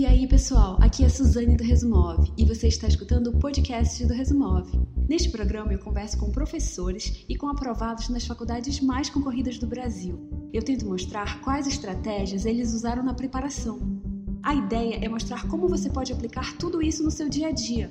E 0.00 0.06
aí, 0.06 0.26
pessoal, 0.26 0.78
aqui 0.80 1.02
é 1.02 1.06
a 1.06 1.10
Suzane 1.10 1.56
do 1.56 1.62
Resumove 1.62 2.32
e 2.38 2.46
você 2.46 2.68
está 2.68 2.88
escutando 2.88 3.26
o 3.26 3.38
podcast 3.38 4.06
do 4.06 4.14
Resumove. 4.14 4.80
Neste 5.06 5.28
programa 5.28 5.74
eu 5.74 5.78
converso 5.78 6.16
com 6.16 6.30
professores 6.30 7.22
e 7.28 7.36
com 7.36 7.48
aprovados 7.48 8.08
nas 8.08 8.26
faculdades 8.26 8.80
mais 8.80 9.10
concorridas 9.10 9.58
do 9.58 9.66
Brasil. 9.66 10.18
Eu 10.54 10.62
tento 10.62 10.86
mostrar 10.86 11.42
quais 11.42 11.66
estratégias 11.66 12.46
eles 12.46 12.72
usaram 12.72 13.02
na 13.02 13.12
preparação. 13.12 14.00
A 14.42 14.54
ideia 14.54 15.04
é 15.04 15.08
mostrar 15.08 15.46
como 15.48 15.68
você 15.68 15.90
pode 15.90 16.14
aplicar 16.14 16.56
tudo 16.56 16.80
isso 16.80 17.02
no 17.02 17.10
seu 17.10 17.28
dia 17.28 17.48
a 17.48 17.52
dia. 17.52 17.90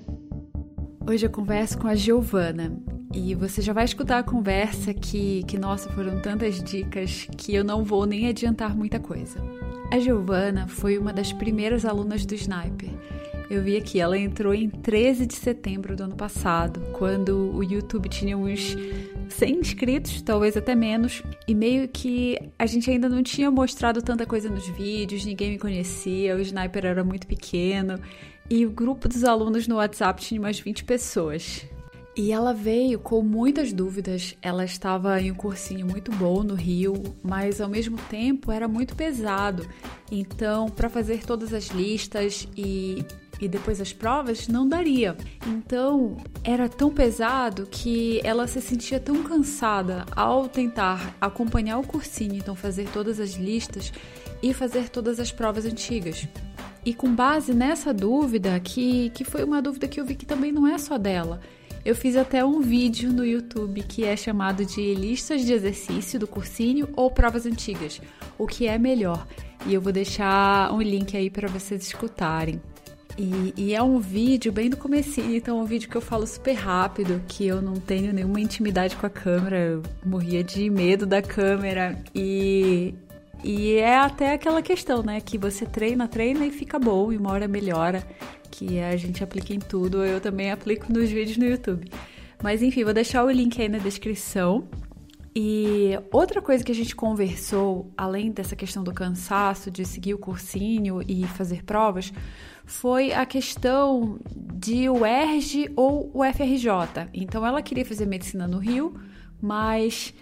Hoje 1.08 1.28
eu 1.28 1.30
converso 1.30 1.78
com 1.78 1.88
a 1.88 1.94
Giovana 1.94 2.82
e 3.20 3.36
você 3.36 3.62
já 3.62 3.74
vai 3.74 3.84
escutar 3.84 4.20
a 4.20 4.24
conversa 4.24 4.94
que, 4.94 5.44
que 5.44 5.58
nossa, 5.58 5.90
foram 5.92 6.22
tantas 6.22 6.64
dicas 6.64 7.28
que 7.38 7.54
eu 7.54 7.66
não 7.66 7.84
vou 7.84 8.06
nem 8.06 8.28
adiantar 8.28 8.76
muita 8.76 8.98
coisa. 8.98 9.44
A 9.92 10.00
Giovana 10.00 10.68
foi 10.68 10.98
uma 10.98 11.12
das 11.12 11.34
primeiras 11.34 11.84
alunas 11.84 12.26
do 12.26 12.34
Sniper. 12.34 12.90
Eu 13.50 13.62
vi 13.62 13.76
aqui, 13.76 14.00
ela 14.00 14.18
entrou 14.18 14.54
em 14.54 14.70
13 14.70 15.26
de 15.26 15.34
setembro 15.34 15.96
do 15.96 16.04
ano 16.04 16.16
passado, 16.16 16.80
quando 16.94 17.52
o 17.56 17.64
YouTube 17.64 18.08
tinha 18.08 18.38
uns 18.38 18.78
100 19.28 19.60
inscritos, 19.60 20.22
talvez 20.22 20.56
até 20.56 20.74
menos, 20.74 21.22
e 21.48 21.54
meio 21.54 21.88
que 21.88 22.38
a 22.58 22.66
gente 22.68 22.90
ainda 22.90 23.10
não 23.10 23.24
tinha 23.24 23.50
mostrado 23.50 24.02
tanta 24.02 24.26
coisa 24.26 24.50
nos 24.50 24.68
vídeos, 24.70 25.26
ninguém 25.26 25.52
me 25.52 25.58
conhecia, 25.58 26.36
o 26.36 26.40
Sniper 26.40 26.86
era 26.86 27.04
muito 27.04 27.26
pequeno, 27.26 28.00
e 28.50 28.66
o 28.66 28.70
grupo 28.70 29.10
dos 29.10 29.24
alunos 29.24 29.68
no 29.68 29.76
WhatsApp 29.76 30.22
tinha 30.22 30.40
umas 30.40 30.60
20 30.60 30.84
pessoas. 30.84 31.66
E 32.16 32.32
ela 32.32 32.54
veio 32.54 33.00
com 33.00 33.22
muitas 33.22 33.72
dúvidas. 33.72 34.36
Ela 34.42 34.66
estava 34.66 35.22
em 35.22 35.32
um 35.32 35.36
cursinho 35.36 35.86
muito 35.86 36.12
bom 36.12 36.44
no 36.44 36.56
Rio, 36.56 37.02
mas 37.24 37.62
ao 37.62 37.70
mesmo 37.70 37.98
tempo 38.10 38.52
era 38.52 38.68
muito 38.68 38.96
pesado. 38.96 39.68
Então, 40.12 40.70
para 40.70 40.90
fazer 40.90 41.24
todas 41.26 41.54
as 41.54 41.68
listas 41.68 42.48
e, 42.58 43.06
e 43.40 43.48
depois 43.48 43.80
as 43.80 43.94
provas, 43.94 44.48
não 44.48 44.68
daria. 44.68 45.16
Então, 45.48 46.18
era 46.44 46.68
tão 46.68 46.90
pesado 46.92 47.68
que 47.70 48.20
ela 48.24 48.48
se 48.48 48.60
sentia 48.60 49.00
tão 49.00 49.24
cansada 49.24 50.06
ao 50.16 50.50
tentar 50.50 51.16
acompanhar 51.22 51.78
o 51.78 51.88
cursinho, 51.88 52.36
então 52.36 52.56
fazer 52.56 52.90
todas 52.90 53.20
as 53.20 53.36
listas 53.36 53.94
e 54.42 54.54
fazer 54.54 54.90
todas 54.90 55.20
as 55.20 55.32
provas 55.32 55.66
antigas. 55.66 56.28
E 56.84 56.94
com 56.94 57.14
base 57.14 57.54
nessa 57.54 57.94
dúvida, 57.94 58.60
que, 58.60 59.10
que 59.12 59.24
foi 59.24 59.44
uma 59.44 59.62
dúvida 59.62 59.88
que 59.88 60.00
eu 60.00 60.06
vi 60.06 60.16
que 60.16 60.26
também 60.26 60.52
não 60.52 60.66
é 60.66 60.78
só 60.78 60.98
dela 60.98 61.40
eu 61.86 61.96
fiz 61.96 62.16
até 62.16 62.44
um 62.44 62.62
vídeo 62.62 63.12
no 63.12 63.26
YouTube 63.26 63.82
que 63.84 64.04
é 64.04 64.16
chamado 64.16 64.66
de 64.66 64.94
listas 64.94 65.46
de 65.46 65.54
exercício 65.54 66.20
do 66.20 66.28
cursinho 66.28 66.90
ou 66.96 67.10
provas 67.10 67.46
antigas, 67.46 68.02
o 68.38 68.46
que 68.46 68.68
é 68.68 68.78
melhor. 68.78 69.26
E 69.66 69.74
eu 69.74 69.82
vou 69.82 69.92
deixar 69.92 70.74
um 70.74 70.82
link 70.82 71.16
aí 71.16 71.30
para 71.30 71.48
vocês 71.48 71.84
escutarem. 71.84 72.62
E, 73.18 73.54
e, 73.58 73.76
é 73.76 73.84
um 73.84 74.00
vídeo 74.00 74.50
bem 74.50 74.70
do 74.70 74.78
comecinho, 74.78 75.36
então 75.36 75.60
é 75.60 75.62
um 75.62 75.66
vídeo 75.66 75.90
que 75.90 75.98
eu 75.98 76.02
falo 76.02 76.26
super 76.26 76.54
rápido, 76.54 77.22
que 77.28 77.46
eu 77.46 77.62
não 77.62 77.74
tenho 77.74 78.14
nenhuma 78.14 78.40
intimidade 78.40 78.96
com 78.96 79.06
a 79.06 79.10
câmera, 79.10 79.58
eu 79.58 79.84
morria 80.06 80.42
de 80.42 80.70
medo 80.70 81.06
da 81.06 81.22
câmera 81.22 82.02
e, 82.16 82.96
e 83.44 83.74
é 83.74 83.98
até 83.98 84.32
aquela 84.32 84.62
questão, 84.62 85.04
né, 85.04 85.20
que 85.20 85.38
você 85.38 85.66
treina, 85.66 86.08
treina 86.08 86.46
e 86.46 86.52
fica 86.52 86.80
bom 86.80 87.12
e 87.12 87.18
uma 87.18 87.32
hora 87.32 87.46
melhora 87.46 88.08
que 88.50 88.80
a 88.80 88.96
gente 88.98 89.24
aplica 89.24 89.54
em 89.54 89.60
tudo, 89.60 90.04
eu 90.04 90.20
também 90.20 90.52
aplico 90.52 90.92
nos 90.92 91.10
vídeos 91.10 91.38
no 91.38 91.46
YouTube. 91.46 91.90
Mas 92.42 92.62
enfim, 92.62 92.84
vou 92.84 92.94
deixar 92.94 93.24
o 93.24 93.30
link 93.30 93.62
aí 93.62 93.70
na 93.70 93.78
descrição. 93.78 94.68
E 95.36 95.92
outra 96.12 96.42
coisa 96.42 96.64
que 96.64 96.72
a 96.72 96.76
gente 96.76 96.96
conversou, 96.96 97.92
além 97.96 98.32
dessa 98.32 98.56
questão 98.56 98.84
do 98.84 98.94
cansaço, 98.94 99.70
de 99.70 99.86
seguir 99.86 100.14
o 100.14 100.18
cursinho 100.18 101.02
e 101.08 101.26
fazer 101.28 101.64
provas, 101.64 102.12
foi 102.66 103.14
a 103.14 103.26
questão 103.26 104.20
de 104.36 104.90
o 104.90 105.06
ERG 105.06 105.72
ou 105.76 106.10
o 106.14 106.24
FRJ. 106.24 107.10
Então 107.14 107.46
ela 107.46 107.62
queria 107.62 107.86
fazer 107.86 108.06
medicina 108.06 108.48
no 108.48 108.58
Rio, 108.58 109.00
mas 109.42 110.14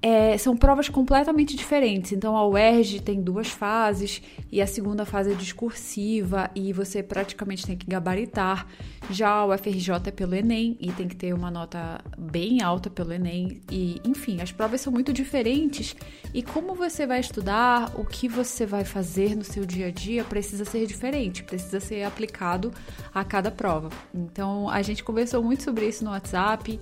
é, 0.00 0.38
são 0.38 0.56
provas 0.56 0.88
completamente 0.88 1.56
diferentes. 1.56 2.12
Então, 2.12 2.36
a 2.36 2.46
UERJ 2.46 3.00
tem 3.00 3.20
duas 3.20 3.48
fases 3.48 4.22
e 4.50 4.62
a 4.62 4.66
segunda 4.66 5.04
fase 5.04 5.32
é 5.32 5.34
discursiva 5.34 6.50
e 6.54 6.72
você 6.72 7.02
praticamente 7.02 7.66
tem 7.66 7.76
que 7.76 7.86
gabaritar. 7.86 8.66
Já 9.10 9.44
o 9.44 9.56
FRJ 9.56 9.94
é 10.06 10.10
pelo 10.10 10.34
Enem 10.34 10.76
e 10.80 10.92
tem 10.92 11.08
que 11.08 11.16
ter 11.16 11.34
uma 11.34 11.50
nota 11.50 12.00
bem 12.16 12.62
alta 12.62 12.88
pelo 12.88 13.12
Enem. 13.12 13.60
E, 13.70 14.00
enfim, 14.04 14.40
as 14.40 14.52
provas 14.52 14.80
são 14.80 14.92
muito 14.92 15.12
diferentes 15.12 15.96
e 16.32 16.42
como 16.42 16.74
você 16.74 17.06
vai 17.06 17.20
estudar, 17.20 17.92
o 17.98 18.04
que 18.04 18.28
você 18.28 18.64
vai 18.64 18.84
fazer 18.84 19.34
no 19.34 19.44
seu 19.44 19.64
dia 19.64 19.86
a 19.86 19.90
dia 19.90 20.22
precisa 20.22 20.64
ser 20.64 20.86
diferente, 20.86 21.42
precisa 21.42 21.80
ser 21.80 22.04
aplicado 22.04 22.72
a 23.12 23.24
cada 23.24 23.50
prova. 23.50 23.90
Então, 24.14 24.68
a 24.68 24.80
gente 24.82 25.02
conversou 25.02 25.42
muito 25.42 25.64
sobre 25.64 25.88
isso 25.88 26.04
no 26.04 26.10
WhatsApp 26.10 26.78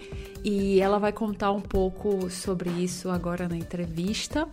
e 0.49 0.81
ela 0.81 1.01
vai 1.01 1.13
contar 1.13 1.51
um 1.51 1.61
pouco 1.61 2.31
sobre 2.31 2.71
isso 2.71 3.11
agora 3.11 3.49
na 3.49 3.57
entrevista. 3.57 4.49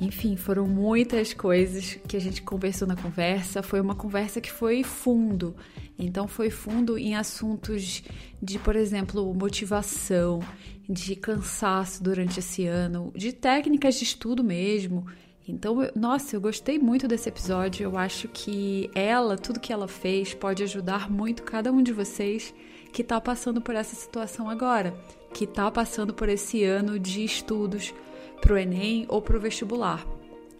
Enfim, 0.00 0.36
foram 0.36 0.64
muitas 0.64 1.34
coisas 1.34 1.98
que 2.06 2.16
a 2.16 2.20
gente 2.20 2.40
conversou 2.40 2.86
na 2.86 2.94
conversa. 2.94 3.60
Foi 3.60 3.80
uma 3.80 3.96
conversa 3.96 4.40
que 4.40 4.52
foi 4.52 4.84
fundo. 4.84 5.56
Então, 5.98 6.28
foi 6.28 6.50
fundo 6.50 6.96
em 6.96 7.16
assuntos 7.16 8.04
de, 8.40 8.60
por 8.60 8.76
exemplo, 8.76 9.34
motivação, 9.34 10.38
de 10.88 11.16
cansaço 11.16 12.00
durante 12.00 12.38
esse 12.38 12.64
ano, 12.66 13.12
de 13.12 13.32
técnicas 13.32 13.96
de 13.96 14.04
estudo 14.04 14.44
mesmo. 14.44 15.04
Então, 15.48 15.82
eu, 15.82 15.90
nossa, 15.96 16.36
eu 16.36 16.40
gostei 16.40 16.78
muito 16.78 17.08
desse 17.08 17.28
episódio. 17.28 17.82
Eu 17.82 17.98
acho 17.98 18.28
que 18.28 18.88
ela, 18.94 19.36
tudo 19.36 19.58
que 19.58 19.72
ela 19.72 19.88
fez, 19.88 20.32
pode 20.32 20.62
ajudar 20.62 21.10
muito 21.10 21.42
cada 21.42 21.72
um 21.72 21.82
de 21.82 21.92
vocês 21.92 22.54
que 22.92 23.02
está 23.02 23.20
passando 23.20 23.60
por 23.60 23.74
essa 23.74 23.94
situação 23.94 24.48
agora, 24.48 24.94
que 25.32 25.44
está 25.44 25.70
passando 25.70 26.12
por 26.14 26.28
esse 26.28 26.64
ano 26.64 26.98
de 26.98 27.24
estudos 27.24 27.94
para 28.40 28.54
o 28.54 28.58
Enem 28.58 29.04
ou 29.08 29.20
para 29.20 29.36
o 29.36 29.40
vestibular. 29.40 30.06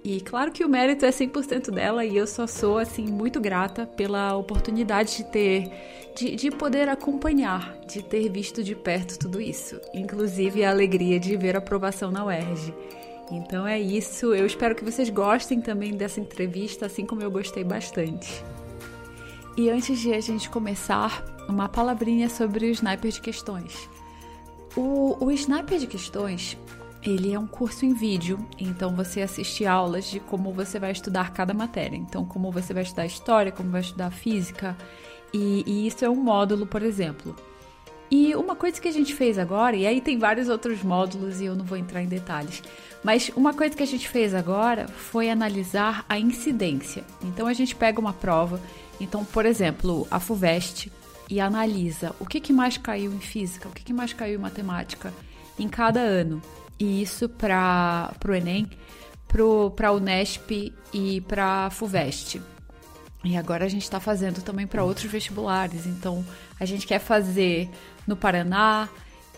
E 0.05 0.21
claro 0.21 0.53
que 0.53 0.65
o 0.65 0.69
mérito 0.69 1.05
é 1.05 1.11
100% 1.11 1.71
dela 1.71 2.05
e 2.05 2.17
eu 2.17 2.27
só 2.27 2.47
sou 2.47 2.79
assim 2.79 3.07
muito 3.07 3.41
grata 3.41 3.85
pela 3.85 4.37
oportunidade 4.37 5.17
de 5.19 5.25
ter 5.25 5.71
de, 6.17 6.35
de, 6.35 6.51
poder 6.51 6.89
acompanhar, 6.89 7.79
de 7.87 8.03
ter 8.03 8.29
visto 8.29 8.63
de 8.65 8.75
perto 8.75 9.19
tudo 9.19 9.41
isso, 9.41 9.81
inclusive 9.95 10.65
a 10.65 10.71
alegria 10.71 11.21
de 11.21 11.37
ver 11.37 11.55
a 11.55 11.59
aprovação 11.59 12.11
na 12.11 12.25
UERJ. 12.25 12.75
Então 13.31 13.67
é 13.67 13.79
isso, 13.79 14.35
eu 14.35 14.47
espero 14.47 14.75
que 14.75 14.85
vocês 14.85 15.11
gostem 15.11 15.61
também 15.61 15.93
dessa 15.93 16.21
entrevista, 16.21 16.87
assim 16.87 17.05
como 17.05 17.23
eu 17.23 17.31
gostei 17.31 17.63
bastante. 17.63 18.43
E 19.59 19.69
antes 19.69 19.99
de 19.99 20.15
a 20.15 20.21
gente 20.21 20.49
começar, 20.49 21.25
uma 21.49 21.69
palavrinha 21.69 22.29
sobre 22.29 22.67
o 22.67 22.71
Sniper 22.71 23.11
de 23.11 23.21
Questões. 23.21 23.91
O, 24.77 25.17
o 25.19 25.33
Sniper 25.33 25.81
de 25.81 25.89
Questões 25.89 26.57
ele 27.03 27.33
é 27.33 27.39
um 27.39 27.47
curso 27.47 27.85
em 27.85 27.93
vídeo, 27.93 28.39
então 28.57 28.95
você 28.95 29.21
assiste 29.21 29.67
aulas 29.67 30.05
de 30.05 30.21
como 30.21 30.53
você 30.53 30.79
vai 30.79 30.93
estudar 30.93 31.33
cada 31.33 31.53
matéria. 31.53 31.97
Então, 31.97 32.25
como 32.25 32.53
você 32.53 32.73
vai 32.73 32.85
estudar 32.85 33.05
história, 33.07 33.51
como 33.51 33.69
vai 33.69 33.81
estudar 33.81 34.13
física, 34.13 34.77
e, 35.35 35.65
e, 35.67 35.89
isso 35.89 36.05
é 36.05 36.09
um 36.09 36.23
módulo, 36.23 36.65
por 36.65 36.85
exemplo. 36.85 37.35
E 38.09 38.37
uma 38.37 38.55
coisa 38.55 38.81
que 38.81 38.87
a 38.87 38.93
gente 38.93 39.13
fez 39.13 39.39
agora, 39.39 39.75
e 39.75 39.89
aí 39.89 40.01
tem 40.01 40.19
vários 40.19 40.49
outros 40.49 40.85
módulos 40.85 41.41
e 41.41 41.47
eu 41.47 41.57
não 41.57 41.65
vou 41.65 41.77
entrar 41.77 42.01
em 42.01 42.07
detalhes, 42.07 42.63
mas 43.03 43.29
uma 43.35 43.53
coisa 43.53 43.77
que 43.77 43.83
a 43.83 43.87
gente 43.87 44.09
fez 44.09 44.35
agora 44.35 44.87
foi 44.87 45.29
analisar 45.29 46.07
a 46.09 46.17
incidência. 46.17 47.05
Então 47.25 47.49
a 47.49 47.53
gente 47.53 47.75
pega 47.75 48.01
uma 48.01 48.13
prova, 48.13 48.61
então, 49.01 49.25
por 49.25 49.47
exemplo, 49.47 50.07
a 50.11 50.19
FUVEST, 50.19 50.91
e 51.29 51.41
analisa 51.41 52.15
o 52.19 52.27
que, 52.27 52.41
que 52.41 52.53
mais 52.53 52.79
caiu 52.79 53.13
em 53.13 53.21
física, 53.21 53.69
o 53.69 53.73
que, 53.73 53.85
que 53.85 53.93
mais 53.93 54.13
caiu 54.13 54.39
em 54.39 54.43
matemática 54.43 55.13
em 55.59 55.69
cada 55.69 56.01
ano. 56.01 56.41
E 56.79 57.03
isso 57.03 57.29
para 57.29 58.11
o 58.27 58.33
Enem, 58.33 58.69
para 59.77 59.89
a 59.89 59.93
Unesp 59.93 60.73
e 60.93 61.21
para 61.23 61.67
a 61.67 61.71
FUVEST. 61.71 62.41
E 63.25 63.37
agora 63.37 63.65
a 63.65 63.69
gente 63.69 63.83
está 63.83 64.01
fazendo 64.01 64.43
também 64.43 64.67
para 64.67 64.85
outros 64.85 65.11
vestibulares. 65.11 65.87
Então, 65.87 66.25
a 66.59 66.65
gente 66.65 66.87
quer 66.87 67.01
fazer 67.01 67.69
no 68.07 68.17
Paraná, 68.17 68.89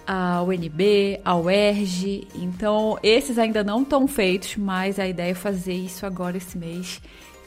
a 0.06 0.42
UNB, 0.42 1.18
a 1.24 1.34
UERJ. 1.34 2.28
Então, 2.34 2.98
esses 3.02 3.38
ainda 3.38 3.64
não 3.64 3.82
estão 3.82 4.06
feitos, 4.06 4.56
mas 4.56 4.98
a 4.98 5.08
ideia 5.08 5.32
é 5.32 5.34
fazer 5.34 5.72
isso 5.72 6.04
agora 6.04 6.36
esse 6.36 6.58
mês, 6.58 7.00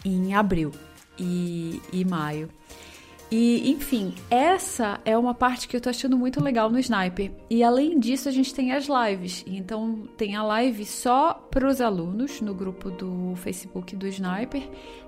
em 0.04 0.34
abril 0.34 0.72
e, 1.18 1.82
e 1.92 2.06
maio. 2.06 2.50
E, 3.36 3.72
enfim, 3.72 4.14
essa 4.30 5.02
é 5.04 5.18
uma 5.18 5.34
parte 5.34 5.68
que 5.68 5.76
eu 5.76 5.82
tô 5.82 5.90
achando 5.90 6.16
muito 6.16 6.40
legal 6.40 6.70
no 6.70 6.78
Sniper. 6.78 7.32
E 7.50 7.64
além 7.64 8.00
disso, 8.00 8.30
a 8.30 8.32
gente 8.32 8.54
tem 8.54 8.72
as 8.72 8.86
lives. 8.86 9.44
Então, 9.48 10.08
tem 10.16 10.36
a 10.36 10.44
live 10.44 10.86
só 10.86 11.34
para 11.34 11.68
os 11.68 11.82
alunos 11.82 12.42
no 12.42 12.54
grupo 12.54 12.92
do 12.92 13.34
Facebook 13.38 13.96
do 13.96 14.06
Sniper, 14.06 14.62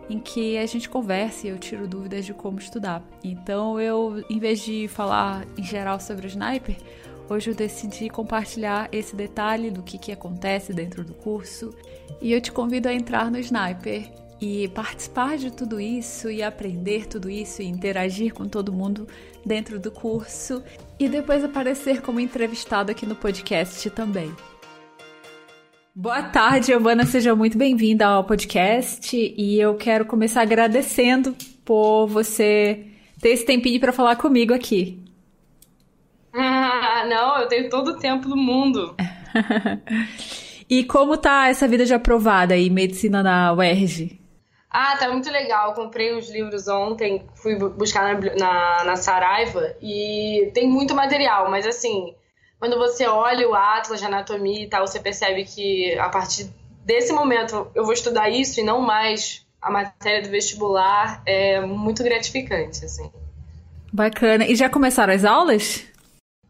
em 0.09 0.17
que 0.17 0.57
a 0.57 0.65
gente 0.65 0.89
conversa 0.89 1.45
e 1.45 1.51
eu 1.51 1.59
tiro 1.59 1.87
dúvidas 1.87 2.25
de 2.25 2.33
como 2.33 2.57
estudar. 2.57 3.07
Então, 3.23 3.79
eu, 3.79 4.25
em 4.27 4.39
vez 4.39 4.59
de 4.59 4.87
falar 4.87 5.45
em 5.55 5.63
geral 5.63 5.99
sobre 5.99 6.25
o 6.25 6.27
Sniper, 6.27 6.77
hoje 7.29 7.51
eu 7.51 7.55
decidi 7.55 8.09
compartilhar 8.09 8.89
esse 8.91 9.15
detalhe 9.15 9.69
do 9.69 9.83
que, 9.83 9.99
que 9.99 10.11
acontece 10.11 10.73
dentro 10.73 11.05
do 11.05 11.13
curso 11.13 11.75
e 12.19 12.33
eu 12.33 12.41
te 12.41 12.51
convido 12.51 12.89
a 12.89 12.93
entrar 12.93 13.29
no 13.29 13.37
Sniper 13.37 14.24
e 14.39 14.67
participar 14.69 15.37
de 15.37 15.51
tudo 15.51 15.79
isso 15.79 16.29
e 16.29 16.43
aprender 16.43 17.07
tudo 17.07 17.29
isso 17.29 17.61
e 17.61 17.65
interagir 17.65 18.33
com 18.33 18.47
todo 18.47 18.73
mundo 18.73 19.07
dentro 19.45 19.79
do 19.79 19.91
curso 19.91 20.63
e 20.99 21.07
depois 21.07 21.43
aparecer 21.43 22.01
como 22.01 22.19
entrevistado 22.19 22.91
aqui 22.91 23.05
no 23.05 23.15
podcast 23.15 23.89
também. 23.91 24.33
Boa 25.93 26.23
tarde, 26.23 26.67
Giovana, 26.67 27.05
seja 27.05 27.33
muito 27.33 27.57
bem-vinda 27.57 28.05
ao 28.05 28.23
podcast 28.25 29.15
e 29.15 29.59
eu 29.59 29.75
quero 29.75 30.05
começar 30.05 30.41
agradecendo 30.41 31.33
por 31.63 32.07
você 32.07 32.85
ter 33.21 33.29
esse 33.29 33.45
tempinho 33.45 33.79
para 33.79 33.93
falar 33.93 34.15
comigo 34.17 34.53
aqui. 34.53 35.01
Ah, 36.37 37.05
não, 37.07 37.39
eu 37.39 37.47
tenho 37.47 37.69
todo 37.69 37.91
o 37.91 37.97
tempo 37.97 38.27
do 38.27 38.35
mundo. 38.35 38.95
e 40.69 40.83
como 40.83 41.17
tá 41.17 41.47
essa 41.47 41.65
vida 41.65 41.85
de 41.85 41.93
aprovada 41.93 42.53
aí, 42.53 42.69
medicina 42.69 43.23
na 43.23 43.53
UERJ? 43.53 44.24
Ah, 44.77 44.97
tá 44.97 45.09
muito 45.09 45.31
legal. 45.31 45.69
Eu 45.69 45.73
comprei 45.73 46.11
os 46.11 46.29
livros 46.29 46.67
ontem, 46.67 47.25
fui 47.35 47.55
buscar 47.55 48.13
na, 48.13 48.35
na, 48.35 48.83
na 48.83 48.95
Saraiva 48.97 49.73
e 49.81 50.51
tem 50.53 50.67
muito 50.67 50.93
material, 50.93 51.49
mas 51.49 51.65
assim, 51.65 52.13
quando 52.59 52.77
você 52.77 53.07
olha 53.07 53.47
o 53.47 53.55
Atlas 53.55 54.01
de 54.01 54.05
Anatomia 54.05 54.65
e 54.65 54.67
tal, 54.67 54.85
você 54.85 54.99
percebe 54.99 55.45
que 55.45 55.97
a 55.97 56.09
partir 56.09 56.53
desse 56.83 57.13
momento 57.13 57.71
eu 57.73 57.85
vou 57.85 57.93
estudar 57.93 58.29
isso 58.29 58.59
e 58.59 58.63
não 58.63 58.81
mais 58.81 59.45
a 59.61 59.71
matéria 59.71 60.21
do 60.21 60.29
vestibular. 60.29 61.23
É 61.25 61.61
muito 61.61 62.03
gratificante, 62.03 62.83
assim. 62.83 63.09
Bacana. 63.93 64.45
E 64.45 64.57
já 64.57 64.67
começaram 64.67 65.13
as 65.13 65.23
aulas? 65.23 65.85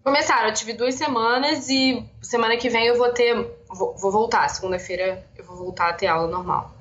Começaram, 0.04 0.48
eu 0.48 0.54
tive 0.56 0.74
duas 0.74 0.96
semanas 0.96 1.70
e 1.70 2.04
semana 2.24 2.58
que 2.58 2.70
vem 2.70 2.88
eu 2.88 2.98
vou 2.98 3.10
ter. 3.10 3.36
Vou, 3.70 3.96
vou 3.96 4.12
voltar, 4.12 4.50
segunda-feira 4.50 5.24
eu 5.38 5.46
vou 5.46 5.58
voltar 5.58 5.90
a 5.90 5.94
ter 5.94 6.08
aula 6.08 6.28
normal. 6.28 6.75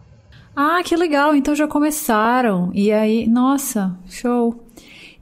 Ah, 0.57 0.83
que 0.85 0.97
legal! 0.97 1.35
Então 1.35 1.55
já 1.55 1.67
começaram. 1.67 2.71
E 2.75 2.93
aí, 2.93 3.27
nossa, 3.27 3.99
show. 4.07 4.65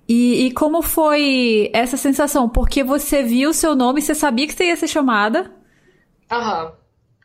E, 0.08 0.46
e 0.46 0.52
como 0.52 0.82
foi 0.82 1.70
essa 1.72 1.96
sensação? 1.96 2.48
Porque 2.48 2.84
você 2.84 3.22
viu 3.22 3.50
o 3.50 3.54
seu 3.54 3.74
nome, 3.74 4.02
você 4.02 4.14
sabia 4.14 4.46
que 4.46 4.52
você 4.52 4.66
ia 4.66 4.76
ser 4.76 4.88
chamada? 4.88 5.50
Aham. 6.30 6.72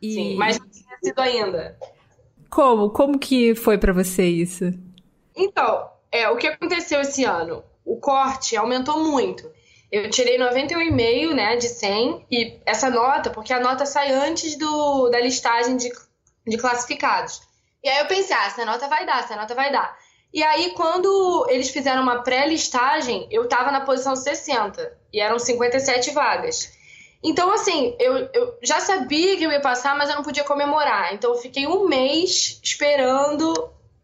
E... 0.01 0.13
Sim, 0.13 0.35
mas 0.37 0.59
não 0.59 0.67
tinha 0.69 0.97
sido 1.03 1.19
ainda. 1.19 1.77
Como? 2.49 2.89
Como 2.91 3.19
que 3.19 3.55
foi 3.55 3.77
para 3.77 3.91
você 3.91 4.25
isso? 4.25 4.71
Então, 5.35 5.89
é, 6.11 6.29
o 6.29 6.37
que 6.37 6.47
aconteceu 6.47 7.01
esse 7.01 7.23
ano? 7.23 7.63
O 7.83 7.97
corte 7.97 8.55
aumentou 8.55 9.03
muito. 9.03 9.49
Eu 9.91 10.09
tirei 10.09 10.37
91,5, 10.37 11.33
né, 11.33 11.55
de 11.55 11.69
100, 11.69 12.25
e 12.29 12.59
essa 12.65 12.89
nota, 12.89 13.29
porque 13.29 13.53
a 13.53 13.59
nota 13.59 13.85
sai 13.85 14.11
antes 14.11 14.57
do, 14.57 15.09
da 15.09 15.19
listagem 15.19 15.77
de, 15.77 15.89
de 16.45 16.57
classificados. 16.57 17.41
E 17.83 17.89
aí 17.89 17.99
eu 17.99 18.07
pensei, 18.07 18.35
ah, 18.35 18.45
essa 18.45 18.65
nota 18.65 18.87
vai 18.87 19.05
dar, 19.05 19.19
essa 19.19 19.35
nota 19.35 19.53
vai 19.55 19.71
dar. 19.71 19.97
E 20.33 20.43
aí, 20.43 20.71
quando 20.71 21.47
eles 21.49 21.69
fizeram 21.69 22.03
uma 22.03 22.21
pré-listagem, 22.21 23.27
eu 23.31 23.47
tava 23.47 23.71
na 23.71 23.81
posição 23.81 24.15
60, 24.15 24.97
e 25.13 25.21
eram 25.21 25.39
57 25.39 26.11
vagas. 26.11 26.75
Então, 27.23 27.51
assim, 27.51 27.95
eu, 27.99 28.29
eu 28.33 28.57
já 28.61 28.79
sabia 28.79 29.37
que 29.37 29.43
eu 29.43 29.51
ia 29.51 29.61
passar, 29.61 29.97
mas 29.97 30.09
eu 30.09 30.15
não 30.15 30.23
podia 30.23 30.43
comemorar. 30.43 31.13
Então, 31.13 31.31
eu 31.31 31.37
fiquei 31.37 31.65
um 31.65 31.87
mês 31.87 32.59
esperando 32.61 33.53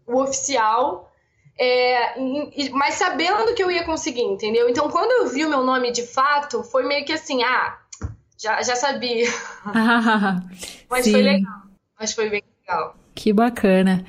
o 0.07 0.21
oficial, 0.21 1.11
é, 1.59 2.15
mas 2.71 2.95
sabendo 2.95 3.53
que 3.53 3.63
eu 3.63 3.69
ia 3.69 3.83
conseguir, 3.83 4.23
entendeu? 4.23 4.67
Então, 4.69 4.89
quando 4.89 5.11
eu 5.11 5.27
vi 5.27 5.45
o 5.45 5.49
meu 5.49 5.63
nome 5.63 5.91
de 5.91 6.05
fato, 6.07 6.63
foi 6.63 6.83
meio 6.83 7.05
que 7.05 7.13
assim, 7.13 7.43
ah, 7.43 7.77
já, 8.41 8.61
já 8.61 8.75
sabia. 8.75 9.27
mas 10.89 11.05
Sim. 11.05 11.11
foi 11.11 11.21
legal. 11.21 11.61
Mas 11.99 12.13
foi 12.13 12.29
bem 12.29 12.43
legal. 12.61 12.95
Que 13.23 13.31
bacana. 13.31 14.05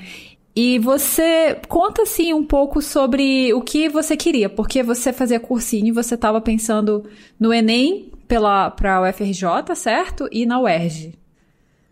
E 0.56 0.76
você 0.81 1.56
conta 1.69 2.02
assim 2.02 2.32
um 2.32 2.44
pouco 2.44 2.82
sobre 2.82 3.55
o 3.55 3.62
que 3.62 3.88
você 3.88 4.16
queria, 4.16 4.49
porque 4.49 4.82
você 4.82 5.12
fazia 5.12 5.38
cursinho 5.38 5.87
e 5.87 5.93
você 5.93 6.16
estava 6.16 6.40
pensando 6.40 7.08
no 7.38 7.55
Enem 7.55 8.11
pela 8.26 8.72
para 8.72 8.96
a 8.96 9.08
UFRJ, 9.08 9.76
certo? 9.76 10.28
E 10.32 10.44
na 10.44 10.58
UERJ. 10.58 11.16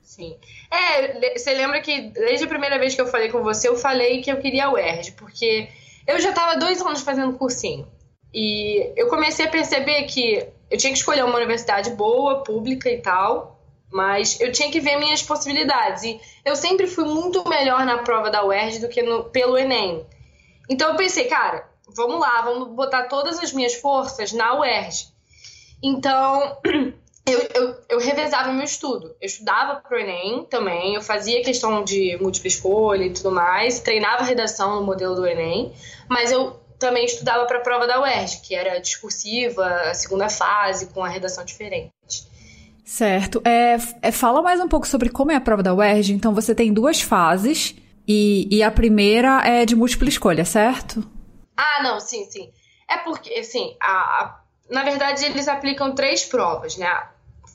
Sim. 0.03 0.35
É, 0.69 1.39
você 1.39 1.55
lembra 1.55 1.81
que 1.81 2.11
desde 2.11 2.45
a 2.45 2.49
primeira 2.49 2.77
vez 2.77 2.93
que 2.97 3.01
eu 3.01 3.07
falei 3.07 3.29
com 3.29 3.41
você, 3.41 3.69
eu 3.69 3.77
falei 3.77 4.21
que 4.21 4.33
eu 4.33 4.39
queria 4.39 4.65
a 4.65 4.73
UERJ, 4.73 5.13
porque 5.13 5.69
eu 6.09 6.19
já 6.19 6.31
estava 6.31 6.59
dois 6.59 6.81
anos 6.83 7.03
fazendo 7.03 7.35
cursinho. 7.35 7.87
E 8.35 8.93
eu 8.97 9.07
comecei 9.07 9.47
a 9.47 9.49
perceber 9.49 10.03
que 10.07 10.45
eu 10.69 10.77
tinha 10.77 10.93
que 10.93 10.99
escolher 10.99 11.25
uma 11.25 11.37
universidade 11.37 11.91
boa, 11.91 12.43
pública 12.43 12.91
e 12.91 13.01
tal, 13.01 13.52
mas 13.93 14.41
eu 14.41 14.51
tinha 14.51 14.71
que 14.71 14.81
ver 14.81 14.97
minhas 14.97 15.23
possibilidades. 15.23 16.03
E 16.03 16.21
eu 16.45 16.57
sempre 16.57 16.87
fui 16.87 17.05
muito 17.05 17.47
melhor 17.49 17.85
na 17.85 17.99
prova 17.99 18.31
da 18.31 18.45
UERJ 18.45 18.81
do 18.81 18.89
que 18.89 19.03
no, 19.03 19.25
pelo 19.25 19.59
Enem. 19.59 20.05
Então 20.69 20.91
eu 20.91 20.97
pensei, 20.97 21.27
cara, 21.27 21.69
vamos 21.95 22.19
lá, 22.19 22.43
vamos 22.43 22.69
botar 22.69 23.05
todas 23.05 23.39
as 23.39 23.53
minhas 23.53 23.75
forças 23.75 24.33
na 24.33 24.59
UERJ. 24.59 25.09
Então 25.83 26.57
eu, 27.27 27.49
eu, 27.55 27.77
eu 27.91 27.99
revezava 27.99 28.53
meu 28.53 28.65
estudo. 28.65 29.15
Eu 29.21 29.27
estudava 29.27 29.81
pro 29.81 29.99
Enem 29.99 30.45
também, 30.47 30.95
eu 30.95 31.03
fazia 31.03 31.45
questão 31.45 31.85
de 31.85 32.17
múltipla 32.21 32.49
escolha 32.49 33.05
e 33.05 33.13
tudo 33.13 33.31
mais, 33.31 33.81
treinava 33.81 34.25
redação 34.25 34.77
no 34.77 34.87
modelo 34.87 35.15
do 35.15 35.27
Enem, 35.27 35.73
mas 36.09 36.33
eu 36.33 36.61
também 36.79 37.05
estudava 37.05 37.45
para 37.45 37.59
a 37.59 37.63
prova 37.63 37.87
da 37.87 38.01
UERJ, 38.01 38.41
que 38.41 38.55
era 38.55 38.81
discursiva, 38.81 39.65
a 39.65 39.95
segunda 39.95 40.29
fase, 40.29 40.87
com 40.87 41.05
a 41.05 41.09
redação 41.09 41.45
diferente. 41.45 42.32
Certo. 42.85 43.41
É, 43.45 43.77
é, 44.03 44.13
fala 44.13 44.43
mais 44.43 44.61
um 44.61 44.69
pouco 44.69 44.87
sobre 44.87 45.09
como 45.09 45.31
é 45.31 45.37
a 45.37 45.41
prova 45.41 45.63
da 45.63 45.75
UERJ. 45.75 46.13
Então, 46.13 46.35
você 46.35 46.55
tem 46.55 46.73
duas 46.73 47.01
fases 47.01 47.75
e, 48.07 48.49
e 48.51 48.63
a 48.63 48.71
primeira 48.71 49.41
é 49.47 49.65
de 49.65 49.77
múltipla 49.77 50.09
escolha, 50.09 50.45
certo? 50.45 51.09
Ah, 51.57 51.83
não, 51.83 52.01
sim, 52.01 52.25
sim. 52.31 52.51
É 52.89 52.99
porque, 52.99 53.33
assim, 53.35 53.77
a, 53.81 53.93
a, 53.93 54.41
na 54.71 54.83
verdade, 54.83 55.25
eles 55.25 55.49
aplicam 55.49 55.95
três 55.95 56.25
provas, 56.25 56.77
né? 56.77 56.89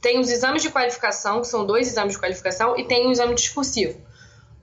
Tem 0.01 0.19
os 0.19 0.29
exames 0.29 0.61
de 0.61 0.69
qualificação, 0.69 1.41
que 1.41 1.47
são 1.47 1.65
dois 1.65 1.87
exames 1.87 2.13
de 2.13 2.19
qualificação, 2.19 2.77
e 2.77 2.85
tem 2.85 3.07
o 3.07 3.11
exame 3.11 3.35
discursivo. 3.35 3.99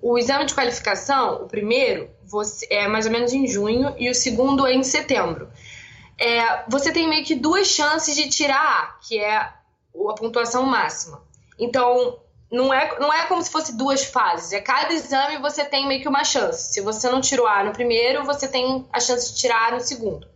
O 0.01 0.19
exame 0.19 0.45
de 0.47 0.55
qualificação, 0.55 1.43
o 1.43 1.47
primeiro, 1.47 2.11
você, 2.25 2.67
é 2.71 2.89
mais 2.89 3.07
ou 3.07 3.13
menos 3.13 3.33
em 3.33 3.47
junho, 3.47 3.95
e 3.99 4.09
o 4.09 4.15
segundo 4.15 4.67
é 4.67 4.73
em 4.73 4.83
setembro. 4.83 5.51
É, 6.19 6.65
você 6.69 6.93
tem 6.93 7.09
meio 7.09 7.25
que 7.25 7.35
duas 7.35 7.67
chances 7.67 8.15
de 8.15 8.29
tirar 8.29 8.57
A, 8.57 8.99
que 9.07 9.19
é 9.19 9.53
a 10.11 10.15
pontuação 10.15 10.65
máxima. 10.65 11.23
Então, 11.59 12.19
não 12.51 12.73
é, 12.73 12.99
não 12.99 13.13
é 13.13 13.27
como 13.27 13.43
se 13.43 13.51
fosse 13.51 13.77
duas 13.77 14.05
fases. 14.05 14.53
É 14.53 14.61
cada 14.61 14.93
exame 14.93 15.39
você 15.39 15.65
tem 15.65 15.87
meio 15.87 16.03
que 16.03 16.09
uma 16.09 16.25
chance. 16.25 16.73
Se 16.73 16.81
você 16.81 17.09
não 17.11 17.21
tirou 17.21 17.47
A 17.47 17.65
no 17.65 17.73
primeiro, 17.73 18.25
você 18.25 18.49
tem 18.49 18.87
a 18.93 19.01
chance 19.01 19.33
de 19.33 19.39
tirar 19.39 19.69
A 19.69 19.71
no 19.73 19.81
segundo. 19.81 20.27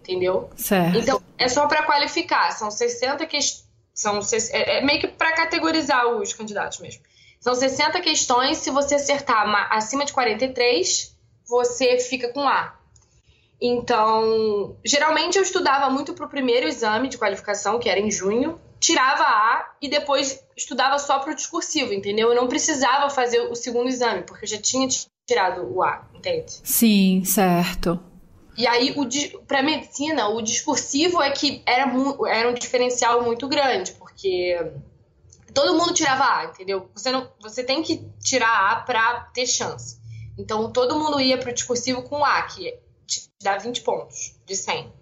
Entendeu? 0.00 0.48
Certo. 0.56 0.98
Então, 0.98 1.22
é 1.36 1.48
só 1.48 1.66
para 1.66 1.82
qualificar. 1.82 2.50
São 2.52 2.70
60 2.70 3.26
questões. 3.26 3.68
São, 3.92 4.20
é, 4.52 4.78
é 4.78 4.84
meio 4.84 5.00
que 5.00 5.08
para 5.08 5.32
categorizar 5.32 6.06
os 6.06 6.32
candidatos 6.32 6.78
mesmo. 6.78 7.02
São 7.40 7.54
60 7.54 8.00
questões. 8.00 8.58
Se 8.58 8.70
você 8.70 8.94
acertar 8.94 9.44
acima 9.70 10.04
de 10.04 10.12
43, 10.12 11.16
você 11.46 11.98
fica 11.98 12.32
com 12.32 12.48
A. 12.48 12.74
Então, 13.60 14.76
geralmente 14.84 15.36
eu 15.36 15.42
estudava 15.42 15.90
muito 15.90 16.14
para 16.14 16.26
o 16.26 16.28
primeiro 16.28 16.68
exame 16.68 17.08
de 17.08 17.18
qualificação, 17.18 17.78
que 17.78 17.88
era 17.88 17.98
em 17.98 18.10
junho, 18.10 18.60
tirava 18.80 19.24
A 19.24 19.74
e 19.80 19.88
depois 19.88 20.42
estudava 20.56 20.98
só 20.98 21.18
para 21.18 21.32
o 21.32 21.34
discursivo, 21.34 21.92
entendeu? 21.92 22.28
Eu 22.28 22.36
não 22.36 22.48
precisava 22.48 23.10
fazer 23.10 23.40
o 23.40 23.54
segundo 23.54 23.88
exame, 23.88 24.22
porque 24.22 24.44
eu 24.44 24.48
já 24.48 24.58
tinha 24.58 24.88
tirado 25.26 25.72
o 25.72 25.82
A, 25.82 26.06
entende? 26.14 26.60
Sim, 26.64 27.22
certo. 27.24 28.00
E 28.56 28.66
aí, 28.66 28.92
para 29.46 29.62
medicina, 29.62 30.28
o 30.30 30.42
discursivo 30.42 31.22
é 31.22 31.30
que 31.30 31.62
era, 31.64 31.92
era 32.28 32.50
um 32.50 32.54
diferencial 32.54 33.22
muito 33.22 33.46
grande, 33.46 33.92
porque 33.92 34.56
todo 35.54 35.78
mundo 35.78 35.94
tirava 35.94 36.24
A, 36.24 36.44
entendeu? 36.46 36.90
Você, 36.92 37.12
não, 37.12 37.30
você 37.40 37.62
tem 37.62 37.84
que 37.84 38.04
tirar 38.20 38.72
A 38.72 38.76
para 38.80 39.20
ter 39.32 39.46
chance. 39.46 40.00
Então, 40.36 40.72
todo 40.72 40.98
mundo 40.98 41.20
ia 41.20 41.38
para 41.38 41.50
o 41.50 41.54
discursivo 41.54 42.02
com 42.02 42.24
A, 42.24 42.42
que 42.42 42.76
te 43.06 43.30
dá 43.40 43.58
20 43.58 43.82
pontos 43.82 44.34
de 44.44 44.56
100. 44.56 44.92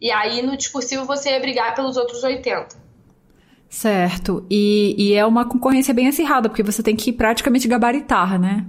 E 0.00 0.12
aí, 0.12 0.42
no 0.42 0.56
discursivo, 0.56 1.04
você 1.04 1.30
ia 1.30 1.40
brigar 1.40 1.74
pelos 1.74 1.96
outros 1.96 2.22
80. 2.22 2.85
Certo. 3.68 4.46
E, 4.50 4.94
e 4.96 5.14
é 5.14 5.24
uma 5.26 5.44
concorrência 5.48 5.92
bem 5.92 6.08
acirrada, 6.08 6.48
porque 6.48 6.62
você 6.62 6.82
tem 6.82 6.96
que 6.96 7.12
praticamente 7.12 7.68
gabaritar, 7.68 8.38
né? 8.40 8.66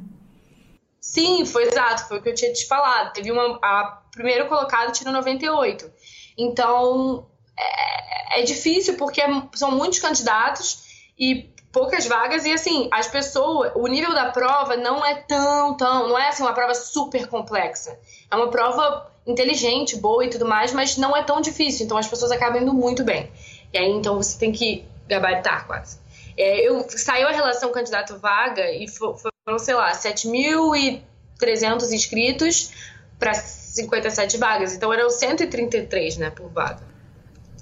Sim, 0.99 1.45
foi 1.45 1.63
exato, 1.63 2.07
foi 2.07 2.19
o 2.19 2.21
que 2.21 2.29
eu 2.29 2.35
tinha 2.35 2.51
te 2.51 2.67
falado. 2.67 3.13
Teve 3.13 3.31
uma. 3.31 3.59
A 3.63 4.01
primeiro 4.11 4.47
colocado 4.47 4.91
tirou 4.91 5.13
98. 5.13 5.89
Então 6.37 7.27
é, 7.57 8.41
é 8.41 8.43
difícil 8.43 8.95
porque 8.97 9.21
são 9.53 9.71
muitos 9.71 9.99
candidatos 9.99 10.83
e 11.17 11.49
poucas 11.71 12.05
vagas 12.05 12.45
e 12.45 12.51
assim, 12.51 12.89
as 12.91 13.07
pessoas, 13.07 13.71
o 13.75 13.87
nível 13.87 14.13
da 14.13 14.31
prova 14.31 14.75
não 14.75 15.05
é 15.05 15.15
tão, 15.15 15.77
tão, 15.77 16.09
não 16.09 16.17
é 16.17 16.29
assim 16.29 16.43
uma 16.43 16.53
prova 16.53 16.73
super 16.73 17.27
complexa. 17.27 17.97
É 18.29 18.35
uma 18.35 18.49
prova 18.49 19.11
inteligente, 19.25 19.95
boa 19.97 20.25
e 20.25 20.29
tudo 20.29 20.45
mais, 20.45 20.73
mas 20.73 20.97
não 20.97 21.15
é 21.15 21.23
tão 21.23 21.41
difícil, 21.41 21.85
então 21.85 21.97
as 21.97 22.07
pessoas 22.07 22.31
acabam 22.31 22.61
indo 22.61 22.73
muito 22.73 23.03
bem. 23.03 23.31
E 23.73 23.77
aí, 23.77 23.91
então, 23.91 24.17
você 24.17 24.37
tem 24.37 24.51
que 24.51 24.83
gabaritar 25.07 25.65
quase. 25.67 25.99
É, 26.37 26.67
eu 26.67 26.85
saiu 26.89 27.27
a 27.27 27.31
relação 27.31 27.71
candidato-vaga 27.71 28.71
e 28.71 28.87
foram, 28.87 29.17
sei 29.57 29.73
lá, 29.73 29.91
7.300 29.91 31.91
inscritos 31.91 32.71
para 33.17 33.33
57 33.33 34.37
vagas. 34.37 34.75
Então, 34.75 34.93
eram 34.93 35.09
133, 35.09 36.17
né, 36.17 36.29
por 36.29 36.49
vaga. 36.49 36.81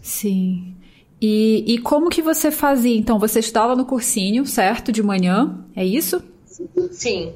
Sim. 0.02 0.76
E, 1.22 1.64
e 1.66 1.78
como 1.80 2.10
que 2.10 2.22
você 2.22 2.52
fazia? 2.52 2.98
Então, 2.98 3.18
você 3.18 3.40
estudava 3.40 3.76
no 3.76 3.86
cursinho, 3.86 4.46
certo? 4.46 4.92
De 4.92 5.02
manhã, 5.02 5.66
é 5.76 5.86
isso? 5.86 6.22
Sim. 6.92 7.34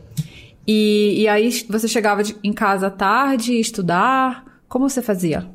E, 0.67 1.21
e 1.21 1.27
aí 1.27 1.49
você 1.67 1.87
chegava 1.87 2.23
de, 2.23 2.35
em 2.43 2.53
casa 2.53 2.87
à 2.87 2.91
tarde, 2.91 3.59
estudar? 3.59 4.61
Como 4.67 4.87
você 4.87 5.01
fazia? 5.01 5.49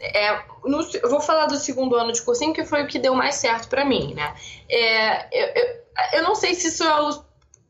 É, 0.00 0.38
no, 0.68 0.82
eu 1.02 1.08
vou 1.08 1.20
falar 1.20 1.46
do 1.46 1.56
segundo 1.56 1.96
ano 1.96 2.12
de 2.12 2.22
cursinho, 2.22 2.52
que 2.52 2.64
foi 2.64 2.82
o 2.82 2.86
que 2.86 2.98
deu 2.98 3.14
mais 3.14 3.36
certo 3.36 3.68
para 3.68 3.84
mim, 3.84 4.14
né? 4.14 4.34
É, 4.68 5.26
eu, 5.32 5.46
eu, 5.54 5.76
eu, 6.14 6.22
não 6.22 6.34
sei 6.34 6.54
se 6.54 6.68
isso 6.68 6.84
é 6.84 7.00
o, 7.00 7.24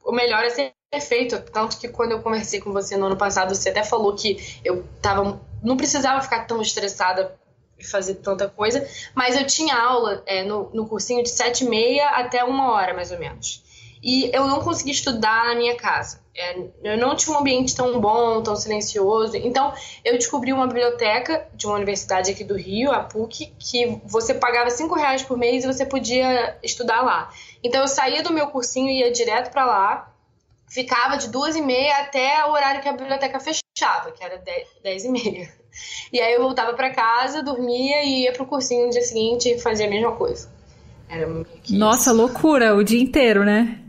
o 0.05 0.13
melhor 0.13 0.45
a 0.45 0.51
ser 0.51 0.73
feito, 1.01 1.41
tanto 1.53 1.79
que 1.79 1.89
quando 1.89 2.13
eu 2.13 2.23
conversei 2.23 2.61
com 2.61 2.73
você 2.73 2.97
no 2.97 3.07
ano 3.07 3.17
passado, 3.17 3.55
você 3.55 3.69
até 3.69 3.83
falou 3.83 4.15
que 4.15 4.61
eu 4.65 4.85
tava, 5.03 5.41
não 5.63 5.77
precisava 5.77 6.21
ficar 6.23 6.47
tão 6.47 6.63
estressada 6.63 7.39
e 7.79 7.85
fazer 7.85 8.17
tanta 8.17 8.49
coisa, 8.49 8.89
mas 9.15 9.37
eu 9.37 9.47
tinha 9.47 9.77
aula 9.77 10.23
é, 10.27 10.43
no, 10.43 10.71
no 10.73 10.89
cursinho 10.89 11.23
de 11.23 11.29
sete 11.29 11.65
e 11.65 11.69
meia 11.69 12.09
até 12.11 12.43
uma 12.43 12.73
hora, 12.73 12.95
mais 12.95 13.11
ou 13.13 13.19
menos. 13.19 13.63
E 14.07 14.31
eu 14.33 14.47
não 14.47 14.61
consegui 14.61 14.93
estudar 14.93 15.47
na 15.47 15.57
minha 15.57 15.75
casa. 15.75 16.21
É, 16.33 16.57
eu 16.85 16.97
não 16.97 17.17
tinha 17.17 17.37
um 17.37 17.41
ambiente 17.41 17.75
tão 17.75 17.99
bom, 18.01 18.41
tão 18.41 18.55
silencioso. 18.55 19.37
Então, 19.37 19.75
eu 20.05 20.17
descobri 20.17 20.53
uma 20.53 20.69
biblioteca 20.69 21.45
de 21.53 21.67
uma 21.67 21.75
universidade 21.75 22.31
aqui 22.31 22.45
do 22.45 22.55
Rio, 22.55 22.93
a 22.93 23.01
PUC, 23.01 23.53
que 23.59 24.01
você 24.05 24.33
pagava 24.33 24.71
cinco 24.71 24.95
reais 24.95 25.25
por 25.25 25.37
mês 25.37 25.65
e 25.65 25.67
você 25.67 25.85
podia 25.85 26.57
estudar 26.63 27.03
lá. 27.03 27.33
Então, 27.65 27.81
eu 27.81 27.89
saía 27.89 28.23
do 28.23 28.33
meu 28.33 28.47
cursinho 28.47 28.89
e 28.89 29.01
ia 29.01 29.11
direto 29.11 29.51
para 29.51 29.67
lá, 29.67 30.15
ficava 30.69 31.17
de 31.17 31.29
duas 31.29 31.57
e 31.57 31.61
meia 31.61 31.97
até 32.03 32.45
o 32.45 32.53
horário 32.53 32.81
que 32.81 32.89
a 32.89 32.93
biblioteca 32.93 33.41
fechava, 33.41 34.13
que 34.13 34.23
era 34.23 34.39
dez, 34.39 34.69
dez 34.85 35.05
e 35.05 35.09
meia. 35.09 35.53
E 36.13 36.21
aí 36.21 36.33
eu 36.33 36.43
voltava 36.43 36.75
para 36.75 36.91
casa, 36.91 37.43
dormia 37.43 38.05
e 38.05 38.23
ia 38.23 38.33
pro 38.33 38.47
cursinho 38.47 38.87
no 38.87 38.93
dia 38.93 39.03
seguinte 39.03 39.51
e 39.51 39.59
fazia 39.59 39.87
a 39.87 39.91
mesma 39.91 40.13
coisa. 40.13 40.49
Era 41.09 41.27
Nossa, 41.71 42.11
isso. 42.11 42.17
loucura, 42.17 42.75
o 42.75 42.85
dia 42.85 43.03
inteiro, 43.03 43.45
né? 43.45 43.81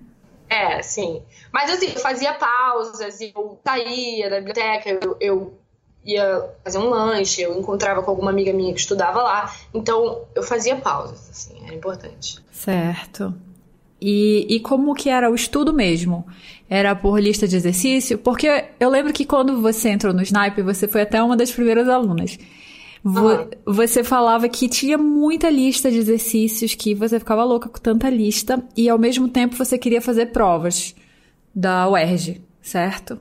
É, 0.49 0.81
sim. 0.81 1.21
Mas 1.51 1.69
assim, 1.71 1.87
eu 1.93 1.99
fazia 1.99 2.33
pausas, 2.33 3.19
eu 3.19 3.59
saía 3.65 4.29
da 4.29 4.37
biblioteca, 4.37 4.89
eu, 4.89 5.17
eu 5.19 5.53
ia 6.05 6.49
fazer 6.63 6.77
um 6.77 6.89
lanche, 6.89 7.41
eu 7.41 7.59
encontrava 7.59 8.01
com 8.01 8.11
alguma 8.11 8.31
amiga 8.31 8.53
minha 8.53 8.73
que 8.73 8.79
estudava 8.79 9.21
lá. 9.21 9.53
Então, 9.73 10.21
eu 10.33 10.41
fazia 10.41 10.75
pausas, 10.77 11.29
assim, 11.29 11.61
era 11.65 11.75
importante. 11.75 12.39
Certo. 12.51 13.33
E, 13.99 14.45
e 14.49 14.59
como 14.59 14.93
que 14.93 15.09
era 15.09 15.29
o 15.29 15.35
estudo 15.35 15.73
mesmo? 15.73 16.25
Era 16.69 16.95
por 16.95 17.19
lista 17.19 17.47
de 17.47 17.55
exercício? 17.55 18.17
Porque 18.17 18.65
eu 18.79 18.89
lembro 18.89 19.11
que 19.11 19.25
quando 19.25 19.61
você 19.61 19.89
entrou 19.89 20.13
no 20.13 20.21
Snipe, 20.21 20.61
você 20.61 20.87
foi 20.87 21.01
até 21.01 21.21
uma 21.21 21.35
das 21.35 21.51
primeiras 21.51 21.89
alunas. 21.89 22.37
Uhum. 23.07 23.49
Você 23.73 24.03
falava 24.03 24.49
que 24.49 24.67
tinha 24.67 24.97
muita 24.97 25.49
lista 25.49 25.89
de 25.89 25.97
exercícios, 25.97 26.75
que 26.75 26.93
você 26.93 27.17
ficava 27.19 27.43
louca 27.43 27.69
com 27.69 27.79
tanta 27.79 28.09
lista, 28.09 28.61
e 28.75 28.89
ao 28.89 28.97
mesmo 28.97 29.29
tempo 29.29 29.55
você 29.55 29.77
queria 29.77 30.01
fazer 30.01 30.27
provas 30.27 30.93
da 31.55 31.87
UERJ, 31.87 32.41
certo? 32.61 33.17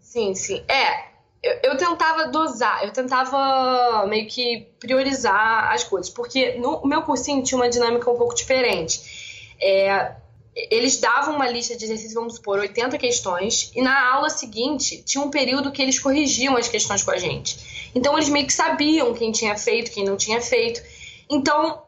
Sim, 0.00 0.34
sim. 0.34 0.62
É, 0.66 1.12
eu, 1.42 1.72
eu, 1.72 1.76
tentava 1.76 2.28
dosar, 2.28 2.84
eu 2.84 2.90
tentava 2.90 4.06
meio 4.06 4.26
que 4.26 4.68
priorizar 4.80 5.70
as 5.70 5.84
coisas, 5.84 6.10
porque 6.10 6.54
no 6.54 6.80
meu 6.86 7.02
cursinho 7.02 7.42
tinha 7.42 7.58
uma 7.58 7.68
dinâmica 7.68 8.10
um 8.10 8.16
pouco 8.16 8.34
diferente. 8.34 9.52
É, 9.60 10.12
eles 10.70 10.98
davam 10.98 11.36
uma 11.36 11.48
lista 11.48 11.76
de 11.76 11.84
exercícios, 11.84 12.14
vamos 12.14 12.36
supor, 12.36 12.58
80 12.58 12.96
questões, 12.96 13.70
e 13.74 13.82
na 13.82 14.14
aula 14.14 14.30
seguinte 14.30 15.02
tinha 15.02 15.22
um 15.22 15.30
período 15.30 15.70
que 15.70 15.82
eles 15.82 15.98
corrigiam 15.98 16.56
as 16.56 16.68
questões 16.68 17.02
com 17.02 17.10
a 17.10 17.18
gente. 17.18 17.71
Então 17.94 18.14
eles 18.14 18.28
meio 18.28 18.46
que 18.46 18.52
sabiam 18.52 19.14
quem 19.14 19.32
tinha 19.32 19.56
feito, 19.56 19.90
quem 19.90 20.04
não 20.04 20.16
tinha 20.16 20.40
feito. 20.40 20.82
Então 21.30 21.82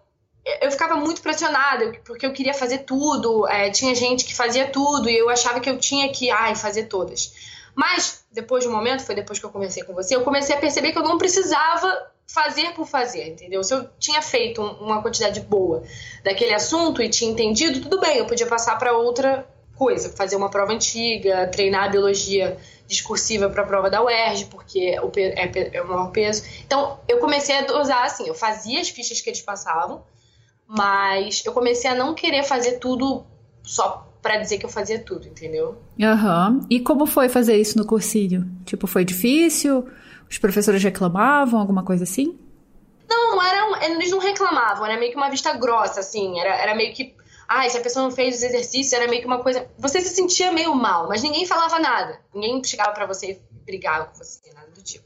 eu 0.60 0.70
ficava 0.70 0.96
muito 0.96 1.22
pressionada, 1.22 1.92
porque 2.04 2.26
eu 2.26 2.32
queria 2.32 2.52
fazer 2.52 2.78
tudo, 2.78 3.48
é, 3.48 3.70
tinha 3.70 3.94
gente 3.94 4.24
que 4.24 4.34
fazia 4.34 4.66
tudo, 4.68 5.08
e 5.08 5.16
eu 5.16 5.30
achava 5.30 5.58
que 5.58 5.70
eu 5.70 5.78
tinha 5.78 6.10
que 6.12 6.30
ai, 6.30 6.54
fazer 6.54 6.84
todas. 6.84 7.32
Mas, 7.74 8.24
depois 8.30 8.62
de 8.62 8.68
um 8.68 8.72
momento, 8.72 9.02
foi 9.02 9.14
depois 9.14 9.38
que 9.38 9.44
eu 9.44 9.50
conversei 9.50 9.82
com 9.82 9.94
você, 9.94 10.14
eu 10.14 10.22
comecei 10.22 10.54
a 10.54 10.58
perceber 10.58 10.92
que 10.92 10.98
eu 10.98 11.02
não 11.02 11.18
precisava 11.18 12.12
fazer 12.26 12.72
por 12.74 12.86
fazer, 12.86 13.28
entendeu? 13.28 13.62
Se 13.64 13.74
eu 13.74 13.88
tinha 13.98 14.22
feito 14.22 14.62
uma 14.62 15.02
quantidade 15.02 15.40
boa 15.40 15.82
daquele 16.22 16.54
assunto 16.54 17.02
e 17.02 17.08
tinha 17.08 17.30
entendido, 17.30 17.80
tudo 17.80 18.00
bem, 18.00 18.18
eu 18.18 18.26
podia 18.26 18.46
passar 18.46 18.78
para 18.78 18.96
outra 18.96 19.46
coisa, 19.76 20.10
fazer 20.10 20.36
uma 20.36 20.50
prova 20.50 20.72
antiga, 20.72 21.46
treinar 21.48 21.84
a 21.84 21.88
biologia 21.88 22.56
discursiva 22.86 23.48
para 23.48 23.62
a 23.62 23.66
prova 23.66 23.90
da 23.90 24.02
UERJ, 24.02 24.46
porque 24.46 24.96
é, 24.98 25.76
é 25.76 25.82
o 25.82 25.88
maior 25.88 26.10
peso. 26.10 26.44
Então, 26.64 26.98
eu 27.08 27.18
comecei 27.18 27.56
a 27.56 27.80
usar 27.80 28.04
assim, 28.04 28.26
eu 28.26 28.34
fazia 28.34 28.80
as 28.80 28.88
fichas 28.88 29.20
que 29.20 29.30
eles 29.30 29.40
passavam, 29.40 30.02
mas 30.66 31.42
eu 31.44 31.52
comecei 31.52 31.90
a 31.90 31.94
não 31.94 32.14
querer 32.14 32.42
fazer 32.44 32.78
tudo 32.78 33.24
só 33.62 34.06
para 34.22 34.38
dizer 34.38 34.58
que 34.58 34.64
eu 34.64 34.70
fazia 34.70 34.98
tudo, 34.98 35.26
entendeu? 35.26 35.76
Aham. 36.00 36.50
Uhum. 36.50 36.66
E 36.70 36.80
como 36.80 37.06
foi 37.06 37.28
fazer 37.28 37.56
isso 37.56 37.76
no 37.76 37.84
cursinho? 37.84 38.50
Tipo, 38.64 38.86
foi 38.86 39.04
difícil? 39.04 39.86
Os 40.30 40.38
professores 40.38 40.82
reclamavam, 40.82 41.60
alguma 41.60 41.84
coisa 41.84 42.04
assim? 42.04 42.38
Não, 43.08 43.36
não 43.36 43.42
era, 43.42 43.84
eles 43.84 44.10
não 44.10 44.18
reclamavam, 44.18 44.86
era 44.86 44.98
meio 44.98 45.12
que 45.12 45.16
uma 45.16 45.28
vista 45.28 45.52
grossa, 45.52 46.00
assim, 46.00 46.40
era, 46.40 46.56
era 46.56 46.74
meio 46.74 46.94
que, 46.94 47.14
ah, 47.48 47.68
se 47.68 47.76
a 47.76 47.80
pessoa 47.80 48.04
não 48.04 48.10
fez 48.10 48.36
os 48.36 48.42
exercícios, 48.42 48.92
era 48.92 49.08
meio 49.08 49.20
que 49.20 49.26
uma 49.26 49.42
coisa, 49.42 49.68
você 49.78 50.00
se 50.00 50.14
sentia 50.14 50.52
meio 50.52 50.74
mal, 50.74 51.08
mas 51.08 51.22
ninguém 51.22 51.46
falava 51.46 51.78
nada, 51.78 52.20
ninguém 52.34 52.62
chegava 52.64 52.92
para 52.92 53.06
você 53.06 53.32
e 53.32 53.42
brigava 53.64 54.06
com 54.06 54.16
você, 54.16 54.52
nada 54.54 54.70
do 54.70 54.82
tipo. 54.82 55.04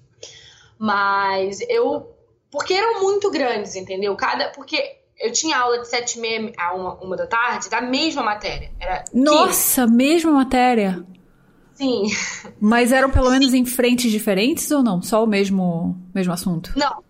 Mas 0.79 1.61
eu, 1.69 2.15
porque 2.51 2.75
eram 2.75 3.03
muito 3.03 3.31
grandes, 3.31 3.75
entendeu? 3.75 4.15
Cada, 4.17 4.51
porque 4.51 4.99
eu 5.21 5.33
tinha 5.33 5.59
aula 5.59 5.81
de 5.81 5.89
sete 5.89 6.19
e 6.19 6.21
meia 6.21 6.53
a 6.57 6.75
uma, 6.75 6.95
uma 6.95 7.17
da 7.17 7.27
tarde 7.27 7.69
da 7.69 7.81
mesma 7.81 8.23
matéria. 8.23 8.71
Era 8.79 9.05
Nossa, 9.13 9.87
mesma 9.87 10.31
matéria? 10.31 11.05
Sim. 11.75 12.05
Mas 12.61 12.93
eram 12.93 13.11
pelo 13.11 13.31
menos 13.31 13.55
em 13.55 13.65
frentes 13.65 14.11
diferentes 14.11 14.71
ou 14.71 14.83
não? 14.83 15.01
Só 15.01 15.23
o 15.23 15.27
mesmo, 15.27 15.97
mesmo 16.15 16.33
assunto? 16.33 16.73
Não. 16.77 17.08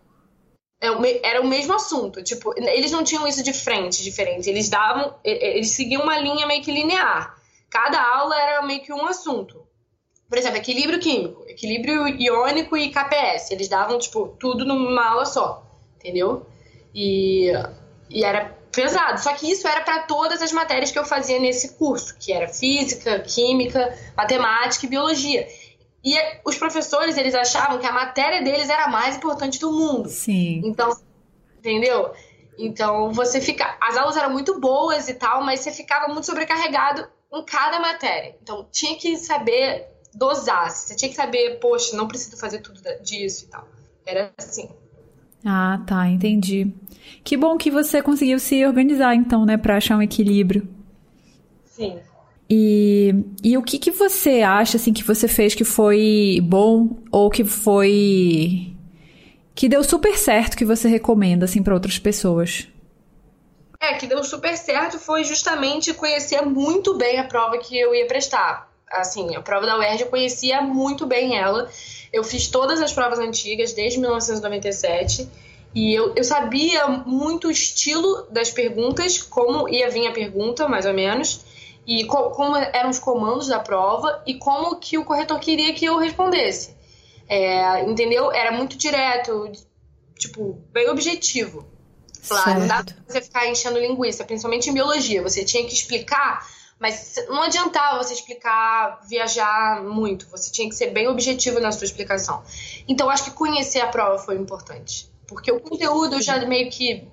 É 0.81 0.89
era 1.23 1.41
o 1.41 1.47
mesmo 1.47 1.75
assunto. 1.75 2.23
Tipo, 2.23 2.55
eles 2.57 2.93
não 2.93 3.03
tinham 3.03 3.27
isso 3.27 3.43
de 3.43 3.53
frente 3.53 4.03
diferente. 4.03 4.49
Eles 4.49 4.69
davam. 4.69 5.15
Eles 5.25 5.71
seguiam 5.73 6.03
uma 6.03 6.19
linha 6.19 6.47
meio 6.47 6.63
que 6.63 6.71
linear. 6.71 7.37
Cada 7.69 8.01
aula 8.01 8.41
era 8.41 8.63
meio 8.63 8.81
que 8.81 8.93
um 8.93 9.07
assunto. 9.07 9.67
Por 10.29 10.39
exemplo, 10.39 10.59
equilíbrio 10.59 11.01
químico, 11.01 11.43
equilíbrio 11.49 12.07
iônico 12.07 12.77
e 12.77 12.91
KPS. 12.91 13.51
Eles 13.51 13.69
davam, 13.69 13.99
tipo, 13.99 14.37
tudo 14.39 14.65
numa 14.65 15.05
aula 15.05 15.25
só. 15.25 15.67
Entendeu? 15.97 16.47
E, 16.95 17.51
e 18.09 18.25
era 18.25 18.57
pesado. 18.71 19.21
Só 19.21 19.35
que 19.35 19.51
isso 19.51 19.67
era 19.67 19.81
para 19.81 20.03
todas 20.03 20.41
as 20.41 20.53
matérias 20.53 20.93
que 20.93 20.99
eu 20.99 21.05
fazia 21.05 21.41
nesse 21.41 21.75
curso, 21.75 22.17
que 22.19 22.33
era 22.33 22.47
física, 22.47 23.19
química, 23.21 23.97
matemática 24.17 24.87
e 24.87 24.89
biologia. 24.89 25.49
E 26.05 26.17
os 26.45 26.57
professores, 26.57 27.17
eles 27.17 27.35
achavam 27.35 27.79
que 27.79 27.87
a 27.87 27.93
matéria 27.93 28.43
deles 28.43 28.69
era 28.69 28.85
a 28.85 28.89
mais 28.89 29.17
importante 29.17 29.59
do 29.59 29.73
mundo. 29.73 30.09
Sim. 30.09 30.63
Então, 30.65 30.97
entendeu? 31.59 32.13
Então, 32.59 33.13
você 33.13 33.41
fica. 33.41 33.77
As 33.81 33.97
aulas 33.97 34.17
eram 34.17 34.31
muito 34.31 34.61
boas 34.61 35.09
e 35.09 35.15
tal, 35.15 35.45
mas 35.45 35.61
você 35.61 35.73
ficava 35.73 36.13
muito 36.13 36.27
sobrecarregado 36.27 37.07
em 37.33 37.45
cada 37.45 37.79
matéria. 37.81 38.37
Então, 38.43 38.67
tinha 38.71 38.97
que 38.97 39.17
saber 39.17 39.87
dosar. 40.15 40.71
Você 40.71 40.97
tinha 40.97 41.09
que 41.09 41.17
saber, 41.17 41.59
poxa, 41.61 41.97
não 41.97 42.09
preciso 42.09 42.37
fazer 42.37 42.61
tudo 42.61 42.81
disso 43.03 43.45
e 43.45 43.49
tal. 43.49 43.67
Era 44.07 44.33
assim. 44.39 44.69
Ah, 45.45 45.81
tá, 45.87 46.09
entendi. 46.09 46.73
Que 47.23 47.37
bom 47.37 47.57
que 47.57 47.71
você 47.71 48.03
conseguiu 48.03 48.39
se 48.39 48.65
organizar, 48.67 49.15
então, 49.15 49.45
né, 49.45 49.57
para 49.57 49.77
achar 49.77 49.97
um 49.97 50.03
equilíbrio. 50.03 50.69
Sim. 51.65 52.01
E, 52.51 53.15
e 53.45 53.59
o 53.59 53.63
que, 53.63 53.79
que 53.79 53.91
você 53.91 54.41
acha, 54.41 54.79
assim, 54.79 54.93
que 54.93 55.05
você 55.05 55.29
fez 55.29 55.55
que 55.55 55.65
foi 55.65 56.41
bom 56.43 56.97
ou 57.13 57.29
que 57.29 57.45
foi. 57.45 58.73
que 59.55 59.69
deu 59.69 59.85
super 59.85 60.17
certo 60.17 60.57
que 60.57 60.65
você 60.65 60.89
recomenda, 60.89 61.45
assim, 61.45 61.63
para 61.63 61.75
outras 61.75 61.99
pessoas? 61.99 62.67
É, 63.81 63.95
que 63.95 64.07
deu 64.07 64.25
super 64.25 64.57
certo 64.57 64.99
foi 64.99 65.25
justamente 65.25 65.93
conhecer 65.95 66.43
muito 66.43 66.97
bem 66.97 67.19
a 67.19 67.25
prova 67.25 67.59
que 67.59 67.79
eu 67.79 67.95
ia 67.95 68.07
prestar. 68.07 68.69
Assim, 68.91 69.37
a 69.37 69.43
prova 69.43 69.67
da 69.67 69.79
UERJ 69.79 70.03
eu 70.03 70.09
conhecia 70.09 70.63
muito 70.63 71.07
bem 71.07 71.37
ela. 71.37 71.71
Eu 72.11 72.25
fiz 72.25 72.49
todas 72.49 72.81
as 72.81 72.93
provas 72.93 73.19
antigas 73.19 73.75
desde 73.75 74.01
1997 74.01 75.29
e 75.75 75.95
eu, 75.95 76.15
eu 76.17 76.25
sabia 76.25 76.89
muito 76.89 77.49
o 77.49 77.51
estilo 77.51 78.27
das 78.31 78.51
perguntas, 78.51 79.19
como 79.19 79.69
ia 79.69 79.91
vir 79.91 80.07
a 80.07 80.13
pergunta, 80.13 80.67
mais 80.67 80.87
ou 80.87 80.95
menos, 80.95 81.45
e 81.89 82.05
co 82.05 82.31
como 82.33 82.55
eram 82.55 82.91
os 82.91 82.99
comandos 82.99 83.47
da 83.47 83.59
prova 83.59 84.23
e 84.27 84.35
como 84.35 84.77
que 84.77 84.99
o 84.99 85.07
corretor 85.07 85.41
queria 85.41 85.73
que 85.73 85.87
eu 85.87 85.97
respondesse. 85.97 86.77
É, 87.27 87.83
entendeu? 87.85 88.31
Era 88.31 88.53
muito 88.53 88.77
direto, 88.77 89.51
tipo, 90.19 90.61
bem 90.71 90.91
objetivo. 90.91 91.67
Claro, 92.27 92.61
não 92.61 92.67
dá 92.67 92.85
pra 92.85 92.95
você 93.07 93.23
ficar 93.23 93.49
enchendo 93.49 93.79
linguiça, 93.79 94.23
principalmente 94.23 94.69
em 94.69 94.75
biologia. 94.75 95.23
Você 95.23 95.43
tinha 95.47 95.67
que 95.67 95.73
explicar, 95.73 96.47
mas 96.79 97.15
não 97.27 97.43
adiantava 97.43 98.03
você 98.03 98.13
explicar, 98.13 99.01
viajar 99.09 99.83
muito. 99.83 100.29
Você 100.29 100.51
tinha 100.51 100.69
que 100.69 100.75
ser 100.75 100.91
bem 100.91 101.09
objetivo 101.09 101.59
na 101.59 101.73
sua 101.73 101.87
explicação. 101.87 102.43
Então, 102.87 103.09
acho 103.09 103.25
que 103.25 103.31
conhecer 103.31 103.81
a 103.81 103.87
prova 103.87 104.19
foi 104.19 104.37
importante. 104.37 105.11
Porque 105.27 105.51
o 105.51 105.59
conteúdo 105.59 106.17
eu 106.17 106.23
já 106.23 106.39
meio 106.45 106.71
que. 106.71 107.09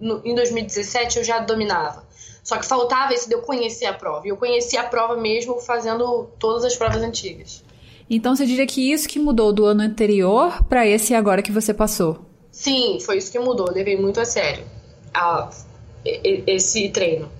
No, 0.00 0.20
em 0.24 0.34
2017 0.34 1.18
eu 1.18 1.24
já 1.24 1.38
dominava. 1.38 2.04
Só 2.44 2.58
que 2.58 2.66
faltava 2.66 3.14
esse 3.14 3.26
de 3.26 3.34
eu 3.34 3.40
conhecer 3.40 3.86
a 3.86 3.94
prova. 3.94 4.26
E 4.26 4.28
eu 4.28 4.36
conheci 4.36 4.76
a 4.76 4.84
prova 4.84 5.16
mesmo 5.16 5.58
fazendo 5.58 6.28
todas 6.38 6.62
as 6.64 6.76
provas 6.76 7.02
antigas. 7.02 7.64
Então 8.08 8.36
você 8.36 8.44
diria 8.44 8.66
que 8.66 8.92
isso 8.92 9.08
que 9.08 9.18
mudou 9.18 9.50
do 9.50 9.64
ano 9.64 9.82
anterior 9.82 10.62
para 10.68 10.86
esse 10.86 11.14
agora 11.14 11.42
que 11.42 11.50
você 11.50 11.72
passou? 11.72 12.26
Sim, 12.52 12.98
foi 13.00 13.16
isso 13.16 13.32
que 13.32 13.38
mudou. 13.38 13.68
Eu 13.68 13.74
levei 13.74 13.96
muito 13.96 14.20
a 14.20 14.26
sério 14.26 14.64
a, 15.14 15.48
esse 16.04 16.90
treino 16.90 17.30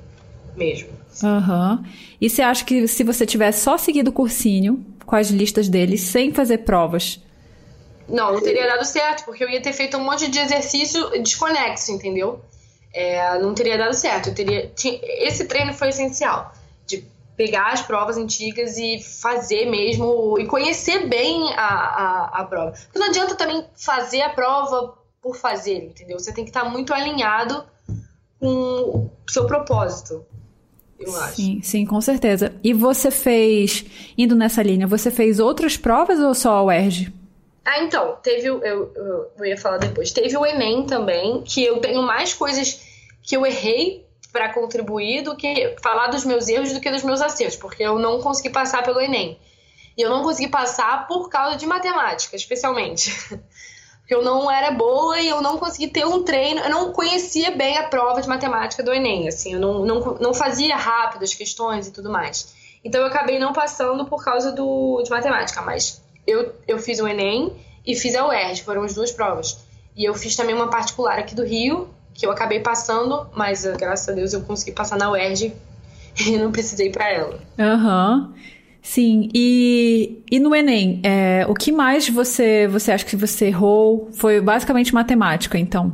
mesmo. 0.57 0.89
Aham. 1.23 1.81
Uhum. 1.83 1.91
E 2.21 2.31
você 2.31 2.41
acha 2.41 2.65
que 2.65 2.89
se 2.89 3.05
você 3.05 3.27
tivesse 3.27 3.63
só 3.63 3.77
seguido 3.77 4.11
o 4.11 4.13
cursinho 4.13 4.85
com 5.05 5.15
as 5.15 5.29
listas 5.29 5.69
deles, 5.69 6.01
sem 6.01 6.33
fazer 6.33 6.59
provas, 6.59 7.21
não, 8.09 8.33
não 8.33 8.41
teria 8.41 8.67
dado 8.67 8.85
certo, 8.85 9.25
porque 9.25 9.43
eu 9.43 9.49
ia 9.49 9.61
ter 9.61 9.73
feito 9.73 9.97
um 9.97 10.05
monte 10.05 10.31
de 10.31 10.39
exercício 10.39 11.11
desconexo, 11.23 11.93
entendeu? 11.93 12.41
É, 12.95 13.39
não 13.41 13.53
teria 13.53 13.77
dado 13.77 13.93
certo. 13.93 14.29
Eu 14.29 14.35
teria, 14.35 14.71
tinha, 14.75 14.99
esse 15.03 15.47
treino 15.47 15.75
foi 15.75 15.89
essencial. 15.89 16.55
De 16.87 17.05
pegar 17.37 17.73
as 17.73 17.83
provas 17.83 18.17
antigas 18.17 18.79
e 18.79 19.03
fazer 19.03 19.69
mesmo, 19.69 20.39
e 20.39 20.47
conhecer 20.47 21.09
bem 21.09 21.53
a, 21.55 21.67
a, 21.67 22.41
a 22.41 22.45
prova. 22.45 22.71
Porque 22.71 22.99
não 22.99 23.09
adianta 23.09 23.35
também 23.35 23.65
fazer 23.75 24.23
a 24.23 24.31
prova 24.31 24.95
por 25.21 25.37
fazer, 25.37 25.85
entendeu? 25.85 26.19
Você 26.19 26.33
tem 26.33 26.45
que 26.45 26.51
estar 26.51 26.65
muito 26.65 26.95
alinhado 26.95 27.65
com 28.39 28.47
o 28.47 29.11
seu 29.29 29.47
propósito. 29.47 30.25
Eu 30.99 31.17
acho. 31.17 31.37
Sim, 31.37 31.61
sim, 31.63 31.85
com 31.85 32.01
certeza. 32.01 32.55
E 32.63 32.73
você 32.73 33.11
fez, 33.11 33.85
indo 34.17 34.37
nessa 34.37 34.63
linha, 34.63 34.87
você 34.87 35.11
fez 35.11 35.41
outras 35.41 35.77
provas 35.77 36.21
ou 36.21 36.35
só 36.35 36.53
a 36.53 36.63
UERJ? 36.65 37.13
Ah, 37.65 37.81
então, 37.81 38.19
teve 38.23 38.51
o. 38.51 38.63
Eu, 38.63 38.93
eu, 38.95 39.33
eu, 39.39 39.45
ia 39.47 39.57
falar 39.57 39.79
depois. 39.79 40.11
Teve 40.13 40.37
o 40.37 40.45
Enem 40.45 40.85
também, 40.85 41.43
que 41.43 41.65
eu 41.65 41.81
tenho 41.81 42.03
mais 42.03 42.35
coisas 42.35 42.81
que 43.23 43.37
eu 43.37 43.47
errei 43.47 44.05
para 44.31 44.53
contribuir 44.53 45.23
do 45.23 45.35
que 45.35 45.75
falar 45.83 46.09
dos 46.09 46.25
meus 46.25 46.49
erros 46.49 46.73
do 46.73 46.81
que 46.81 46.91
dos 46.91 47.03
meus 47.03 47.23
acertos, 47.23 47.57
porque 47.57 47.83
eu 47.83 47.99
não 47.99 48.21
consegui 48.21 48.51
passar 48.51 48.83
pelo 48.83 49.01
Enem. 49.01 49.39
E 49.97 50.03
eu 50.03 50.11
não 50.11 50.23
consegui 50.23 50.49
passar 50.49 51.07
por 51.07 51.29
causa 51.29 51.57
de 51.57 51.67
matemática, 51.67 52.37
especialmente. 52.37 53.13
Porque 54.01 54.15
eu 54.15 54.23
não 54.23 54.51
era 54.51 54.71
boa 54.71 55.19
e 55.19 55.31
eu 55.31 55.41
não 55.41 55.57
consegui 55.57 55.89
ter 55.89 56.05
um 56.05 56.23
treino. 56.23 56.61
Eu 56.61 56.69
não 56.69 56.93
conhecia 56.93 57.53
bem 57.53 57.79
a 57.79 57.85
prova 57.85 58.21
de 58.21 58.29
matemática 58.29 58.83
do 58.83 58.93
Enem, 58.93 59.29
assim. 59.29 59.55
Eu 59.55 59.61
não, 59.61 59.79
não, 59.87 60.01
não 60.21 60.35
fazia 60.35 60.77
rápido 60.77 61.23
as 61.23 61.33
questões 61.33 61.87
e 61.87 61.91
tudo 61.91 62.11
mais. 62.11 62.55
Então 62.85 63.01
eu 63.01 63.07
acabei 63.07 63.39
não 63.39 63.55
passando 63.55 64.05
por 64.05 64.23
causa 64.23 64.53
do, 64.53 65.01
de 65.03 65.09
matemática, 65.09 65.63
mas 65.63 66.04
eu, 66.27 66.53
eu 66.67 66.79
fiz 66.79 67.01
o 67.01 67.09
Enem 67.09 67.53
e 67.87 67.95
fiz 67.95 68.15
a 68.15 68.27
UERJ, 68.27 68.63
foram 68.63 68.83
as 68.83 68.95
duas 68.95 69.13
provas. 69.13 69.65
E 69.97 70.05
eu 70.05 70.15
fiz 70.15 70.35
também 70.35 70.55
uma 70.55 70.69
particular 70.69 71.19
aqui 71.19 71.35
do 71.35 71.45
Rio, 71.45 71.89
que 72.13 72.27
eu 72.27 72.31
acabei 72.31 72.61
passando, 72.61 73.27
mas 73.35 73.65
eh, 73.65 73.77
graças 73.77 74.09
a 74.09 74.13
Deus 74.13 74.33
eu 74.33 74.41
consegui 74.43 74.73
passar 74.73 74.97
na 74.97 75.11
UERJ 75.11 75.55
e 76.27 76.37
não 76.37 76.51
precisei 76.51 76.91
para 76.91 77.11
ela. 77.11 77.41
Aham. 77.59 78.33
Uhum. 78.35 78.45
Sim, 78.85 79.31
e, 79.35 80.23
e 80.31 80.39
no 80.39 80.55
Enem, 80.55 81.01
é, 81.03 81.47
o 81.49 81.55
que 81.55 81.73
mais 81.73 82.07
você, 82.07 82.69
você 82.69 82.93
acha 82.93 83.03
que 83.03 83.17
você 83.17 83.47
errou? 83.47 84.11
Foi 84.13 84.43
basicamente 84.43 84.93
matemática, 84.93 85.57
então? 85.57 85.91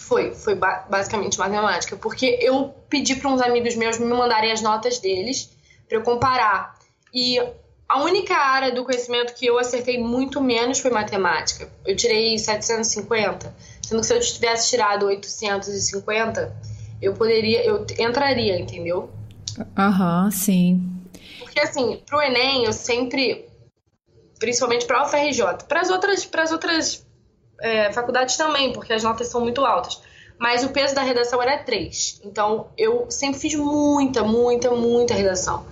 Foi, 0.00 0.34
foi 0.34 0.56
ba 0.56 0.84
basicamente 0.90 1.38
matemática, 1.38 1.96
porque 1.96 2.36
eu 2.42 2.74
pedi 2.90 3.14
para 3.14 3.30
uns 3.30 3.40
amigos 3.40 3.76
meus 3.76 4.00
me 4.00 4.06
mandarem 4.06 4.50
as 4.50 4.60
notas 4.60 4.98
deles 4.98 5.48
para 5.88 5.98
eu 5.98 6.02
comparar. 6.02 6.76
E 7.14 7.40
a 7.94 8.02
única 8.02 8.34
área 8.34 8.72
do 8.72 8.84
conhecimento 8.84 9.34
que 9.34 9.46
eu 9.46 9.56
acertei 9.56 10.02
muito 10.02 10.40
menos 10.40 10.80
foi 10.80 10.90
matemática. 10.90 11.70
Eu 11.86 11.94
tirei 11.94 12.36
750, 12.36 13.54
sendo 13.82 14.00
que 14.00 14.06
se 14.06 14.12
eu 14.12 14.20
tivesse 14.20 14.70
tirado 14.70 15.06
850, 15.06 16.56
eu 17.00 17.14
poderia, 17.14 17.64
eu 17.64 17.86
entraria, 18.00 18.58
entendeu? 18.58 19.10
Aham, 19.78 20.24
uhum, 20.24 20.30
sim. 20.32 20.82
Porque 21.38 21.60
assim, 21.60 22.02
pro 22.04 22.20
Enem 22.20 22.64
eu 22.64 22.72
sempre, 22.72 23.48
principalmente 24.40 24.86
para 24.86 24.98
a 24.98 25.04
UFRJ, 25.04 25.44
para 25.68 25.80
as 25.80 25.88
outras, 25.88 26.24
pras 26.24 26.50
outras 26.50 27.06
é, 27.60 27.92
faculdades 27.92 28.36
também, 28.36 28.72
porque 28.72 28.92
as 28.92 29.04
notas 29.04 29.28
são 29.28 29.40
muito 29.40 29.64
altas. 29.64 30.02
Mas 30.36 30.64
o 30.64 30.70
peso 30.70 30.96
da 30.96 31.02
redação 31.02 31.40
era 31.40 31.58
3. 31.58 32.22
Então 32.24 32.66
eu 32.76 33.08
sempre 33.08 33.38
fiz 33.38 33.54
muita, 33.54 34.24
muita, 34.24 34.72
muita 34.72 35.14
redação. 35.14 35.64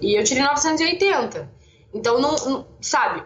E 0.00 0.18
eu 0.18 0.24
tirei 0.24 0.42
980. 0.42 1.57
Então, 1.92 2.20
não, 2.20 2.34
não, 2.36 2.66
sabe, 2.80 3.22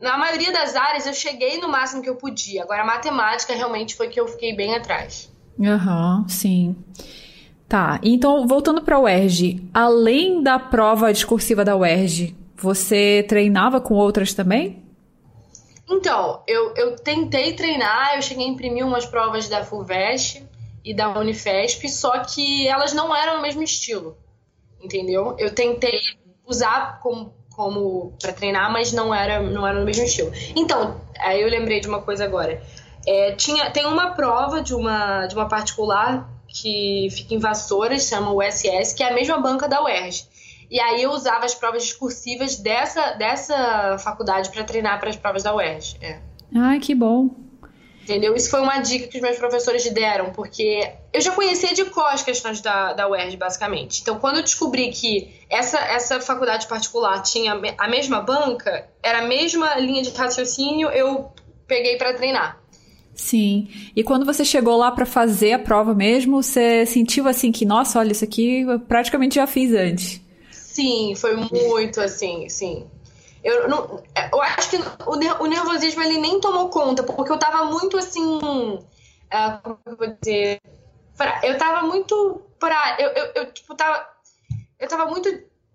na 0.00 0.18
maioria 0.18 0.52
das 0.52 0.74
áreas 0.74 1.06
eu 1.06 1.14
cheguei 1.14 1.60
no 1.60 1.68
máximo 1.68 2.02
que 2.02 2.10
eu 2.10 2.16
podia. 2.16 2.62
Agora, 2.62 2.82
a 2.82 2.86
matemática 2.86 3.54
realmente 3.54 3.94
foi 3.94 4.08
que 4.08 4.20
eu 4.20 4.26
fiquei 4.26 4.54
bem 4.54 4.74
atrás. 4.74 5.32
Aham, 5.60 6.18
uhum, 6.18 6.28
sim. 6.28 6.76
Tá, 7.68 7.98
então 8.02 8.46
voltando 8.46 8.82
para 8.82 8.96
a 8.96 9.00
UERJ, 9.00 9.70
além 9.72 10.42
da 10.42 10.58
prova 10.58 11.10
discursiva 11.12 11.64
da 11.64 11.74
UERJ, 11.74 12.36
você 12.54 13.24
treinava 13.26 13.80
com 13.80 13.94
outras 13.94 14.34
também? 14.34 14.82
Então, 15.88 16.42
eu, 16.46 16.74
eu 16.74 16.96
tentei 16.96 17.54
treinar, 17.54 18.16
eu 18.16 18.22
cheguei 18.22 18.46
a 18.46 18.48
imprimir 18.48 18.86
umas 18.86 19.06
provas 19.06 19.48
da 19.48 19.64
FUVEST 19.64 20.44
e 20.84 20.92
da 20.92 21.18
Unifesp, 21.18 21.88
só 21.88 22.18
que 22.20 22.66
elas 22.66 22.92
não 22.92 23.14
eram 23.14 23.38
o 23.38 23.42
mesmo 23.42 23.62
estilo, 23.62 24.16
entendeu? 24.82 25.34
Eu 25.38 25.54
tentei 25.54 25.98
usar 26.46 27.00
como 27.00 27.32
como 27.54 28.12
para 28.20 28.32
treinar, 28.32 28.72
mas 28.72 28.92
não 28.92 29.14
era, 29.14 29.40
não 29.40 29.66
era 29.66 29.78
no 29.78 29.84
mesmo 29.84 30.04
estilo. 30.04 30.32
Então, 30.56 31.00
aí 31.18 31.40
eu 31.40 31.48
lembrei 31.48 31.80
de 31.80 31.88
uma 31.88 32.02
coisa 32.02 32.24
agora. 32.24 32.62
É, 33.06 33.32
tinha, 33.32 33.70
tem 33.70 33.86
uma 33.86 34.10
prova 34.10 34.60
de 34.60 34.74
uma, 34.74 35.26
de 35.26 35.34
uma 35.34 35.48
particular 35.48 36.28
que 36.48 37.08
fica 37.10 37.34
em 37.34 37.38
Vassouras, 37.38 38.06
chama 38.06 38.30
o 38.32 38.42
SS, 38.42 38.94
que 38.94 39.02
é 39.02 39.10
a 39.10 39.14
mesma 39.14 39.38
banca 39.38 39.68
da 39.68 39.82
UERJ. 39.82 40.26
E 40.70 40.80
aí 40.80 41.02
eu 41.02 41.10
usava 41.10 41.44
as 41.44 41.54
provas 41.54 41.82
discursivas 41.82 42.56
dessa, 42.56 43.12
dessa 43.12 43.98
faculdade 43.98 44.50
para 44.50 44.64
treinar 44.64 44.98
para 44.98 45.10
as 45.10 45.16
provas 45.16 45.42
da 45.42 45.54
UERJ. 45.54 45.98
É. 46.00 46.18
Ai, 46.54 46.78
que 46.78 46.94
bom. 46.94 47.30
Entendeu? 48.02 48.34
Isso 48.34 48.50
foi 48.50 48.60
uma 48.60 48.80
dica 48.80 49.06
que 49.06 49.16
os 49.16 49.22
meus 49.22 49.38
professores 49.38 49.88
deram, 49.90 50.32
porque 50.32 50.92
eu 51.12 51.20
já 51.20 51.30
conhecia 51.30 51.72
de 51.72 51.84
cor 51.84 52.06
as 52.06 52.22
questões 52.22 52.60
da, 52.60 52.92
da 52.92 53.08
UERJ, 53.08 53.36
basicamente. 53.36 54.00
Então, 54.02 54.18
quando 54.18 54.36
eu 54.38 54.42
descobri 54.42 54.90
que 54.90 55.32
essa, 55.48 55.78
essa 55.78 56.20
faculdade 56.20 56.66
particular 56.66 57.22
tinha 57.22 57.60
a 57.78 57.88
mesma 57.88 58.20
banca, 58.20 58.88
era 59.00 59.20
a 59.20 59.26
mesma 59.26 59.76
linha 59.76 60.02
de 60.02 60.10
raciocínio, 60.10 60.88
eu 60.88 61.30
peguei 61.68 61.96
para 61.96 62.12
treinar. 62.14 62.60
Sim. 63.14 63.68
E 63.94 64.02
quando 64.02 64.26
você 64.26 64.44
chegou 64.44 64.76
lá 64.76 64.90
para 64.90 65.06
fazer 65.06 65.52
a 65.52 65.58
prova 65.58 65.94
mesmo, 65.94 66.42
você 66.42 66.84
sentiu 66.86 67.28
assim 67.28 67.52
que, 67.52 67.64
nossa, 67.64 68.00
olha, 68.00 68.10
isso 68.10 68.24
aqui 68.24 68.62
eu 68.62 68.80
praticamente 68.80 69.36
já 69.36 69.46
fiz 69.46 69.72
antes. 69.72 70.20
Sim, 70.50 71.14
foi 71.14 71.36
muito 71.36 72.00
assim, 72.00 72.48
sim. 72.48 72.86
Eu, 73.42 73.68
não, 73.68 74.02
eu 74.32 74.42
acho 74.42 74.70
que 74.70 74.76
o, 75.06 75.46
nervosismo 75.46 76.02
ele 76.02 76.18
nem 76.18 76.40
tomou 76.40 76.68
conta, 76.68 77.02
porque 77.02 77.32
eu 77.32 77.38
tava 77.38 77.64
muito 77.64 77.96
assim. 77.98 78.38
Uh, 78.38 79.58
como 79.62 79.78
eu 79.86 79.96
vou 79.96 80.16
dizer? 80.20 80.60
Pra, 81.16 81.40
eu 81.42 81.58
tava 81.58 81.86
muito. 81.86 82.42
Pra, 82.58 82.96
eu, 82.98 83.10
eu, 83.10 83.32
eu, 83.34 83.52
tipo, 83.52 83.74
tava. 83.74 84.06
Eu 84.78 84.88
tava 84.88 85.06
muito 85.06 85.28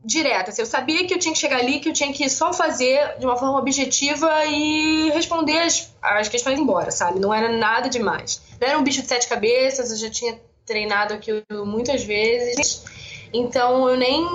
direta. 0.04 0.52
Assim, 0.52 0.62
eu 0.62 0.66
sabia 0.66 1.06
que 1.06 1.14
eu 1.14 1.20
tinha 1.20 1.34
que 1.34 1.40
chegar 1.40 1.60
ali, 1.60 1.80
que 1.80 1.90
eu 1.90 1.94
tinha 1.94 2.12
que 2.14 2.30
só 2.30 2.54
fazer 2.54 3.18
de 3.20 3.26
uma 3.26 3.36
forma 3.36 3.60
objetiva 3.60 4.46
e 4.46 5.10
responder 5.12 5.60
as, 5.60 5.94
as 6.02 6.30
questões 6.30 6.58
embora, 6.58 6.92
sabe? 6.92 7.20
Não 7.20 7.34
era 7.34 7.50
nada 7.50 7.90
demais. 7.90 8.42
Não 8.60 8.68
era 8.68 8.78
um 8.78 8.84
bicho 8.84 9.02
de 9.02 9.08
sete 9.08 9.28
cabeças, 9.28 9.92
eu 9.92 9.98
já 9.98 10.10
tinha 10.10 10.40
treinado 10.66 11.14
aquilo 11.14 11.44
muitas 11.66 12.04
vezes. 12.04 12.84
Então 13.34 13.90
eu 13.90 13.98
nem. 13.98 14.26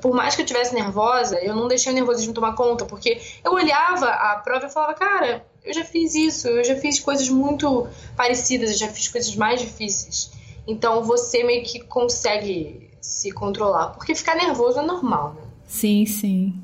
Por 0.00 0.14
mais 0.14 0.36
que 0.36 0.42
eu 0.42 0.46
tivesse 0.46 0.74
nervosa, 0.74 1.38
eu 1.38 1.54
não 1.54 1.68
deixei 1.68 1.92
o 1.92 1.94
nervosismo 1.94 2.34
tomar 2.34 2.54
conta, 2.54 2.84
porque 2.84 3.20
eu 3.44 3.52
olhava 3.52 4.08
a 4.08 4.36
prova 4.36 4.66
e 4.66 4.70
falava, 4.70 4.94
cara, 4.94 5.44
eu 5.64 5.72
já 5.72 5.84
fiz 5.84 6.14
isso, 6.14 6.48
eu 6.48 6.64
já 6.64 6.76
fiz 6.76 7.00
coisas 7.00 7.28
muito 7.28 7.86
parecidas, 8.16 8.70
eu 8.70 8.78
já 8.78 8.88
fiz 8.88 9.08
coisas 9.08 9.34
mais 9.34 9.60
difíceis. 9.60 10.30
Então 10.66 11.02
você 11.02 11.42
meio 11.44 11.64
que 11.64 11.80
consegue 11.80 12.90
se 13.00 13.30
controlar, 13.32 13.88
porque 13.88 14.14
ficar 14.14 14.34
nervoso 14.34 14.78
é 14.78 14.82
normal, 14.82 15.34
né? 15.34 15.42
Sim, 15.66 16.04
sim. 16.06 16.54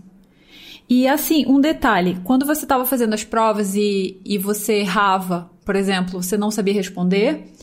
E 0.88 1.08
assim, 1.08 1.46
um 1.46 1.60
detalhe: 1.60 2.18
quando 2.24 2.44
você 2.44 2.64
estava 2.64 2.84
fazendo 2.84 3.14
as 3.14 3.24
provas 3.24 3.74
e, 3.74 4.20
e 4.24 4.36
você 4.36 4.80
errava, 4.80 5.50
por 5.64 5.76
exemplo, 5.76 6.22
você 6.22 6.36
não 6.36 6.50
sabia 6.50 6.74
responder, 6.74 7.53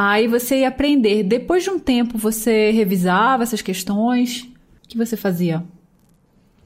Aí 0.00 0.28
você 0.28 0.60
ia 0.60 0.68
aprender. 0.68 1.24
Depois 1.24 1.64
de 1.64 1.70
um 1.70 1.78
tempo, 1.80 2.16
você 2.16 2.70
revisava 2.70 3.42
essas 3.42 3.60
questões. 3.60 4.42
O 4.84 4.88
que 4.88 4.96
você 4.96 5.16
fazia? 5.16 5.64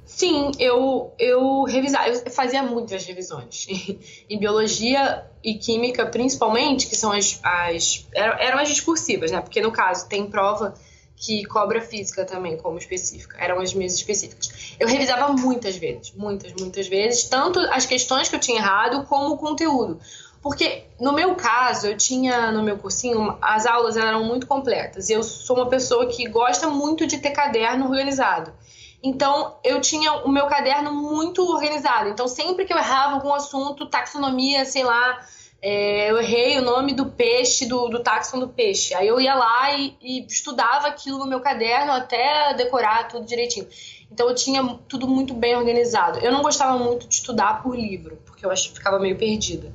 Sim, 0.05 0.51
eu, 0.59 1.15
eu 1.19 1.63
revisava, 1.63 2.09
eu 2.09 2.31
fazia 2.31 2.63
muitas 2.63 3.07
revisões. 3.07 3.67
em 4.29 4.39
biologia 4.39 5.25
e 5.43 5.55
química, 5.55 6.05
principalmente, 6.05 6.87
que 6.87 6.95
são 6.95 7.11
as. 7.11 7.41
as 7.43 8.07
eram 8.13 8.59
as 8.59 8.69
discursivas, 8.69 9.31
né? 9.31 9.41
Porque 9.41 9.63
no 9.63 9.73
caso 9.73 10.07
tem 10.11 10.27
prova 10.29 10.75
que 11.17 11.45
cobra 11.45 11.81
física 11.81 12.27
também 12.27 12.59
como 12.59 12.77
específica. 12.77 13.39
Eram 13.39 13.61
as 13.61 13.73
minhas 13.73 13.95
específicas. 13.95 14.75
Eu 14.79 14.89
revisava 14.89 15.33
muitas 15.33 15.77
vezes, 15.77 16.13
muitas, 16.15 16.53
muitas 16.53 16.87
vezes, 16.87 17.25
tanto 17.25 17.61
as 17.61 17.87
questões 17.87 18.29
que 18.29 18.37
eu 18.37 18.41
tinha 18.41 18.59
errado 18.59 19.07
como 19.07 19.35
o 19.35 19.39
conteúdo. 19.39 19.99
Porque 20.43 20.85
no 21.01 21.13
meu 21.13 21.37
caso, 21.37 21.87
eu 21.87 21.97
tinha 21.97 22.51
no 22.51 22.63
meu 22.63 22.77
cursinho, 22.77 23.39
as 23.41 23.65
aulas 23.65 23.97
eram 23.97 24.25
muito 24.25 24.47
completas. 24.47 25.09
E 25.09 25.13
eu 25.13 25.23
sou 25.23 25.57
uma 25.57 25.69
pessoa 25.69 26.07
que 26.07 26.29
gosta 26.29 26.69
muito 26.69 27.07
de 27.07 27.19
ter 27.19 27.31
caderno 27.31 27.85
organizado. 27.89 28.53
Então, 29.01 29.57
eu 29.63 29.81
tinha 29.81 30.13
o 30.25 30.29
meu 30.29 30.47
caderno 30.47 30.93
muito 30.93 31.49
organizado. 31.49 32.09
Então, 32.09 32.27
sempre 32.27 32.65
que 32.65 32.73
eu 32.73 32.79
errava 32.79 33.15
algum 33.15 33.33
assunto, 33.33 33.87
taxonomia, 33.87 34.65
sei 34.65 34.83
lá, 34.85 35.21
é, 35.61 36.11
eu 36.11 36.19
errei 36.19 36.59
o 36.59 36.63
nome 36.63 36.93
do 36.93 37.07
peixe, 37.07 37.67
do, 37.67 37.89
do 37.89 38.01
taxon 38.01 38.41
do 38.41 38.49
peixe. 38.49 38.95
Aí 38.95 39.07
eu 39.07 39.21
ia 39.21 39.35
lá 39.37 39.77
e, 39.77 39.97
e, 40.03 40.27
estudava 40.27 40.89
aquilo 40.89 41.19
no 41.19 41.27
meu 41.27 41.39
caderno 41.39 41.93
até 41.93 42.53
decorar 42.55 43.07
tudo 43.07 43.25
direitinho. 43.25 43.69
Então 44.11 44.29
eu 44.29 44.35
tinha 44.35 44.63
tudo 44.89 45.07
muito 45.07 45.33
bem 45.35 45.57
organizado. 45.57 46.19
Eu 46.19 46.33
não 46.33 46.43
gostava 46.43 46.77
muito 46.77 47.07
de 47.07 47.15
estudar 47.15 47.63
por 47.63 47.77
livro, 47.77 48.19
porque 48.27 48.45
eu 48.45 48.51
acho, 48.51 48.75
ficava 48.75 48.99
meio 48.99 49.17
perdida. 49.17 49.73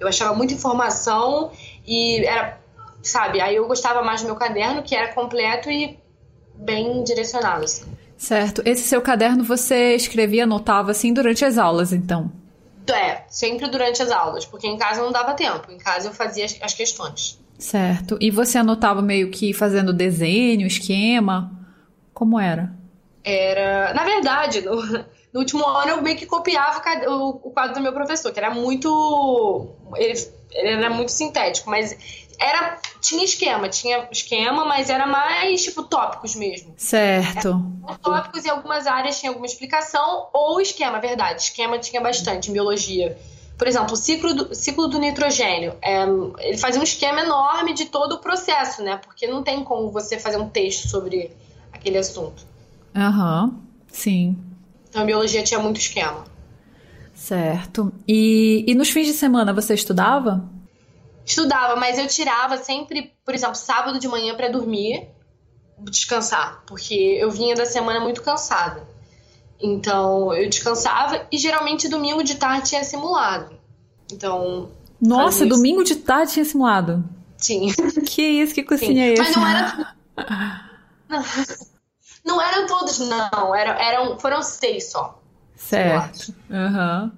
Eu 0.00 0.08
achava 0.08 0.34
muita 0.34 0.54
informação 0.54 1.52
e 1.86 2.24
era, 2.24 2.58
sabe, 3.02 3.40
aí 3.40 3.56
eu 3.56 3.68
gostava 3.68 4.02
mais 4.02 4.22
do 4.22 4.26
meu 4.26 4.36
caderno, 4.36 4.82
que 4.82 4.96
era 4.96 5.12
completo 5.12 5.70
e 5.70 5.98
bem 6.54 7.04
direcionado. 7.04 7.64
Assim. 7.64 7.84
Certo. 8.16 8.62
Esse 8.64 8.82
seu 8.82 9.00
caderno 9.00 9.44
você 9.44 9.94
escrevia, 9.94 10.44
anotava 10.44 10.90
assim 10.90 11.12
durante 11.12 11.44
as 11.44 11.58
aulas, 11.58 11.92
então? 11.92 12.32
É, 12.88 13.22
sempre 13.28 13.68
durante 13.68 14.02
as 14.02 14.10
aulas, 14.10 14.44
porque 14.44 14.66
em 14.66 14.76
casa 14.76 15.02
não 15.02 15.12
dava 15.12 15.34
tempo. 15.34 15.70
Em 15.70 15.78
casa 15.78 16.08
eu 16.08 16.12
fazia 16.12 16.44
as, 16.44 16.58
as 16.60 16.74
questões. 16.74 17.38
Certo. 17.58 18.16
E 18.20 18.30
você 18.30 18.58
anotava 18.58 19.02
meio 19.02 19.30
que 19.30 19.52
fazendo 19.52 19.92
desenho, 19.92 20.66
esquema? 20.66 21.52
Como 22.12 22.40
era? 22.40 22.72
Era. 23.22 23.92
Na 23.94 24.04
verdade, 24.04 24.62
no, 24.64 25.04
no 25.32 25.40
último 25.40 25.66
ano 25.66 25.90
eu 25.92 26.02
meio 26.02 26.16
que 26.16 26.26
copiava 26.26 26.82
o, 27.08 27.50
quadro 27.50 27.74
do 27.74 27.80
meu 27.80 27.92
professor, 27.92 28.32
que 28.32 28.38
era 28.38 28.50
muito. 28.50 29.68
Ele, 29.96 30.14
ele 30.52 30.68
era 30.68 30.90
muito 30.90 31.12
sintético, 31.12 31.70
mas 31.70 31.96
era 32.38 32.78
tinha 33.00 33.24
esquema, 33.24 33.68
tinha 33.68 34.08
esquema, 34.10 34.64
mas 34.64 34.90
era 34.90 35.06
mais 35.06 35.62
tipo 35.62 35.82
tópicos 35.82 36.34
mesmo. 36.34 36.74
Certo. 36.76 37.62
Era 37.86 37.98
tópicos 37.98 38.44
e 38.44 38.50
algumas 38.50 38.86
áreas 38.86 39.20
tinha 39.20 39.30
alguma 39.30 39.46
explicação 39.46 40.28
ou 40.32 40.60
esquema, 40.60 40.98
verdade. 40.98 41.42
Esquema 41.42 41.78
tinha 41.78 42.00
bastante 42.00 42.50
em 42.50 42.52
biologia. 42.52 43.16
Por 43.56 43.68
exemplo, 43.68 43.92
o 43.92 43.96
ciclo 43.96 44.34
do, 44.34 44.54
ciclo 44.54 44.88
do 44.88 44.98
nitrogênio. 44.98 45.74
É, 45.82 46.02
ele 46.38 46.56
fazia 46.56 46.80
um 46.80 46.84
esquema 46.84 47.20
enorme 47.20 47.74
de 47.74 47.84
todo 47.84 48.14
o 48.14 48.18
processo, 48.18 48.82
né? 48.82 48.96
Porque 48.96 49.26
não 49.26 49.42
tem 49.42 49.62
como 49.62 49.90
você 49.90 50.18
fazer 50.18 50.38
um 50.38 50.48
texto 50.48 50.88
sobre 50.88 51.30
aquele 51.70 51.98
assunto. 51.98 52.42
Aham, 52.96 53.44
uhum, 53.44 53.60
sim. 53.92 54.49
Então, 54.90 55.02
a 55.02 55.04
biologia 55.04 55.42
tinha 55.42 55.60
muito 55.60 55.80
esquema. 55.80 56.24
Certo. 57.14 57.92
E, 58.06 58.64
e 58.66 58.74
nos 58.74 58.90
fins 58.90 59.06
de 59.06 59.12
semana 59.12 59.52
você 59.52 59.72
estudava? 59.72 60.50
Estudava, 61.24 61.76
mas 61.76 61.96
eu 61.96 62.08
tirava 62.08 62.56
sempre, 62.58 63.12
por 63.24 63.34
exemplo, 63.34 63.54
sábado 63.54 64.00
de 64.00 64.08
manhã 64.08 64.34
para 64.34 64.48
dormir, 64.48 65.08
descansar, 65.78 66.64
porque 66.66 66.94
eu 66.94 67.30
vinha 67.30 67.54
da 67.54 67.66
semana 67.66 68.00
muito 68.00 68.20
cansada. 68.22 68.86
Então, 69.62 70.34
eu 70.34 70.48
descansava 70.48 71.26
e 71.30 71.38
geralmente 71.38 71.88
domingo 71.88 72.24
de 72.24 72.34
tarde 72.34 72.70
tinha 72.70 72.82
simulado. 72.82 73.54
Então. 74.12 74.70
Nossa, 75.00 75.46
domingo 75.46 75.84
de 75.84 75.96
tarde 75.96 76.32
tinha 76.32 76.44
simulado? 76.44 77.04
Tinha. 77.38 77.72
Que 78.04 78.22
isso, 78.22 78.54
que 78.54 78.64
cozinha 78.64 79.06
é 79.06 79.12
essa? 79.12 79.22
Mas 79.22 79.36
não 79.36 79.46
era. 79.46 79.94
Não, 81.08 81.22
não 82.24 82.40
eram 82.40 82.66
todos, 82.66 82.98
não. 82.98 83.54
Eram, 83.54 83.72
eram, 83.72 84.18
foram 84.18 84.42
seis 84.42 84.90
só. 84.90 85.20
Certo. 85.54 86.34
Uhum. 86.48 87.10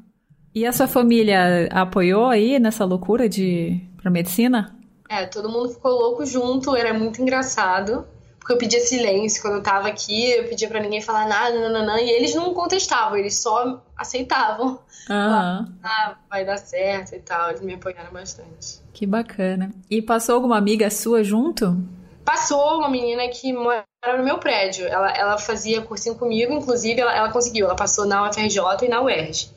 E 0.54 0.66
a 0.66 0.72
sua 0.72 0.86
família 0.86 1.68
apoiou 1.70 2.26
aí 2.26 2.58
nessa 2.58 2.84
loucura 2.84 3.28
de 3.28 3.80
pra 4.00 4.10
medicina? 4.10 4.76
É, 5.08 5.26
todo 5.26 5.48
mundo 5.48 5.70
ficou 5.70 5.92
louco 5.92 6.26
junto, 6.26 6.74
era 6.76 6.92
muito 6.92 7.22
engraçado. 7.22 8.06
Porque 8.38 8.54
eu 8.54 8.58
pedia 8.58 8.80
silêncio 8.80 9.40
quando 9.40 9.58
eu 9.58 9.62
tava 9.62 9.86
aqui, 9.86 10.32
eu 10.32 10.48
pedia 10.48 10.66
para 10.66 10.80
ninguém 10.80 11.00
falar 11.00 11.28
nada, 11.28 11.60
nananã, 11.60 12.00
e 12.00 12.10
eles 12.10 12.34
não 12.34 12.52
contestavam, 12.52 13.16
eles 13.16 13.36
só 13.36 13.80
aceitavam. 13.96 14.80
Uhum. 15.08 15.72
Ah, 15.80 16.16
vai 16.28 16.44
dar 16.44 16.56
certo 16.56 17.14
e 17.14 17.20
tal, 17.20 17.50
eles 17.50 17.60
me 17.60 17.74
apoiaram 17.74 18.12
bastante. 18.12 18.82
Que 18.92 19.06
bacana. 19.06 19.70
E 19.88 20.02
passou 20.02 20.34
alguma 20.34 20.58
amiga 20.58 20.90
sua 20.90 21.22
junto? 21.22 21.78
Passou 22.24 22.78
uma 22.78 22.88
menina 22.88 23.26
que 23.28 23.52
mora 23.52 23.84
no 24.16 24.22
meu 24.22 24.38
prédio. 24.38 24.86
Ela, 24.86 25.10
ela 25.12 25.38
fazia 25.38 25.82
cursinho 25.82 26.14
comigo, 26.14 26.52
inclusive 26.52 27.00
ela, 27.00 27.14
ela 27.14 27.32
conseguiu. 27.32 27.66
Ela 27.66 27.76
passou 27.76 28.06
na 28.06 28.28
UFRJ 28.28 28.58
e 28.82 28.88
na 28.88 29.02
UERJ. 29.02 29.50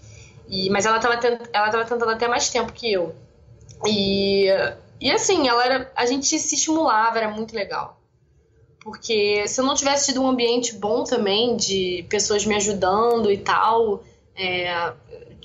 E, 0.47 0.69
mas 0.69 0.86
ela 0.86 0.97
estava 0.97 1.15
ela 1.54 1.69
tava 1.71 1.86
tentando 1.86 2.12
até 2.12 2.28
mais 2.28 2.49
tempo 2.49 2.71
que 2.71 2.91
eu. 2.91 3.15
E, 3.86 4.47
e 4.99 5.12
assim, 5.12 5.47
ela 5.47 5.65
era, 5.65 5.91
a 5.95 6.06
gente 6.06 6.39
se 6.39 6.56
estimulava, 6.56 7.17
era 7.17 7.30
muito 7.30 7.56
legal. 7.56 7.99
Porque 8.84 9.47
se 9.47 9.60
eu 9.60 9.65
não 9.65 9.73
tivesse 9.73 10.08
tido 10.08 10.21
um 10.21 10.28
ambiente 10.28 10.75
bom 10.75 11.04
também, 11.04 11.56
de 11.58 12.06
pessoas 12.08 12.45
me 12.45 12.56
ajudando 12.56 13.32
e 13.32 13.38
tal, 13.38 14.04
é, 14.36 14.93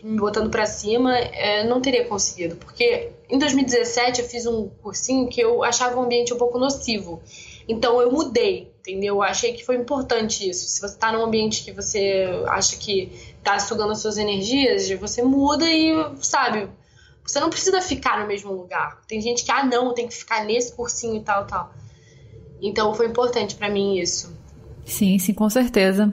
me 0.02 0.18
botando 0.18 0.50
para 0.50 0.66
cima, 0.66 1.16
é, 1.16 1.64
não 1.64 1.80
teria 1.80 2.06
conseguido. 2.06 2.56
Porque 2.56 3.10
em 3.28 3.38
2017 3.38 4.22
eu 4.22 4.28
fiz 4.28 4.46
um 4.46 4.68
cursinho 4.82 5.28
que 5.28 5.40
eu 5.40 5.62
achava 5.62 5.98
o 5.98 6.02
ambiente 6.02 6.32
um 6.32 6.38
pouco 6.38 6.58
nocivo. 6.58 7.22
Então 7.68 8.00
eu 8.00 8.10
mudei, 8.10 8.72
entendeu? 8.80 9.16
Eu 9.16 9.22
achei 9.22 9.52
que 9.52 9.64
foi 9.64 9.76
importante 9.76 10.48
isso. 10.48 10.68
Se 10.68 10.80
você 10.80 10.96
tá 10.96 11.12
num 11.12 11.24
ambiente 11.24 11.62
que 11.64 11.72
você 11.72 12.26
acha 12.48 12.76
que 12.76 13.12
tá 13.42 13.58
sugando 13.58 13.92
as 13.92 14.00
suas 14.00 14.18
energias, 14.18 14.90
você 14.98 15.22
muda 15.22 15.70
e, 15.70 15.92
sabe, 16.20 16.68
você 17.24 17.38
não 17.38 17.50
precisa 17.50 17.80
ficar 17.80 18.20
no 18.20 18.26
mesmo 18.26 18.52
lugar. 18.52 19.00
Tem 19.06 19.20
gente 19.20 19.44
que, 19.44 19.52
ah, 19.52 19.64
não, 19.64 19.94
tem 19.94 20.08
que 20.08 20.14
ficar 20.14 20.44
nesse 20.44 20.72
cursinho 20.74 21.16
e 21.16 21.20
tal, 21.20 21.46
tal. 21.46 21.72
Então 22.60 22.94
foi 22.94 23.06
importante 23.06 23.54
para 23.54 23.68
mim 23.68 23.98
isso. 23.98 24.36
Sim, 24.84 25.18
sim, 25.18 25.32
com 25.32 25.48
certeza. 25.48 26.12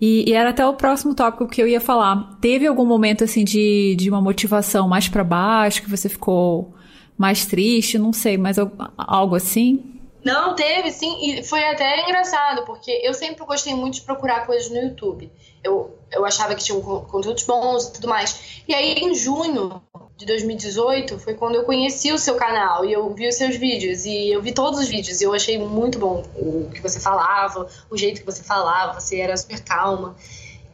E, 0.00 0.28
e, 0.30 0.32
era 0.32 0.50
até 0.50 0.66
o 0.66 0.74
próximo 0.74 1.14
tópico 1.14 1.48
que 1.48 1.62
eu 1.62 1.68
ia 1.68 1.80
falar. 1.80 2.36
Teve 2.40 2.66
algum 2.66 2.84
momento 2.84 3.24
assim 3.24 3.44
de, 3.44 3.94
de 3.96 4.10
uma 4.10 4.20
motivação 4.20 4.88
mais 4.88 5.08
para 5.08 5.24
baixo, 5.24 5.82
que 5.82 5.90
você 5.90 6.08
ficou 6.08 6.74
mais 7.16 7.46
triste, 7.46 7.98
não 7.98 8.12
sei, 8.12 8.36
mas 8.36 8.56
algo 8.96 9.36
assim? 9.36 9.94
Não, 10.24 10.54
teve 10.54 10.90
sim, 10.90 11.18
e 11.22 11.42
foi 11.44 11.62
até 11.64 12.02
engraçado, 12.02 12.64
porque 12.64 12.90
eu 13.04 13.12
sempre 13.12 13.44
gostei 13.44 13.74
muito 13.74 13.94
de 13.94 14.00
procurar 14.00 14.46
coisas 14.46 14.70
no 14.70 14.78
YouTube. 14.78 15.30
Eu, 15.64 15.98
eu 16.12 16.24
achava 16.24 16.54
que 16.54 16.62
tinham 16.62 16.80
conteúdos 16.80 17.42
bons 17.44 17.86
e 17.86 17.92
tudo 17.94 18.06
mais. 18.06 18.62
E 18.68 18.74
aí, 18.74 18.92
em 18.94 19.14
junho 19.14 19.82
de 20.16 20.26
2018, 20.26 21.18
foi 21.18 21.34
quando 21.34 21.56
eu 21.56 21.64
conheci 21.64 22.12
o 22.12 22.18
seu 22.18 22.36
canal 22.36 22.84
e 22.84 22.92
eu 22.92 23.12
vi 23.14 23.26
os 23.26 23.34
seus 23.34 23.56
vídeos. 23.56 24.04
E 24.04 24.30
eu 24.30 24.40
vi 24.42 24.52
todos 24.52 24.78
os 24.78 24.88
vídeos 24.88 25.20
e 25.20 25.24
eu 25.24 25.32
achei 25.32 25.58
muito 25.58 25.98
bom 25.98 26.22
o 26.36 26.70
que 26.70 26.80
você 26.80 27.00
falava, 27.00 27.68
o 27.90 27.96
jeito 27.96 28.20
que 28.20 28.26
você 28.26 28.42
falava, 28.42 29.00
você 29.00 29.18
era 29.18 29.36
super 29.36 29.60
calma. 29.64 30.14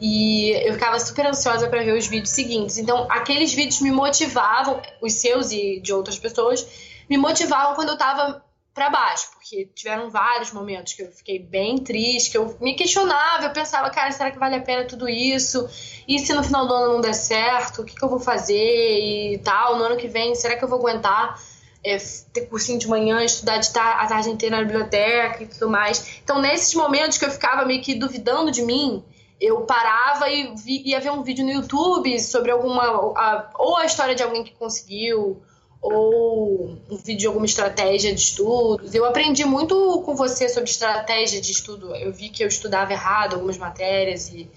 E 0.01 0.51
eu 0.67 0.73
ficava 0.75 0.99
super 0.99 1.27
ansiosa 1.27 1.69
para 1.69 1.83
ver 1.83 1.97
os 1.97 2.07
vídeos 2.07 2.31
seguintes. 2.31 2.79
Então, 2.79 3.07
aqueles 3.11 3.53
vídeos 3.53 3.81
me 3.81 3.91
motivavam, 3.91 4.81
os 5.01 5.13
seus 5.15 5.53
e 5.53 5.79
de 5.81 5.93
outras 5.93 6.19
pessoas, 6.19 6.67
me 7.09 7.19
motivavam 7.19 7.75
quando 7.75 7.91
eu 7.91 7.99
tava 7.99 8.43
para 8.81 8.89
baixo, 8.89 9.29
porque 9.35 9.69
tiveram 9.75 10.09
vários 10.09 10.53
momentos 10.53 10.95
que 10.95 11.03
eu 11.03 11.13
fiquei 11.13 11.39
bem 11.39 11.77
triste, 11.77 12.31
que 12.31 12.39
eu 12.39 12.57
me 12.59 12.75
questionava, 12.75 13.45
eu 13.45 13.53
pensava, 13.53 13.91
cara, 13.91 14.11
será 14.11 14.31
que 14.31 14.39
vale 14.39 14.57
a 14.57 14.61
pena 14.63 14.87
tudo 14.87 15.07
isso? 15.07 15.69
E 16.09 16.19
se 16.19 16.33
no 16.33 16.43
final 16.43 16.67
do 16.67 16.73
ano 16.73 16.95
não 16.95 17.01
der 17.03 17.13
certo, 17.13 17.83
o 17.83 17.85
que, 17.85 17.95
que 17.95 18.03
eu 18.03 18.09
vou 18.09 18.19
fazer 18.19 18.55
e 18.55 19.39
tal? 19.45 19.77
No 19.77 19.85
ano 19.85 19.99
que 19.99 20.09
vem, 20.09 20.35
será 20.35 20.57
que 20.57 20.65
eu 20.65 20.69
vou 20.69 20.79
aguentar 20.79 21.39
é, 21.85 21.99
ter 22.33 22.47
cursinho 22.47 22.79
de 22.79 22.89
manhã, 22.89 23.23
estudar 23.23 23.59
de 23.59 23.71
tar 23.71 24.03
a 24.03 24.07
tarde 24.07 24.31
inteira 24.31 24.57
na 24.57 24.63
biblioteca 24.63 25.43
e 25.43 25.47
tudo 25.47 25.69
mais? 25.69 26.19
Então, 26.25 26.41
nesses 26.41 26.73
momentos 26.73 27.19
que 27.19 27.27
eu 27.27 27.31
ficava 27.31 27.67
meio 27.67 27.83
que 27.83 27.95
duvidando 27.95 28.51
de 28.51 28.63
mim, 28.63 29.05
eu 29.39 29.61
parava 29.67 30.31
e 30.31 30.55
vi, 30.57 30.89
ia 30.89 31.01
ver 31.01 31.11
um 31.11 31.23
vídeo 31.23 31.45
no 31.45 31.53
YouTube 31.53 32.19
sobre 32.19 32.51
alguma. 32.51 32.83
A, 33.15 33.51
ou 33.59 33.77
a 33.77 33.85
história 33.85 34.15
de 34.15 34.23
alguém 34.23 34.43
que 34.43 34.53
conseguiu 34.53 35.43
ou 35.81 36.77
um 36.91 36.97
vídeo 36.97 37.21
de 37.21 37.27
alguma 37.27 37.47
estratégia 37.47 38.15
de 38.15 38.21
estudos. 38.21 38.95
Eu 38.95 39.05
aprendi 39.07 39.45
muito 39.45 40.03
com 40.05 40.15
você 40.15 40.49
sobre 40.49 40.69
estratégia 40.69 41.41
de 41.41 41.51
estudo. 41.51 41.95
Eu 41.97 42.13
vi 42.13 42.29
que 42.29 42.45
eu 42.45 42.49
estudava 42.49 42.93
errado 42.93 43.35
algumas 43.35 43.57
matérias 43.57 44.29
e 44.33 44.49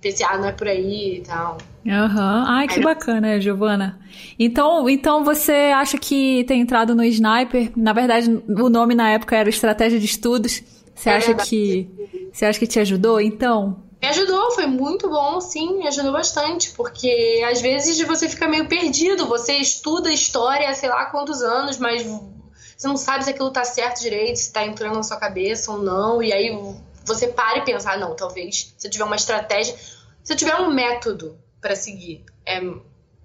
pensei, 0.00 0.26
ah, 0.28 0.36
não 0.36 0.48
é 0.48 0.52
por 0.52 0.68
aí 0.68 1.18
e 1.18 1.20
tal. 1.22 1.58
Aham. 1.86 2.40
Uhum. 2.40 2.44
Ai, 2.46 2.68
que 2.68 2.80
bacana, 2.80 3.40
Giovana. 3.40 3.98
Então, 4.38 4.88
então 4.88 5.24
você 5.24 5.72
acha 5.74 5.96
que 5.98 6.44
ter 6.44 6.54
entrado 6.54 6.94
no 6.94 7.04
Sniper, 7.04 7.72
na 7.76 7.92
verdade, 7.92 8.30
o 8.30 8.68
nome 8.68 8.94
na 8.94 9.10
época 9.10 9.36
era 9.36 9.48
Estratégia 9.48 9.98
de 9.98 10.04
Estudos. 10.04 10.62
Você 10.94 11.10
é 11.10 11.16
acha 11.16 11.34
que 11.34 11.88
você 12.32 12.44
acha 12.44 12.58
que 12.58 12.66
te 12.66 12.78
ajudou, 12.80 13.20
então? 13.20 13.85
Me 14.06 14.10
ajudou, 14.10 14.52
foi 14.52 14.66
muito 14.66 15.10
bom, 15.10 15.40
sim, 15.40 15.78
me 15.78 15.88
ajudou 15.88 16.12
bastante, 16.12 16.70
porque 16.70 17.44
às 17.50 17.60
vezes 17.60 18.00
você 18.06 18.28
fica 18.28 18.46
meio 18.46 18.68
perdido, 18.68 19.26
você 19.26 19.54
estuda 19.54 20.12
história 20.12 20.72
sei 20.74 20.88
lá 20.88 21.06
quantos 21.06 21.42
anos, 21.42 21.76
mas 21.76 22.04
você 22.04 22.86
não 22.86 22.96
sabe 22.96 23.24
se 23.24 23.30
aquilo 23.30 23.50
tá 23.50 23.64
certo 23.64 24.00
direito, 24.00 24.36
se 24.36 24.52
tá 24.52 24.64
entrando 24.64 24.94
na 24.94 25.02
sua 25.02 25.16
cabeça 25.16 25.72
ou 25.72 25.78
não, 25.78 26.22
e 26.22 26.32
aí 26.32 26.56
você 27.04 27.26
para 27.26 27.58
e 27.58 27.64
pensa, 27.64 27.90
ah, 27.90 27.96
não, 27.96 28.14
talvez 28.14 28.72
se 28.78 28.86
eu 28.86 28.90
tiver 28.92 29.04
uma 29.04 29.16
estratégia, 29.16 29.74
se 30.22 30.32
eu 30.32 30.36
tiver 30.36 30.54
um 30.60 30.72
método 30.72 31.36
para 31.60 31.74
seguir, 31.74 32.24
é, 32.46 32.60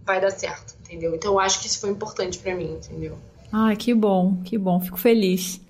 vai 0.03 0.19
dar 0.19 0.31
certo, 0.31 0.75
entendeu? 0.79 1.13
Então 1.13 1.33
eu 1.33 1.39
acho 1.39 1.59
que 1.59 1.67
isso 1.67 1.79
foi 1.79 1.91
importante 1.91 2.39
para 2.39 2.55
mim, 2.55 2.73
entendeu? 2.73 3.19
Ai, 3.51 3.75
que 3.75 3.93
bom, 3.93 4.37
que 4.43 4.57
bom, 4.57 4.79
fico 4.79 4.97
feliz. 4.97 5.61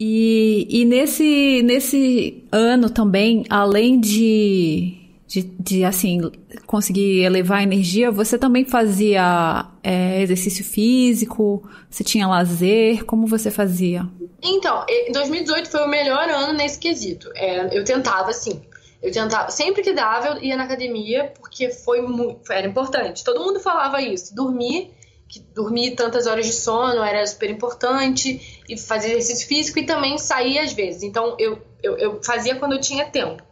E, 0.00 0.66
e 0.70 0.84
nesse, 0.84 1.60
nesse 1.62 2.44
ano 2.52 2.88
também, 2.88 3.44
além 3.50 3.98
de, 3.98 4.96
de, 5.26 5.42
de, 5.42 5.84
assim, 5.84 6.30
conseguir 6.66 7.22
elevar 7.22 7.58
a 7.58 7.62
energia, 7.64 8.10
você 8.10 8.38
também 8.38 8.64
fazia 8.64 9.66
é, 9.82 10.22
exercício 10.22 10.64
físico? 10.64 11.68
Você 11.90 12.04
tinha 12.04 12.28
lazer? 12.28 13.04
Como 13.04 13.26
você 13.26 13.50
fazia? 13.50 14.06
Então, 14.40 14.86
2018 15.12 15.68
foi 15.68 15.84
o 15.84 15.88
melhor 15.88 16.28
ano 16.28 16.52
nesse 16.52 16.78
quesito. 16.78 17.28
É, 17.34 17.76
eu 17.76 17.82
tentava, 17.84 18.30
assim, 18.30 18.62
eu 19.02 19.10
tentava, 19.10 19.50
sempre 19.50 19.82
que 19.82 19.92
dava, 19.92 20.28
eu 20.28 20.42
ia 20.44 20.56
na 20.56 20.62
academia, 20.62 21.32
porque 21.40 21.70
foi 21.70 22.02
muito, 22.02 22.52
era 22.52 22.68
importante. 22.68 23.24
Todo 23.24 23.40
mundo 23.40 23.58
falava 23.58 24.00
isso, 24.00 24.32
dormir 24.32 24.92
que 25.28 25.40
dormir 25.54 25.94
tantas 25.94 26.26
horas 26.26 26.46
de 26.46 26.54
sono 26.54 27.02
era 27.02 27.24
super 27.26 27.50
importante 27.50 28.57
e 28.68 28.76
fazer 28.76 29.12
exercício 29.12 29.48
físico 29.48 29.78
e 29.78 29.86
também 29.86 30.18
sair 30.18 30.58
às 30.58 30.72
vezes. 30.72 31.02
Então 31.02 31.36
eu, 31.38 31.60
eu, 31.82 31.96
eu, 31.96 32.22
fazia 32.22 32.56
quando 32.56 32.72
eu 32.72 32.80
tinha 32.80 33.06
tempo. 33.06 33.42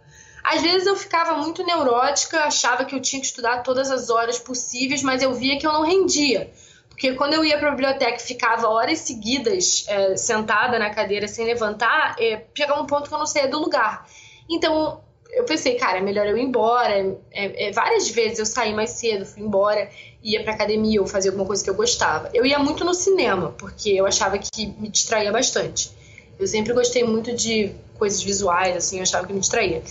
Às 0.45 0.63
vezes 0.63 0.87
eu 0.87 0.95
ficava 0.95 1.39
muito 1.39 1.65
neurótica, 1.65 2.45
achava 2.45 2.85
que 2.85 2.95
eu 2.95 3.01
tinha 3.01 3.21
que 3.21 3.27
estudar 3.27 3.63
todas 3.63 3.91
as 3.91 4.11
horas 4.11 4.39
possíveis, 4.39 5.03
mas 5.03 5.23
eu 5.23 5.35
via 5.35 5.59
que 5.59 5.67
eu 5.67 5.73
não 5.73 5.83
rendia. 5.83 6.53
Porque 6.89 7.15
quando 7.15 7.35
eu 7.35 7.45
ia 7.45 7.59
para 7.59 7.69
a 7.69 7.71
biblioteca 7.73 8.17
e 8.17 8.21
ficava 8.21 8.69
horas 8.69 9.01
seguidas 9.01 9.85
é, 9.89 10.17
sentada 10.17 10.79
na 10.79 10.91
cadeira 10.91 11.27
sem 11.27 11.45
levantar, 11.45 12.17
é, 12.19 12.45
chegava 12.55 12.81
um 12.81 12.87
ponto 12.87 13.09
que 13.09 13.15
eu 13.15 13.19
não 13.19 13.27
saía 13.27 13.49
do 13.49 13.59
lugar. 13.59 14.09
Então 14.49 15.03
eu 15.31 15.45
pensei, 15.45 15.75
cara, 15.75 15.99
é 15.99 16.01
melhor 16.01 16.27
eu 16.27 16.37
ir 16.37 16.43
embora. 16.43 16.93
É, 17.31 17.69
é, 17.69 17.73
várias 17.73 18.09
vezes 18.09 18.39
eu 18.39 18.47
saí 18.47 18.75
mais 18.75 18.91
cedo, 18.91 19.27
fui 19.27 19.43
embora, 19.43 19.89
ia 20.23 20.43
pra 20.43 20.55
academia 20.55 21.01
ou 21.01 21.07
fazia 21.07 21.31
alguma 21.31 21.47
coisa 21.47 21.63
que 21.63 21.71
eu 21.71 21.75
gostava. 21.75 22.31
Eu 22.33 22.45
ia 22.45 22.59
muito 22.59 22.85
no 22.85 22.95
cinema, 22.95 23.55
porque 23.59 23.91
eu 23.91 24.07
achava 24.07 24.39
que 24.39 24.67
me 24.67 24.89
distraía 24.89 25.33
bastante. 25.33 25.91
Eu 26.39 26.47
sempre 26.47 26.73
gostei 26.73 27.05
muito 27.05 27.35
de 27.35 27.73
coisas 27.99 28.23
visuais, 28.23 28.77
assim, 28.77 28.97
eu 28.97 29.03
achava 29.03 29.27
que 29.27 29.33
me 29.33 29.41
distraía. 29.41 29.83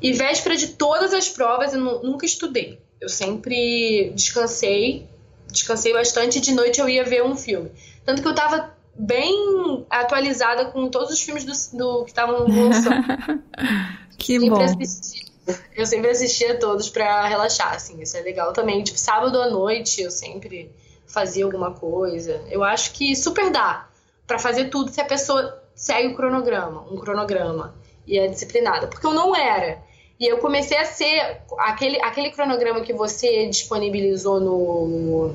E 0.00 0.12
véspera 0.12 0.56
de 0.56 0.68
todas 0.68 1.12
as 1.12 1.28
provas, 1.28 1.74
eu 1.74 1.80
nunca 1.80 2.24
estudei. 2.24 2.78
Eu 3.00 3.08
sempre 3.08 4.12
descansei, 4.14 5.06
descansei 5.50 5.92
bastante 5.92 6.38
e 6.38 6.40
de 6.40 6.52
noite 6.52 6.80
eu 6.80 6.88
ia 6.88 7.04
ver 7.04 7.24
um 7.24 7.36
filme. 7.36 7.70
Tanto 8.04 8.22
que 8.22 8.28
eu 8.28 8.34
tava 8.34 8.76
bem 8.94 9.84
atualizada 9.88 10.66
com 10.66 10.88
todos 10.88 11.10
os 11.10 11.20
filmes 11.20 11.44
do, 11.44 11.78
do 11.78 12.04
que 12.04 12.10
estavam 12.10 12.46
lançando. 12.48 13.04
Que 14.18 14.38
sempre 14.38 14.50
bom. 14.50 14.62
Assisti, 14.62 15.32
eu 15.74 15.86
sempre 15.86 16.10
assistia 16.10 16.58
todos 16.58 16.90
para 16.90 17.26
relaxar, 17.26 17.74
assim, 17.74 18.00
isso 18.02 18.16
é 18.16 18.20
legal 18.20 18.52
também. 18.52 18.82
Tipo, 18.82 18.98
sábado 18.98 19.40
à 19.40 19.48
noite 19.48 20.02
eu 20.02 20.10
sempre 20.10 20.70
fazia 21.06 21.44
alguma 21.44 21.72
coisa. 21.72 22.42
Eu 22.50 22.62
acho 22.62 22.92
que 22.92 23.16
super 23.16 23.50
dá 23.50 23.88
para 24.26 24.38
fazer 24.38 24.68
tudo 24.68 24.90
se 24.90 25.00
a 25.00 25.04
pessoa 25.04 25.62
segue 25.74 26.08
o 26.08 26.16
cronograma, 26.16 26.84
um 26.90 26.98
cronograma 26.98 27.74
e 28.06 28.18
é 28.18 28.26
disciplinada, 28.26 28.88
porque 28.88 29.06
eu 29.06 29.14
não 29.14 29.34
era. 29.34 29.78
E 30.20 30.26
eu 30.26 30.38
comecei 30.38 30.76
a 30.76 30.84
ser 30.84 31.40
aquele, 31.58 32.00
aquele 32.02 32.30
cronograma 32.30 32.80
que 32.80 32.92
você 32.92 33.46
disponibilizou 33.46 34.40
no 34.40 35.34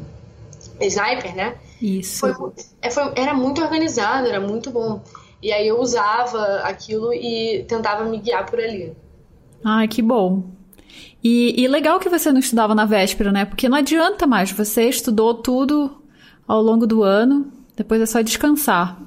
Sniper, 0.79 1.35
né? 1.35 1.57
Isso. 1.81 2.19
Foi, 2.19 2.51
é, 2.81 2.89
foi, 2.89 3.11
era 3.15 3.33
muito 3.33 3.61
organizado, 3.61 4.27
era 4.27 4.39
muito 4.39 4.69
bom. 4.71 5.01
E 5.43 5.51
aí 5.51 5.67
eu 5.67 5.77
usava 5.81 6.61
aquilo 6.61 7.13
e 7.13 7.65
tentava 7.67 8.05
me 8.05 8.17
guiar 8.17 8.49
por 8.49 8.59
ali. 8.59 8.95
Ai, 9.61 9.89
que 9.89 10.01
bom. 10.01 10.45
E, 11.21 11.61
e 11.61 11.67
legal 11.67 11.99
que 11.99 12.07
você 12.07 12.31
não 12.31 12.39
estudava 12.39 12.73
na 12.73 12.85
véspera, 12.85 13.29
né? 13.29 13.43
Porque 13.43 13.67
não 13.67 13.77
adianta 13.77 14.25
mais. 14.25 14.51
Você 14.51 14.87
estudou 14.87 15.33
tudo 15.33 16.01
ao 16.47 16.61
longo 16.61 16.87
do 16.87 17.03
ano, 17.03 17.51
depois 17.75 18.01
é 18.01 18.05
só 18.05 18.21
descansar. 18.21 19.01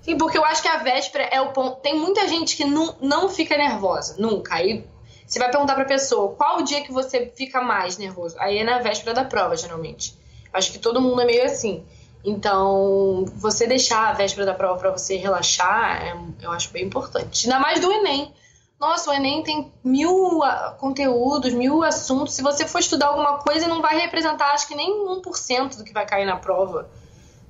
Sim, 0.00 0.16
porque 0.16 0.38
eu 0.38 0.44
acho 0.46 0.62
que 0.62 0.68
a 0.68 0.78
véspera 0.78 1.24
é 1.24 1.40
o 1.42 1.52
ponto. 1.52 1.76
Tem 1.82 1.98
muita 1.98 2.26
gente 2.28 2.56
que 2.56 2.64
não, 2.64 2.96
não 3.02 3.28
fica 3.28 3.54
nervosa, 3.54 4.16
nunca. 4.18 4.54
Aí 4.54 4.86
você 5.26 5.38
vai 5.38 5.50
perguntar 5.50 5.74
pra 5.74 5.84
pessoa 5.84 6.34
qual 6.34 6.60
o 6.60 6.62
dia 6.62 6.80
que 6.80 6.92
você 6.92 7.30
fica 7.36 7.60
mais 7.60 7.98
nervoso. 7.98 8.36
Aí 8.38 8.56
é 8.56 8.64
na 8.64 8.78
véspera 8.78 9.12
da 9.12 9.24
prova, 9.24 9.54
geralmente. 9.54 10.16
Acho 10.50 10.72
que 10.72 10.78
todo 10.78 11.00
mundo 11.00 11.20
é 11.20 11.26
meio 11.26 11.44
assim. 11.44 11.84
Então, 12.24 13.26
você 13.36 13.66
deixar 13.66 14.08
a 14.08 14.12
véspera 14.14 14.46
da 14.46 14.54
prova 14.54 14.78
para 14.78 14.90
você 14.90 15.16
relaxar, 15.16 16.02
é, 16.02 16.16
eu 16.42 16.50
acho 16.50 16.72
bem 16.72 16.86
importante. 16.86 17.46
Ainda 17.46 17.60
mais 17.60 17.80
do 17.80 17.92
Enem. 17.92 18.32
Nossa, 18.80 19.10
o 19.10 19.12
Enem 19.12 19.42
tem 19.42 19.70
mil 19.84 20.42
ah, 20.42 20.74
conteúdos, 20.78 21.52
mil 21.52 21.82
assuntos. 21.82 22.34
Se 22.34 22.42
você 22.42 22.66
for 22.66 22.78
estudar 22.78 23.08
alguma 23.08 23.38
coisa, 23.38 23.68
não 23.68 23.82
vai 23.82 23.98
representar, 23.98 24.52
acho 24.52 24.66
que 24.66 24.74
nem 24.74 24.90
1% 25.20 25.76
do 25.76 25.84
que 25.84 25.92
vai 25.92 26.06
cair 26.06 26.24
na 26.24 26.36
prova 26.36 26.88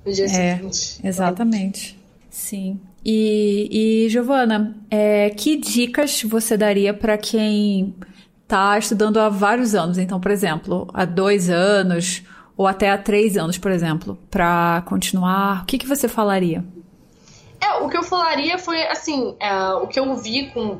no 0.05 0.11
dia 0.11 0.25
é, 0.25 0.57
seguinte. 0.57 0.99
Exatamente. 1.03 1.97
Sim. 2.29 2.79
E, 3.03 4.05
e 4.05 4.09
Giovana, 4.09 4.75
é, 4.89 5.29
que 5.29 5.55
dicas 5.55 6.21
você 6.23 6.57
daria 6.57 6.93
para 6.93 7.17
quem 7.17 7.95
está 8.43 8.77
estudando 8.77 9.19
há 9.19 9.29
vários 9.29 9.73
anos? 9.73 9.97
Então, 9.97 10.19
por 10.19 10.31
exemplo, 10.31 10.87
há 10.93 11.05
dois 11.05 11.49
anos 11.49 12.23
ou 12.57 12.67
até 12.67 12.89
há 12.89 12.97
três 12.97 13.37
anos, 13.37 13.57
por 13.57 13.71
exemplo, 13.71 14.17
para 14.29 14.83
continuar? 14.87 15.63
O 15.63 15.65
que, 15.65 15.77
que 15.77 15.87
você 15.87 16.07
falaria? 16.07 16.63
É, 17.59 17.73
o 17.75 17.89
que 17.89 17.97
eu 17.97 18.03
falaria 18.03 18.57
foi 18.57 18.81
assim, 18.87 19.35
é, 19.39 19.73
o 19.73 19.87
que 19.87 19.99
eu 19.99 20.15
vi 20.15 20.49
com 20.51 20.79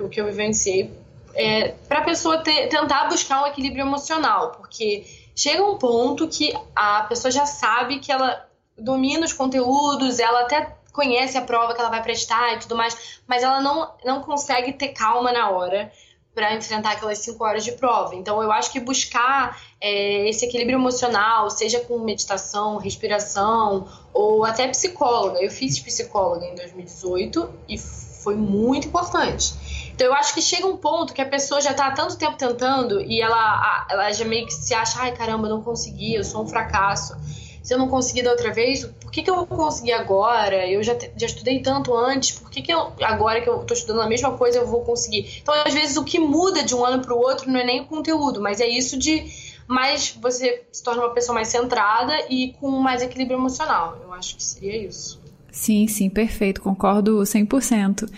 o 0.00 0.08
que 0.08 0.20
eu 0.20 0.26
vivenciei 0.26 0.92
é, 1.34 1.74
para 1.88 2.00
a 2.00 2.04
pessoa 2.04 2.38
ter, 2.38 2.68
tentar 2.68 3.08
buscar 3.08 3.42
um 3.42 3.46
equilíbrio 3.46 3.82
emocional, 3.82 4.52
porque 4.52 5.04
chega 5.34 5.64
um 5.64 5.78
ponto 5.78 6.28
que 6.28 6.52
a 6.74 7.04
pessoa 7.04 7.30
já 7.30 7.46
sabe 7.46 7.98
que 7.98 8.12
ela 8.12 8.46
domina 8.78 9.24
os 9.24 9.32
conteúdos, 9.32 10.18
ela 10.18 10.42
até 10.42 10.76
conhece 10.92 11.38
a 11.38 11.42
prova 11.42 11.74
que 11.74 11.80
ela 11.80 11.90
vai 11.90 12.02
prestar 12.02 12.54
e 12.54 12.58
tudo 12.58 12.76
mais, 12.76 13.20
mas 13.26 13.42
ela 13.42 13.60
não, 13.60 13.90
não 14.04 14.20
consegue 14.20 14.72
ter 14.72 14.88
calma 14.88 15.32
na 15.32 15.50
hora 15.50 15.90
para 16.34 16.54
enfrentar 16.54 16.92
aquelas 16.92 17.18
cinco 17.18 17.44
horas 17.44 17.64
de 17.64 17.72
prova. 17.72 18.14
Então, 18.14 18.42
eu 18.42 18.52
acho 18.52 18.70
que 18.70 18.80
buscar 18.80 19.60
é, 19.80 20.28
esse 20.28 20.44
equilíbrio 20.46 20.76
emocional, 20.76 21.50
seja 21.50 21.80
com 21.80 21.98
meditação, 21.98 22.76
respiração 22.78 23.88
ou 24.12 24.44
até 24.44 24.68
psicóloga. 24.68 25.42
Eu 25.42 25.50
fiz 25.50 25.78
psicóloga 25.80 26.46
em 26.46 26.54
2018 26.54 27.50
e 27.68 27.76
foi 27.76 28.36
muito 28.36 28.88
importante. 28.88 29.54
Então, 29.92 30.06
eu 30.06 30.14
acho 30.14 30.32
que 30.32 30.40
chega 30.40 30.66
um 30.66 30.76
ponto 30.76 31.12
que 31.12 31.20
a 31.20 31.26
pessoa 31.26 31.60
já 31.60 31.72
está 31.72 31.88
há 31.88 31.90
tanto 31.90 32.16
tempo 32.16 32.36
tentando 32.36 33.00
e 33.00 33.20
ela, 33.20 33.86
ela 33.90 34.12
já 34.12 34.24
meio 34.24 34.46
que 34.46 34.52
se 34.52 34.72
acha: 34.72 35.00
ai 35.00 35.12
caramba, 35.12 35.48
não 35.48 35.62
consegui, 35.62 36.14
eu 36.14 36.24
sou 36.24 36.42
um 36.42 36.46
fracasso 36.48 37.14
se 37.62 37.74
eu 37.74 37.78
não 37.78 37.88
consegui 37.88 38.22
da 38.22 38.30
outra 38.30 38.52
vez, 38.52 38.84
por 38.84 39.10
que, 39.10 39.22
que 39.22 39.30
eu 39.30 39.36
vou 39.36 39.46
conseguir 39.46 39.92
agora? 39.92 40.66
Eu 40.68 40.82
já, 40.82 40.96
já 41.16 41.26
estudei 41.26 41.60
tanto 41.60 41.94
antes, 41.94 42.38
por 42.38 42.50
que, 42.50 42.62
que 42.62 42.72
eu, 42.72 42.92
agora 43.02 43.40
que 43.40 43.48
eu 43.48 43.60
estou 43.60 43.76
estudando 43.76 44.02
a 44.02 44.08
mesma 44.08 44.36
coisa 44.36 44.58
eu 44.58 44.66
vou 44.66 44.82
conseguir? 44.82 45.40
Então, 45.42 45.54
às 45.64 45.74
vezes, 45.74 45.96
o 45.96 46.04
que 46.04 46.18
muda 46.18 46.62
de 46.62 46.74
um 46.74 46.84
ano 46.84 47.02
para 47.02 47.14
o 47.14 47.18
outro 47.18 47.50
não 47.50 47.60
é 47.60 47.64
nem 47.64 47.80
o 47.80 47.86
conteúdo, 47.86 48.40
mas 48.40 48.60
é 48.60 48.66
isso 48.66 48.98
de 48.98 49.24
mais 49.66 50.16
você 50.20 50.64
se 50.72 50.82
torna 50.82 51.02
uma 51.02 51.14
pessoa 51.14 51.34
mais 51.34 51.48
centrada 51.48 52.12
e 52.28 52.54
com 52.60 52.70
mais 52.70 53.02
equilíbrio 53.02 53.38
emocional. 53.38 53.98
Eu 54.02 54.12
acho 54.12 54.36
que 54.36 54.42
seria 54.42 54.76
isso. 54.76 55.20
Sim, 55.52 55.86
sim, 55.86 56.08
perfeito, 56.08 56.60
concordo 56.60 57.18
100%. 57.18 58.08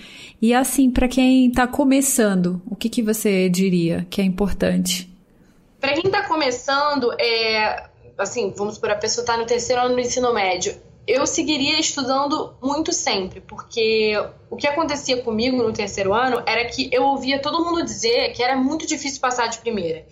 E 0.40 0.55
assim, 0.55 0.90
para 0.90 1.09
quem 1.09 1.48
está 1.48 1.66
começando, 1.66 2.61
o 2.66 2.76
que, 2.76 2.88
que 2.88 3.02
você 3.02 3.48
diria 3.48 4.07
que 4.11 4.20
é 4.20 4.24
importante? 4.24 5.11
Para 5.81 5.94
quem 5.94 6.05
está 6.07 6.26
começando, 6.28 7.12
é, 7.18 7.85
assim, 8.22 8.52
vamos 8.56 8.74
supor, 8.74 8.90
a 8.90 8.96
pessoa 8.96 9.22
está 9.22 9.37
no 9.37 9.46
terceiro 9.46 9.82
ano 9.82 9.94
do 9.94 10.00
ensino 10.00 10.32
médio, 10.32 10.74
eu 11.06 11.26
seguiria 11.26 11.80
estudando 11.80 12.54
muito 12.62 12.92
sempre, 12.92 13.40
porque 13.40 14.14
o 14.48 14.56
que 14.56 14.66
acontecia 14.66 15.20
comigo 15.22 15.56
no 15.56 15.72
terceiro 15.72 16.14
ano 16.14 16.42
era 16.46 16.64
que 16.64 16.88
eu 16.92 17.02
ouvia 17.02 17.40
todo 17.40 17.64
mundo 17.64 17.85
dizer 17.85 18.32
que 18.32 18.42
era 18.42 18.56
muito 18.56 18.87
difícil 18.87 19.20
passar 19.20 19.48
de 19.48 19.58
primeira 19.58 20.06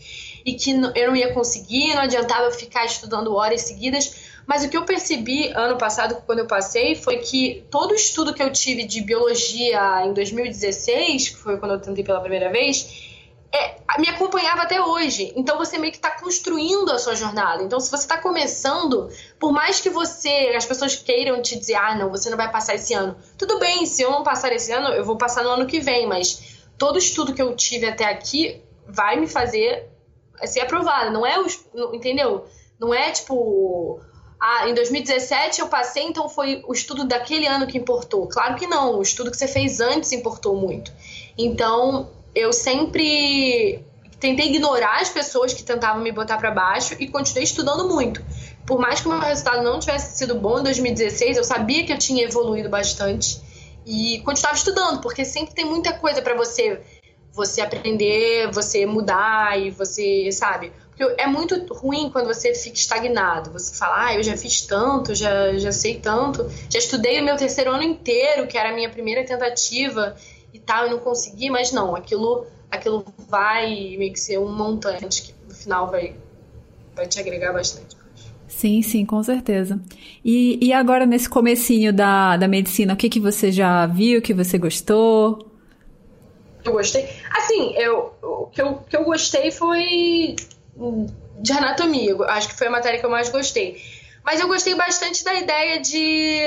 e 0.44 0.54
que 0.54 0.72
eu 0.72 1.08
não 1.08 1.16
ia 1.16 1.32
conseguir, 1.32 1.94
não 1.94 2.02
adiantava 2.02 2.50
ficar 2.50 2.84
estudando 2.86 3.34
horas 3.34 3.62
seguidas. 3.62 4.30
Mas 4.46 4.64
o 4.64 4.68
que 4.68 4.76
eu 4.76 4.84
percebi 4.84 5.48
ano 5.48 5.78
passado, 5.78 6.22
quando 6.26 6.40
eu 6.40 6.46
passei, 6.46 6.96
foi 6.96 7.18
que 7.18 7.62
todo 7.70 7.92
o 7.92 7.94
estudo 7.94 8.34
que 8.34 8.42
eu 8.42 8.50
tive 8.50 8.84
de 8.84 9.00
biologia 9.00 10.04
em 10.04 10.12
2016, 10.12 11.28
que 11.28 11.36
foi 11.36 11.56
quando 11.58 11.72
eu 11.72 11.80
tentei 11.80 12.02
pela 12.02 12.20
primeira 12.20 12.50
vez, 12.50 13.09
é, 13.52 13.80
me 13.98 14.08
acompanhava 14.08 14.62
até 14.62 14.80
hoje. 14.80 15.32
Então 15.36 15.58
você 15.58 15.76
meio 15.78 15.92
que 15.92 15.98
está 15.98 16.10
construindo 16.10 16.90
a 16.90 16.98
sua 16.98 17.14
jornada. 17.14 17.62
Então, 17.62 17.80
se 17.80 17.90
você 17.90 18.04
está 18.04 18.18
começando, 18.18 19.10
por 19.38 19.52
mais 19.52 19.80
que 19.80 19.90
você, 19.90 20.54
as 20.56 20.64
pessoas 20.64 20.96
queiram 20.96 21.42
te 21.42 21.58
dizer, 21.58 21.74
ah, 21.74 21.94
não, 21.94 22.10
você 22.10 22.30
não 22.30 22.36
vai 22.36 22.50
passar 22.50 22.74
esse 22.74 22.94
ano. 22.94 23.16
Tudo 23.36 23.58
bem, 23.58 23.86
se 23.86 24.02
eu 24.02 24.10
não 24.10 24.22
passar 24.22 24.52
esse 24.52 24.72
ano, 24.72 24.88
eu 24.88 25.04
vou 25.04 25.16
passar 25.16 25.42
no 25.42 25.50
ano 25.50 25.66
que 25.66 25.80
vem, 25.80 26.06
mas 26.06 26.60
todo 26.78 26.98
estudo 26.98 27.34
que 27.34 27.42
eu 27.42 27.54
tive 27.56 27.86
até 27.86 28.04
aqui 28.04 28.62
vai 28.86 29.18
me 29.18 29.26
fazer 29.26 29.88
ser 30.46 30.60
aprovada. 30.60 31.10
Não 31.10 31.26
é 31.26 31.38
o. 31.38 31.46
Entendeu? 31.94 32.46
Não 32.78 32.94
é 32.94 33.10
tipo. 33.10 34.00
Ah, 34.40 34.66
em 34.70 34.74
2017 34.74 35.60
eu 35.60 35.68
passei, 35.68 36.04
então 36.04 36.26
foi 36.26 36.62
o 36.66 36.72
estudo 36.72 37.04
daquele 37.04 37.46
ano 37.46 37.66
que 37.66 37.76
importou. 37.76 38.26
Claro 38.26 38.54
que 38.54 38.66
não, 38.66 38.96
o 38.96 39.02
estudo 39.02 39.30
que 39.30 39.36
você 39.36 39.46
fez 39.46 39.80
antes 39.80 40.12
importou 40.12 40.56
muito. 40.56 40.90
Então, 41.36 42.08
eu 42.34 42.52
sempre 42.52 43.84
tentei 44.18 44.48
ignorar 44.48 45.00
as 45.00 45.08
pessoas 45.08 45.54
que 45.54 45.62
tentavam 45.62 46.02
me 46.02 46.12
botar 46.12 46.36
para 46.36 46.50
baixo 46.50 46.94
e 46.98 47.08
continuei 47.08 47.44
estudando 47.44 47.88
muito. 47.88 48.22
Por 48.66 48.78
mais 48.78 49.00
que 49.00 49.08
o 49.08 49.10
meu 49.10 49.20
resultado 49.20 49.62
não 49.62 49.80
tivesse 49.80 50.16
sido 50.18 50.34
bom 50.34 50.60
em 50.60 50.62
2016, 50.62 51.38
eu 51.38 51.44
sabia 51.44 51.84
que 51.84 51.92
eu 51.92 51.98
tinha 51.98 52.24
evoluído 52.24 52.68
bastante 52.68 53.40
e 53.86 54.20
continuava 54.20 54.56
estudando, 54.56 55.00
porque 55.00 55.24
sempre 55.24 55.54
tem 55.54 55.64
muita 55.64 55.92
coisa 55.94 56.20
para 56.20 56.34
você 56.34 56.80
você 57.32 57.60
aprender, 57.60 58.50
você 58.50 58.84
mudar 58.84 59.58
e 59.58 59.70
você, 59.70 60.30
sabe? 60.32 60.72
Porque 60.90 61.14
é 61.16 61.26
muito 61.26 61.72
ruim 61.72 62.10
quando 62.10 62.26
você 62.26 62.54
fica 62.54 62.76
estagnado. 62.76 63.52
Você 63.52 63.74
fala, 63.74 64.06
ah, 64.06 64.14
eu 64.14 64.22
já 64.22 64.36
fiz 64.36 64.62
tanto, 64.62 65.14
já, 65.14 65.56
já 65.56 65.70
sei 65.70 65.98
tanto, 65.98 66.50
já 66.68 66.78
estudei 66.78 67.20
o 67.20 67.24
meu 67.24 67.36
terceiro 67.36 67.70
ano 67.70 67.84
inteiro, 67.84 68.46
que 68.46 68.58
era 68.58 68.70
a 68.70 68.74
minha 68.74 68.90
primeira 68.90 69.24
tentativa 69.24 70.16
e 70.52 70.58
tal, 70.58 70.86
e 70.86 70.90
não 70.90 70.98
consegui, 70.98 71.50
mas 71.50 71.72
não, 71.72 71.94
aquilo, 71.94 72.46
aquilo 72.70 73.04
vai 73.28 73.96
meio 73.96 74.12
que 74.12 74.20
ser 74.20 74.38
um 74.38 74.50
montante 74.50 75.22
que 75.22 75.34
no 75.48 75.54
final 75.54 75.90
vai, 75.90 76.14
vai 76.94 77.06
te 77.06 77.20
agregar 77.20 77.52
bastante. 77.52 77.96
Sim, 78.46 78.82
sim, 78.82 79.06
com 79.06 79.22
certeza. 79.22 79.80
E, 80.24 80.58
e 80.60 80.72
agora, 80.72 81.06
nesse 81.06 81.28
comecinho 81.28 81.92
da, 81.92 82.36
da 82.36 82.48
medicina, 82.48 82.94
o 82.94 82.96
que, 82.96 83.08
que 83.08 83.20
você 83.20 83.52
já 83.52 83.86
viu, 83.86 84.20
que 84.20 84.34
você 84.34 84.58
gostou? 84.58 85.46
Eu 86.64 86.72
gostei. 86.72 87.08
Assim, 87.30 87.72
eu, 87.76 88.12
o 88.22 88.46
que 88.46 88.60
eu, 88.60 88.74
que 88.88 88.96
eu 88.96 89.04
gostei 89.04 89.50
foi 89.50 90.34
de 91.38 91.52
anatomia. 91.52 92.16
Acho 92.28 92.48
que 92.48 92.56
foi 92.56 92.66
a 92.66 92.70
matéria 92.70 92.98
que 92.98 93.06
eu 93.06 93.10
mais 93.10 93.28
gostei. 93.30 93.80
Mas 94.24 94.40
eu 94.40 94.48
gostei 94.48 94.74
bastante 94.74 95.24
da 95.24 95.34
ideia 95.34 95.80
de 95.80 96.40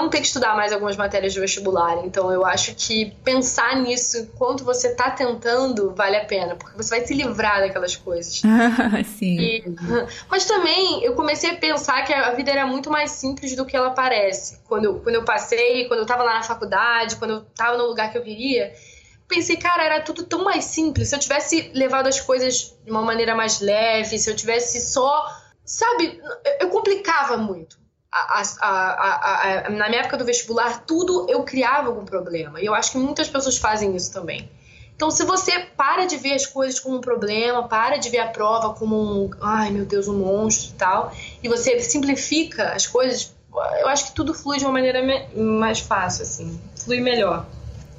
não 0.00 0.08
ter 0.08 0.20
que 0.20 0.26
estudar 0.26 0.54
mais 0.56 0.72
algumas 0.72 0.96
matérias 0.96 1.32
de 1.32 1.40
vestibular. 1.40 2.04
Então 2.04 2.32
eu 2.32 2.44
acho 2.44 2.74
que 2.74 3.12
pensar 3.24 3.76
nisso 3.76 4.18
enquanto 4.18 4.64
você 4.64 4.88
está 4.88 5.10
tentando 5.10 5.94
vale 5.94 6.16
a 6.16 6.24
pena, 6.24 6.56
porque 6.56 6.76
você 6.76 6.90
vai 6.90 7.06
se 7.06 7.14
livrar 7.14 7.60
daquelas 7.60 7.96
coisas. 7.96 8.40
Sim. 9.18 9.38
E, 9.38 9.64
mas 10.30 10.44
também 10.44 11.04
eu 11.04 11.14
comecei 11.14 11.50
a 11.50 11.56
pensar 11.56 12.04
que 12.04 12.12
a 12.12 12.32
vida 12.32 12.50
era 12.50 12.66
muito 12.66 12.90
mais 12.90 13.12
simples 13.12 13.54
do 13.54 13.64
que 13.64 13.76
ela 13.76 13.90
parece. 13.90 14.60
Quando 14.68 14.84
eu, 14.84 15.00
quando 15.00 15.14
eu 15.14 15.24
passei, 15.24 15.86
quando 15.86 16.00
eu 16.00 16.04
estava 16.04 16.22
lá 16.22 16.34
na 16.34 16.42
faculdade, 16.42 17.16
quando 17.16 17.30
eu 17.30 17.38
estava 17.38 17.76
no 17.76 17.86
lugar 17.86 18.10
que 18.10 18.18
eu 18.18 18.22
queria 18.22 18.72
pensei, 19.30 19.56
cara, 19.56 19.84
era 19.84 20.00
tudo 20.00 20.24
tão 20.24 20.42
mais 20.42 20.64
simples. 20.64 21.08
Se 21.08 21.14
eu 21.14 21.20
tivesse 21.20 21.70
levado 21.72 22.08
as 22.08 22.20
coisas 22.20 22.76
de 22.84 22.90
uma 22.90 23.00
maneira 23.00 23.34
mais 23.34 23.60
leve, 23.60 24.18
se 24.18 24.28
eu 24.28 24.34
tivesse 24.34 24.80
só. 24.80 25.24
Sabe, 25.64 26.20
eu 26.60 26.68
complicava 26.68 27.36
muito. 27.36 27.79
A, 28.12 28.42
a, 28.60 29.66
a, 29.66 29.70
na 29.70 29.88
minha 29.88 30.00
época 30.00 30.16
do 30.16 30.24
vestibular, 30.24 30.84
tudo 30.84 31.26
eu 31.28 31.44
criava 31.44 31.88
algum 31.88 32.04
problema. 32.04 32.60
E 32.60 32.66
eu 32.66 32.74
acho 32.74 32.92
que 32.92 32.98
muitas 32.98 33.28
pessoas 33.28 33.56
fazem 33.56 33.94
isso 33.94 34.12
também. 34.12 34.50
Então, 35.00 35.10
se 35.10 35.24
você 35.24 35.60
para 35.76 36.04
de 36.04 36.18
ver 36.18 36.34
as 36.34 36.44
coisas 36.44 36.78
como 36.78 36.98
um 36.98 37.00
problema, 37.00 37.66
para 37.66 37.96
de 37.96 38.10
ver 38.10 38.18
a 38.18 38.26
prova 38.26 38.74
como 38.74 38.96
um, 38.96 39.30
ai 39.40 39.70
meu 39.70 39.86
Deus, 39.86 40.08
um 40.08 40.18
monstro 40.18 40.72
e 40.74 40.74
tal, 40.74 41.12
e 41.42 41.48
você 41.48 41.80
simplifica 41.80 42.74
as 42.74 42.86
coisas, 42.86 43.34
eu 43.80 43.88
acho 43.88 44.08
que 44.08 44.12
tudo 44.12 44.34
flui 44.34 44.58
de 44.58 44.66
uma 44.66 44.72
maneira 44.74 45.00
mais 45.34 45.80
fácil, 45.80 46.24
assim, 46.24 46.60
flui 46.76 47.00
melhor. 47.00 47.46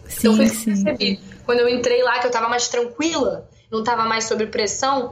Sim, 0.07 0.17
então 0.19 0.35
foi 0.35 0.45
isso 0.45 0.63
que 0.63 0.69
eu 0.69 0.83
percebi. 0.83 1.19
Quando 1.43 1.61
eu 1.61 1.69
entrei 1.69 2.03
lá, 2.03 2.19
que 2.19 2.27
eu 2.27 2.31
tava 2.31 2.47
mais 2.47 2.67
tranquila, 2.67 3.49
não 3.71 3.83
tava 3.83 4.03
mais 4.05 4.25
sob 4.25 4.45
pressão, 4.45 5.11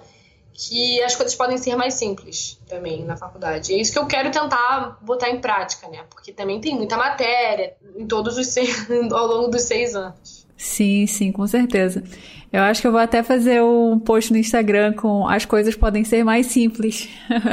que 0.54 1.02
as 1.04 1.16
coisas 1.16 1.36
podem 1.36 1.58
ser 1.58 1.76
mais 1.76 1.94
simples 1.94 2.60
também 2.68 3.06
na 3.06 3.16
faculdade. 3.16 3.72
E 3.72 3.76
é 3.76 3.82
isso 3.82 3.94
que 3.94 4.00
eu 4.00 4.06
quero 4.06 4.32
tentar 4.32 4.98
botar 5.02 5.30
em 5.30 5.40
prática, 5.40 5.88
né? 5.88 6.00
Porque 6.10 6.32
também 6.32 6.60
tem 6.60 6.76
muita 6.76 6.98
matéria 6.98 7.74
em 7.96 8.06
todos 8.06 8.38
os 8.38 8.48
seis, 8.48 8.88
ao 9.12 9.28
longo 9.28 9.48
dos 9.50 9.64
seis 9.64 9.96
anos. 9.96 10.46
Sim, 10.58 11.08
sim, 11.08 11.32
com 11.32 11.48
certeza. 11.48 12.04
Eu 12.52 12.62
acho 12.62 12.82
que 12.82 12.88
eu 12.88 12.92
vou 12.92 13.00
até 13.00 13.24
fazer 13.24 13.62
um 13.64 13.98
post 13.98 14.34
no 14.34 14.38
Instagram 14.38 14.94
com 14.94 15.28
as 15.28 15.46
coisas 15.46 15.76
podem 15.76 16.04
ser 16.04 16.24
mais 16.24 16.48
simples 16.48 17.08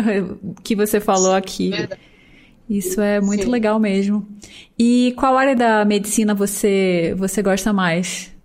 que 0.65 0.75
você 0.75 0.99
falou 0.99 1.35
aqui. 1.35 1.71
Verdade. 1.71 2.01
Isso 2.69 3.01
é 3.01 3.21
muito 3.21 3.45
Sim. 3.45 3.51
legal 3.51 3.79
mesmo. 3.79 4.27
E 4.77 5.15
qual 5.17 5.37
área 5.37 5.55
da 5.55 5.85
medicina 5.85 6.35
você, 6.35 7.15
você 7.17 7.41
gosta 7.41 7.73
mais? 7.73 8.36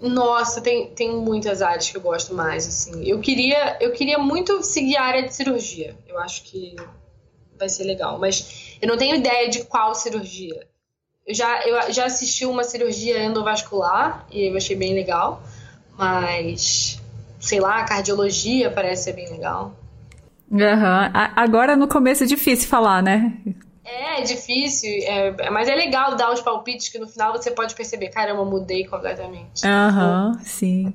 Nossa, 0.00 0.60
tem, 0.60 0.88
tem 0.90 1.14
muitas 1.16 1.60
áreas 1.60 1.90
que 1.90 1.96
eu 1.96 2.00
gosto 2.00 2.34
mais, 2.34 2.66
assim. 2.66 3.04
Eu 3.04 3.20
queria, 3.20 3.76
eu 3.80 3.92
queria 3.92 4.18
muito 4.18 4.62
seguir 4.62 4.96
a 4.96 5.04
área 5.04 5.22
de 5.22 5.34
cirurgia. 5.34 5.94
Eu 6.08 6.18
acho 6.18 6.42
que 6.44 6.74
vai 7.58 7.68
ser 7.68 7.84
legal, 7.84 8.18
mas 8.18 8.78
eu 8.80 8.88
não 8.88 8.96
tenho 8.96 9.16
ideia 9.16 9.48
de 9.50 9.64
qual 9.64 9.94
cirurgia. 9.94 10.66
Eu 11.26 11.34
já, 11.34 11.62
eu 11.66 11.92
já 11.92 12.06
assisti 12.06 12.46
uma 12.46 12.64
cirurgia 12.64 13.22
endovascular 13.22 14.26
e 14.32 14.48
eu 14.48 14.56
achei 14.56 14.74
bem 14.74 14.94
legal, 14.94 15.42
mas 15.96 16.98
sei 17.38 17.60
lá, 17.60 17.84
cardiologia 17.84 18.70
parece 18.70 19.04
ser 19.04 19.12
bem 19.12 19.30
legal. 19.30 19.74
Uhum. 20.50 21.10
Agora 21.36 21.76
no 21.76 21.86
começo 21.86 22.24
é 22.24 22.26
difícil 22.26 22.68
falar, 22.68 23.02
né? 23.02 23.32
É, 23.84 24.20
é 24.20 24.22
difícil, 24.22 24.90
é, 25.04 25.50
mas 25.50 25.68
é 25.68 25.74
legal 25.74 26.14
dar 26.14 26.32
os 26.32 26.40
palpites 26.40 26.88
que 26.88 26.98
no 26.98 27.08
final 27.08 27.32
você 27.32 27.50
pode 27.50 27.74
perceber, 27.74 28.08
caramba, 28.08 28.44
mudei 28.44 28.86
completamente. 28.86 29.66
Aham, 29.66 30.32
uhum, 30.34 30.44
sim. 30.44 30.94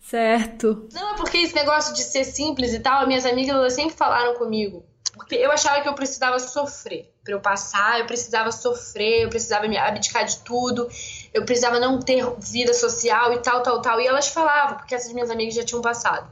Certo. 0.00 0.88
Não, 0.92 1.14
é 1.14 1.16
porque 1.16 1.38
esse 1.38 1.54
negócio 1.54 1.92
de 1.92 2.02
ser 2.02 2.24
simples 2.24 2.72
e 2.72 2.78
tal, 2.78 3.06
minhas 3.06 3.26
amigas 3.26 3.56
elas 3.56 3.72
sempre 3.72 3.96
falaram 3.96 4.34
comigo. 4.34 4.84
Porque 5.16 5.34
eu 5.34 5.50
achava 5.50 5.80
que 5.80 5.88
eu 5.88 5.94
precisava 5.94 6.38
sofrer. 6.38 7.10
Para 7.24 7.32
eu 7.32 7.40
passar, 7.40 7.98
eu 7.98 8.06
precisava 8.06 8.52
sofrer, 8.52 9.24
eu 9.24 9.28
precisava 9.30 9.66
me 9.66 9.76
abdicar 9.76 10.24
de 10.24 10.36
tudo, 10.38 10.88
eu 11.32 11.44
precisava 11.44 11.80
não 11.80 11.98
ter 12.00 12.24
vida 12.38 12.72
social 12.74 13.32
e 13.32 13.38
tal, 13.38 13.62
tal, 13.62 13.80
tal. 13.80 14.00
E 14.00 14.06
elas 14.06 14.28
falavam, 14.28 14.76
porque 14.76 14.94
essas 14.94 15.12
minhas 15.12 15.30
amigas 15.30 15.54
já 15.54 15.64
tinham 15.64 15.80
passado. 15.80 16.30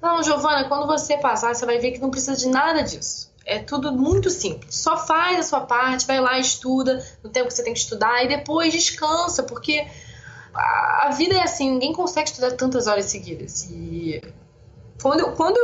Não, 0.00 0.22
Giovana, 0.22 0.68
quando 0.68 0.86
você 0.86 1.16
passar, 1.16 1.54
você 1.54 1.64
vai 1.64 1.78
ver 1.78 1.92
que 1.92 1.98
não 1.98 2.10
precisa 2.10 2.36
de 2.36 2.46
nada 2.46 2.82
disso. 2.82 3.32
É 3.46 3.60
tudo 3.60 3.92
muito 3.92 4.28
simples. 4.28 4.74
Só 4.74 4.96
faz 4.96 5.38
a 5.38 5.42
sua 5.44 5.60
parte, 5.60 6.04
vai 6.04 6.20
lá, 6.20 6.36
estuda 6.38 7.04
no 7.22 7.30
tempo 7.30 7.46
que 7.46 7.54
você 7.54 7.62
tem 7.62 7.72
que 7.72 7.78
estudar 7.78 8.24
e 8.24 8.28
depois 8.28 8.72
descansa, 8.72 9.44
porque 9.44 9.86
a 10.52 11.10
vida 11.16 11.34
é 11.34 11.42
assim, 11.42 11.70
ninguém 11.70 11.92
consegue 11.92 12.28
estudar 12.28 12.52
tantas 12.52 12.88
horas 12.88 13.04
seguidas. 13.04 13.68
E 13.70 14.20
quando, 15.00 15.30
quando 15.36 15.58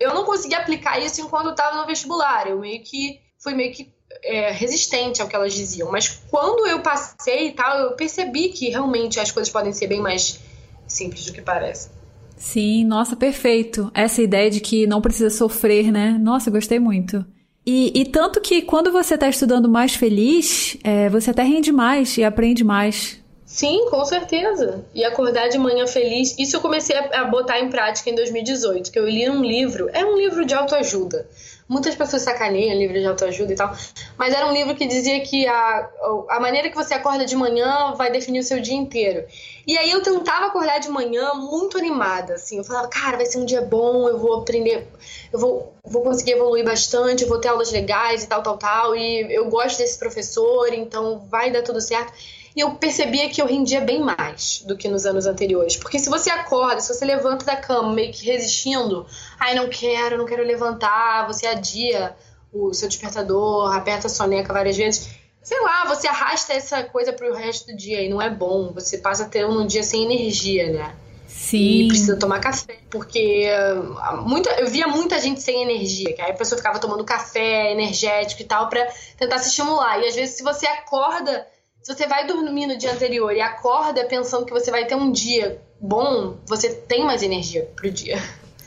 eu 0.00 0.14
não 0.14 0.24
consegui 0.24 0.54
aplicar 0.54 0.98
isso 0.98 1.20
enquanto 1.20 1.46
eu 1.46 1.50
estava 1.50 1.76
no 1.76 1.86
vestibular, 1.86 2.48
eu 2.48 2.58
meio 2.58 2.82
que 2.82 3.20
fui 3.38 3.52
meio 3.52 3.74
que 3.74 3.92
é, 4.22 4.50
resistente 4.50 5.20
ao 5.20 5.28
que 5.28 5.36
elas 5.36 5.52
diziam. 5.52 5.90
Mas 5.90 6.08
quando 6.30 6.66
eu 6.66 6.80
passei 6.80 7.48
e 7.48 7.52
tal, 7.52 7.78
eu 7.78 7.92
percebi 7.92 8.48
que 8.48 8.70
realmente 8.70 9.20
as 9.20 9.30
coisas 9.30 9.52
podem 9.52 9.72
ser 9.72 9.86
bem 9.86 10.00
mais 10.00 10.40
simples 10.86 11.26
do 11.26 11.32
que 11.32 11.42
parece. 11.42 11.90
Sim, 12.38 12.84
nossa, 12.84 13.16
perfeito. 13.16 13.90
Essa 13.92 14.22
ideia 14.22 14.50
de 14.50 14.60
que 14.60 14.86
não 14.86 15.00
precisa 15.00 15.28
sofrer, 15.28 15.92
né? 15.92 16.16
Nossa, 16.20 16.50
gostei 16.50 16.78
muito. 16.78 17.24
E, 17.66 17.92
e 17.94 18.04
tanto 18.06 18.40
que 18.40 18.62
quando 18.62 18.90
você 18.90 19.14
está 19.14 19.28
estudando 19.28 19.68
mais 19.68 19.94
feliz, 19.94 20.78
é, 20.82 21.08
você 21.10 21.30
até 21.30 21.42
rende 21.42 21.70
mais 21.70 22.16
e 22.16 22.24
aprende 22.24 22.64
mais. 22.64 23.22
Sim, 23.44 23.86
com 23.90 24.04
certeza. 24.04 24.84
E 24.94 25.04
acordar 25.04 25.48
de 25.48 25.58
manhã 25.58 25.86
feliz. 25.86 26.34
Isso 26.38 26.56
eu 26.56 26.60
comecei 26.60 26.96
a, 26.96 27.22
a 27.22 27.24
botar 27.24 27.58
em 27.60 27.68
prática 27.68 28.08
em 28.08 28.14
2018, 28.14 28.92
que 28.92 28.98
eu 28.98 29.08
li 29.08 29.28
um 29.28 29.42
livro. 29.42 29.90
É 29.92 30.04
um 30.04 30.16
livro 30.16 30.46
de 30.46 30.54
autoajuda. 30.54 31.26
Muitas 31.68 31.94
pessoas 31.94 32.22
sacaneiam 32.22 32.78
livro 32.78 32.98
de 32.98 33.04
autoajuda 33.06 33.52
e 33.52 33.56
tal, 33.56 33.76
mas 34.16 34.32
era 34.32 34.46
um 34.46 34.52
livro 34.52 34.74
que 34.74 34.86
dizia 34.86 35.20
que 35.20 35.46
a, 35.46 35.90
a 36.30 36.40
maneira 36.40 36.70
que 36.70 36.74
você 36.74 36.94
acorda 36.94 37.26
de 37.26 37.36
manhã 37.36 37.92
vai 37.94 38.10
definir 38.10 38.40
o 38.40 38.42
seu 38.42 38.58
dia 38.58 38.74
inteiro. 38.74 39.26
E 39.66 39.76
aí 39.76 39.90
eu 39.90 40.02
tentava 40.02 40.46
acordar 40.46 40.78
de 40.78 40.88
manhã 40.88 41.34
muito 41.34 41.76
animada, 41.76 42.34
assim, 42.34 42.56
eu 42.56 42.64
falava, 42.64 42.88
cara, 42.88 43.18
vai 43.18 43.26
ser 43.26 43.38
um 43.38 43.44
dia 43.44 43.60
bom, 43.60 44.08
eu 44.08 44.18
vou 44.18 44.36
aprender, 44.36 44.88
eu 45.30 45.38
vou, 45.38 45.74
vou 45.84 46.02
conseguir 46.02 46.32
evoluir 46.32 46.64
bastante, 46.64 47.24
eu 47.24 47.28
vou 47.28 47.38
ter 47.38 47.48
aulas 47.48 47.70
legais 47.70 48.24
e 48.24 48.26
tal, 48.26 48.42
tal, 48.42 48.56
tal, 48.56 48.96
e 48.96 49.30
eu 49.30 49.50
gosto 49.50 49.76
desse 49.76 49.98
professor, 49.98 50.72
então 50.72 51.18
vai 51.30 51.50
dar 51.50 51.62
tudo 51.62 51.82
certo. 51.82 52.14
E 52.58 52.60
eu 52.60 52.72
percebia 52.72 53.28
que 53.30 53.40
eu 53.40 53.46
rendia 53.46 53.80
bem 53.80 54.00
mais 54.00 54.64
do 54.66 54.76
que 54.76 54.88
nos 54.88 55.06
anos 55.06 55.26
anteriores. 55.26 55.76
Porque 55.76 55.96
se 55.96 56.10
você 56.10 56.28
acorda, 56.28 56.80
se 56.80 56.92
você 56.92 57.04
levanta 57.04 57.44
da 57.44 57.54
cama 57.54 57.92
meio 57.92 58.12
que 58.12 58.26
resistindo, 58.26 59.06
ai, 59.38 59.54
não 59.54 59.68
quero, 59.68 60.18
não 60.18 60.26
quero 60.26 60.42
levantar, 60.42 61.24
você 61.28 61.46
adia 61.46 62.16
o 62.52 62.74
seu 62.74 62.88
despertador, 62.88 63.72
aperta 63.72 64.08
a 64.08 64.10
soneca 64.10 64.52
várias 64.52 64.76
vezes 64.76 65.08
sei 65.40 65.60
lá, 65.60 65.84
você 65.86 66.08
arrasta 66.08 66.52
essa 66.52 66.82
coisa 66.82 67.12
pro 67.12 67.32
resto 67.32 67.68
do 67.68 67.76
dia 67.76 68.02
e 68.02 68.08
não 68.08 68.20
é 68.20 68.28
bom. 68.28 68.72
Você 68.74 68.98
passa 68.98 69.22
a 69.22 69.28
ter 69.28 69.46
um 69.46 69.64
dia 69.64 69.84
sem 69.84 70.04
energia, 70.04 70.70
né? 70.70 70.96
Sim. 71.28 71.84
E 71.84 71.88
precisa 71.88 72.18
tomar 72.18 72.40
café, 72.40 72.80
porque 72.90 73.48
uh, 73.48 74.16
muita, 74.28 74.50
eu 74.60 74.66
via 74.66 74.88
muita 74.88 75.18
gente 75.20 75.40
sem 75.40 75.62
energia, 75.62 76.12
que 76.12 76.20
aí 76.20 76.32
a 76.32 76.34
pessoa 76.34 76.58
ficava 76.58 76.80
tomando 76.80 77.04
café 77.04 77.70
energético 77.70 78.42
e 78.42 78.44
tal 78.44 78.68
para 78.68 78.84
tentar 79.16 79.38
se 79.38 79.48
estimular. 79.48 80.00
E 80.00 80.08
às 80.08 80.16
vezes 80.16 80.36
se 80.36 80.42
você 80.42 80.66
acorda 80.66 81.46
Se 81.82 81.94
você 81.94 82.06
vai 82.06 82.26
dormir 82.26 82.66
no 82.66 82.76
dia 82.76 82.92
anterior 82.92 83.32
e 83.34 83.40
acorda 83.40 84.04
pensando 84.04 84.44
que 84.44 84.52
você 84.52 84.70
vai 84.70 84.86
ter 84.86 84.94
um 84.94 85.10
dia 85.10 85.60
bom, 85.80 86.36
você 86.46 86.70
tem 86.74 87.04
mais 87.04 87.22
energia 87.22 87.68
pro 87.74 87.90
dia. 87.90 88.18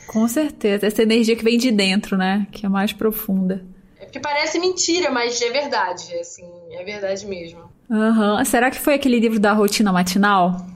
Com 0.06 0.26
certeza. 0.28 0.86
Essa 0.86 1.02
energia 1.02 1.36
que 1.36 1.44
vem 1.44 1.56
de 1.56 1.70
dentro, 1.70 2.16
né? 2.16 2.46
Que 2.50 2.66
é 2.66 2.68
mais 2.68 2.92
profunda. 2.92 3.64
É 3.98 4.04
porque 4.04 4.20
parece 4.20 4.58
mentira, 4.58 5.10
mas 5.10 5.40
é 5.40 5.50
verdade. 5.50 6.14
Assim, 6.18 6.44
é 6.70 6.84
verdade 6.84 7.26
mesmo. 7.26 7.70
Uhum. 7.88 8.44
Será 8.44 8.70
que 8.70 8.78
foi 8.78 8.94
aquele 8.94 9.20
livro 9.20 9.38
da 9.38 9.52
rotina 9.52 9.92
matinal? 9.92 10.66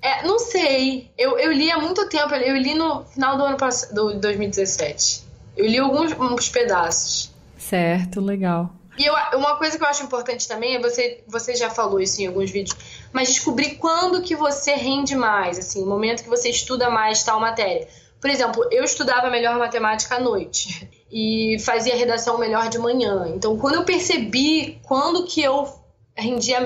É, 0.00 0.24
não 0.26 0.38
sei. 0.38 1.10
Eu, 1.18 1.38
eu 1.38 1.50
li 1.50 1.70
há 1.70 1.78
muito 1.78 2.08
tempo. 2.08 2.34
Eu 2.34 2.56
li 2.56 2.74
no 2.74 3.04
final 3.04 3.36
do 3.36 3.44
ano 3.44 3.56
passado, 3.56 3.94
do 3.94 4.20
2017. 4.20 5.24
Eu 5.56 5.66
li 5.66 5.78
alguns 5.78 6.48
pedaços. 6.48 7.34
Certo, 7.58 8.20
legal. 8.20 8.70
E 8.98 9.04
eu, 9.04 9.14
uma 9.34 9.56
coisa 9.56 9.76
que 9.76 9.84
eu 9.84 9.88
acho 9.88 10.04
importante 10.04 10.48
também 10.48 10.76
é 10.76 10.80
você, 10.80 11.22
você 11.26 11.54
já 11.54 11.68
falou 11.68 12.00
isso 12.00 12.20
em 12.20 12.26
alguns 12.26 12.50
vídeos, 12.50 12.76
mas 13.12 13.28
descobrir 13.28 13.76
quando 13.76 14.22
que 14.22 14.34
você 14.34 14.74
rende 14.74 15.14
mais, 15.14 15.58
assim, 15.58 15.82
o 15.82 15.86
momento 15.86 16.22
que 16.22 16.28
você 16.28 16.48
estuda 16.48 16.88
mais 16.88 17.22
tal 17.22 17.38
matéria. 17.38 17.86
Por 18.20 18.30
exemplo, 18.30 18.66
eu 18.70 18.82
estudava 18.82 19.30
melhor 19.30 19.58
matemática 19.58 20.16
à 20.16 20.20
noite 20.20 20.88
e 21.12 21.58
fazia 21.60 21.94
redação 21.94 22.38
melhor 22.38 22.68
de 22.68 22.78
manhã. 22.78 23.30
Então, 23.34 23.58
quando 23.58 23.74
eu 23.74 23.84
percebi 23.84 24.80
quando 24.82 25.26
que 25.26 25.42
eu 25.42 25.68
rendia 26.16 26.60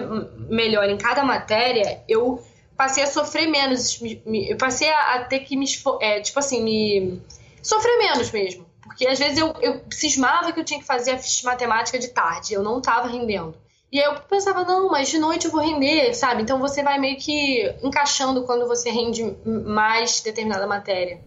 melhor 0.48 0.88
em 0.88 0.96
cada 0.96 1.24
matéria, 1.24 2.02
eu 2.08 2.42
passei 2.76 3.02
a 3.02 3.06
sofrer 3.06 3.48
menos. 3.48 4.00
Eu 4.24 4.56
passei 4.56 4.88
a 4.88 5.24
ter 5.24 5.40
que 5.40 5.56
me. 5.56 5.66
É, 6.00 6.20
tipo 6.20 6.38
assim, 6.38 6.62
me. 6.62 7.20
sofrer 7.62 7.98
menos 7.98 8.30
mesmo. 8.30 8.69
Porque 8.90 9.06
às 9.06 9.20
vezes 9.20 9.38
eu, 9.38 9.54
eu 9.60 9.80
cismava 9.88 10.52
que 10.52 10.58
eu 10.58 10.64
tinha 10.64 10.80
que 10.80 10.86
fazer 10.86 11.12
a 11.12 11.20
matemática 11.44 11.96
de 11.96 12.08
tarde, 12.08 12.54
eu 12.54 12.62
não 12.62 12.78
estava 12.78 13.06
rendendo. 13.06 13.54
E 13.92 14.00
aí 14.00 14.04
eu 14.04 14.20
pensava, 14.28 14.64
não, 14.64 14.90
mas 14.90 15.08
de 15.08 15.16
noite 15.16 15.46
eu 15.46 15.52
vou 15.52 15.60
render, 15.60 16.12
sabe? 16.12 16.42
Então 16.42 16.58
você 16.58 16.82
vai 16.82 16.98
meio 16.98 17.16
que 17.16 17.72
encaixando 17.84 18.42
quando 18.42 18.66
você 18.66 18.90
rende 18.90 19.36
mais 19.46 20.20
determinada 20.20 20.66
matéria. 20.66 21.20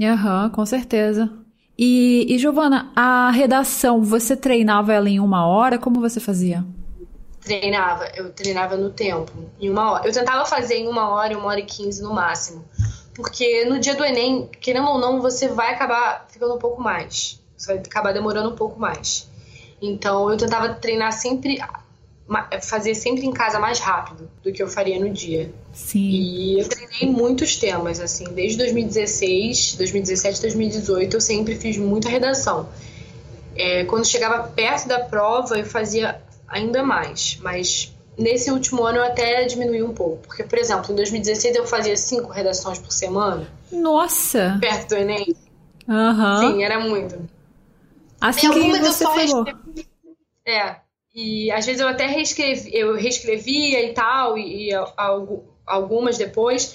Aham, 0.00 0.44
uhum, 0.44 0.50
com 0.50 0.64
certeza. 0.64 1.28
E, 1.76 2.24
e 2.32 2.38
Giovana, 2.38 2.92
a 2.94 3.32
redação, 3.32 4.00
você 4.00 4.36
treinava 4.36 4.92
ela 4.92 5.08
em 5.08 5.18
uma 5.18 5.44
hora? 5.44 5.76
Como 5.76 6.00
você 6.00 6.20
fazia? 6.20 6.64
Treinava, 7.40 8.06
eu 8.14 8.32
treinava 8.32 8.76
no 8.76 8.90
tempo, 8.90 9.32
em 9.60 9.68
uma 9.68 9.90
hora. 9.90 10.06
Eu 10.06 10.12
tentava 10.12 10.46
fazer 10.46 10.76
em 10.76 10.88
uma 10.88 11.08
hora, 11.10 11.36
uma 11.36 11.48
hora 11.48 11.60
e 11.60 11.64
quinze 11.64 12.00
no 12.00 12.14
máximo. 12.14 12.64
Porque 13.18 13.64
no 13.64 13.80
dia 13.80 13.96
do 13.96 14.04
Enem, 14.04 14.48
querendo 14.60 14.86
ou 14.90 14.98
não, 15.00 15.20
você 15.20 15.48
vai 15.48 15.74
acabar 15.74 16.28
ficando 16.30 16.54
um 16.54 16.58
pouco 16.58 16.80
mais. 16.80 17.40
Você 17.56 17.66
vai 17.66 17.78
acabar 17.78 18.12
demorando 18.12 18.50
um 18.50 18.54
pouco 18.54 18.78
mais. 18.78 19.28
Então 19.82 20.30
eu 20.30 20.36
tentava 20.36 20.68
treinar 20.74 21.12
sempre 21.12 21.58
fazer 22.62 22.94
sempre 22.94 23.26
em 23.26 23.32
casa 23.32 23.58
mais 23.58 23.80
rápido 23.80 24.30
do 24.44 24.52
que 24.52 24.62
eu 24.62 24.68
faria 24.68 25.00
no 25.00 25.10
dia. 25.10 25.50
Sim. 25.72 25.98
E 25.98 26.60
eu 26.60 26.68
treinei 26.68 27.10
muitos 27.10 27.56
temas, 27.56 27.98
assim, 27.98 28.26
desde 28.26 28.58
2016, 28.58 29.74
2017, 29.74 30.42
2018, 30.42 31.16
eu 31.16 31.20
sempre 31.20 31.56
fiz 31.56 31.76
muita 31.76 32.08
redação. 32.08 32.68
É, 33.56 33.84
quando 33.86 34.04
chegava 34.04 34.46
perto 34.46 34.86
da 34.86 35.00
prova, 35.00 35.58
eu 35.58 35.64
fazia 35.64 36.22
ainda 36.46 36.84
mais, 36.84 37.36
mas 37.42 37.92
nesse 38.18 38.50
último 38.50 38.84
ano 38.84 38.98
eu 38.98 39.04
até 39.04 39.44
diminui 39.44 39.82
um 39.82 39.94
pouco. 39.94 40.26
Porque, 40.26 40.42
por 40.42 40.58
exemplo, 40.58 40.92
em 40.92 40.96
2016 40.96 41.56
eu 41.56 41.66
fazia 41.66 41.96
cinco 41.96 42.30
redações 42.30 42.78
por 42.78 42.90
semana. 42.90 43.46
Nossa! 43.70 44.58
Perto 44.60 44.88
do 44.88 44.96
Enem. 44.96 45.36
Aham. 45.88 46.42
Uhum. 46.42 46.52
Sim, 46.52 46.64
era 46.64 46.80
muito. 46.80 47.28
Assim 48.20 48.50
que 48.50 48.78
você 48.80 49.04
falou. 49.04 49.44
É, 50.46 50.76
e 51.14 51.50
às 51.50 51.64
vezes 51.64 51.80
eu 51.80 51.88
até 51.88 52.06
reescrevi, 52.06 52.70
eu 52.72 52.96
reescrevia 52.96 53.84
e 53.84 53.92
tal, 53.92 54.36
e, 54.36 54.70
e 54.70 54.74
algumas 55.66 56.18
depois. 56.18 56.74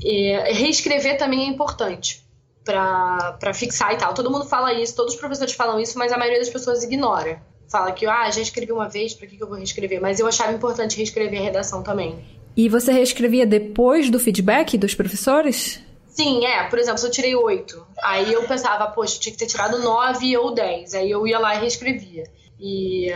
E 0.00 0.32
reescrever 0.52 1.18
também 1.18 1.40
é 1.40 1.46
importante 1.46 2.24
para 2.64 3.54
fixar 3.54 3.94
e 3.94 3.96
tal. 3.96 4.14
Todo 4.14 4.30
mundo 4.30 4.44
fala 4.44 4.72
isso, 4.72 4.94
todos 4.94 5.14
os 5.14 5.20
professores 5.20 5.54
falam 5.54 5.80
isso, 5.80 5.98
mas 5.98 6.12
a 6.12 6.18
maioria 6.18 6.38
das 6.38 6.50
pessoas 6.50 6.82
ignora. 6.82 7.42
Fala 7.68 7.92
que, 7.92 8.06
ah, 8.06 8.30
já 8.30 8.40
escrevi 8.40 8.72
uma 8.72 8.88
vez, 8.88 9.12
para 9.12 9.26
que, 9.26 9.36
que 9.36 9.42
eu 9.42 9.48
vou 9.48 9.56
reescrever? 9.56 10.00
Mas 10.00 10.18
eu 10.18 10.26
achava 10.26 10.52
importante 10.52 10.96
reescrever 10.96 11.38
a 11.38 11.44
redação 11.44 11.82
também. 11.82 12.18
E 12.56 12.68
você 12.68 12.90
reescrevia 12.90 13.46
depois 13.46 14.10
do 14.10 14.18
feedback 14.18 14.76
dos 14.78 14.94
professores? 14.94 15.80
Sim, 16.08 16.44
é. 16.46 16.64
Por 16.64 16.78
exemplo, 16.78 16.98
se 16.98 17.06
eu 17.06 17.10
tirei 17.10 17.36
oito, 17.36 17.86
aí 18.02 18.32
eu 18.32 18.42
pensava, 18.44 18.88
poxa, 18.88 19.16
eu 19.16 19.20
tinha 19.20 19.32
que 19.32 19.38
ter 19.38 19.46
tirado 19.46 19.78
nove 19.78 20.36
ou 20.36 20.52
dez. 20.52 20.94
Aí 20.94 21.10
eu 21.10 21.26
ia 21.26 21.38
lá 21.38 21.54
e 21.54 21.60
reescrevia. 21.60 22.24
E 22.58 23.08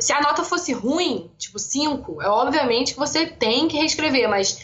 se 0.00 0.12
a 0.12 0.20
nota 0.20 0.42
fosse 0.42 0.72
ruim, 0.72 1.30
tipo 1.38 1.58
5, 1.58 2.20
é 2.22 2.28
obviamente 2.28 2.94
que 2.94 2.98
você 2.98 3.26
tem 3.26 3.68
que 3.68 3.76
reescrever, 3.76 4.28
mas 4.28 4.58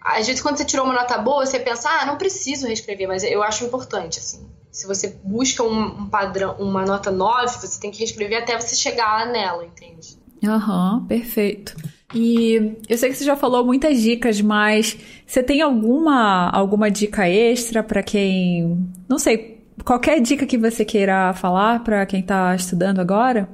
às 0.00 0.26
vezes 0.26 0.42
quando 0.42 0.58
você 0.58 0.64
tirou 0.64 0.84
uma 0.84 0.94
nota 0.94 1.16
boa, 1.18 1.46
você 1.46 1.58
pensa, 1.58 1.88
ah, 1.88 2.06
não 2.06 2.18
preciso 2.18 2.66
reescrever, 2.66 3.08
mas 3.08 3.22
eu 3.24 3.42
acho 3.42 3.64
importante, 3.64 4.18
assim. 4.18 4.46
Se 4.70 4.86
você 4.86 5.18
busca 5.24 5.62
um, 5.62 6.02
um 6.02 6.08
padrão, 6.08 6.56
uma 6.58 6.84
nota 6.84 7.10
9, 7.10 7.58
você 7.58 7.80
tem 7.80 7.90
que 7.90 7.98
reescrever 7.98 8.42
até 8.42 8.58
você 8.58 8.76
chegar 8.76 9.26
nela, 9.26 9.64
entende? 9.64 10.18
Aham, 10.44 10.98
uhum, 10.98 11.06
perfeito. 11.06 11.76
E 12.14 12.76
eu 12.88 12.96
sei 12.96 13.10
que 13.10 13.16
você 13.16 13.24
já 13.24 13.36
falou 13.36 13.64
muitas 13.64 14.00
dicas, 14.00 14.40
mas 14.40 14.96
você 15.26 15.42
tem 15.42 15.60
alguma 15.60 16.48
alguma 16.50 16.90
dica 16.90 17.28
extra 17.28 17.82
para 17.82 18.02
quem, 18.02 18.88
não 19.08 19.18
sei, 19.18 19.66
qualquer 19.84 20.20
dica 20.20 20.46
que 20.46 20.56
você 20.56 20.84
queira 20.84 21.34
falar 21.34 21.84
para 21.84 22.06
quem 22.06 22.20
está 22.20 22.54
estudando 22.54 23.00
agora? 23.00 23.48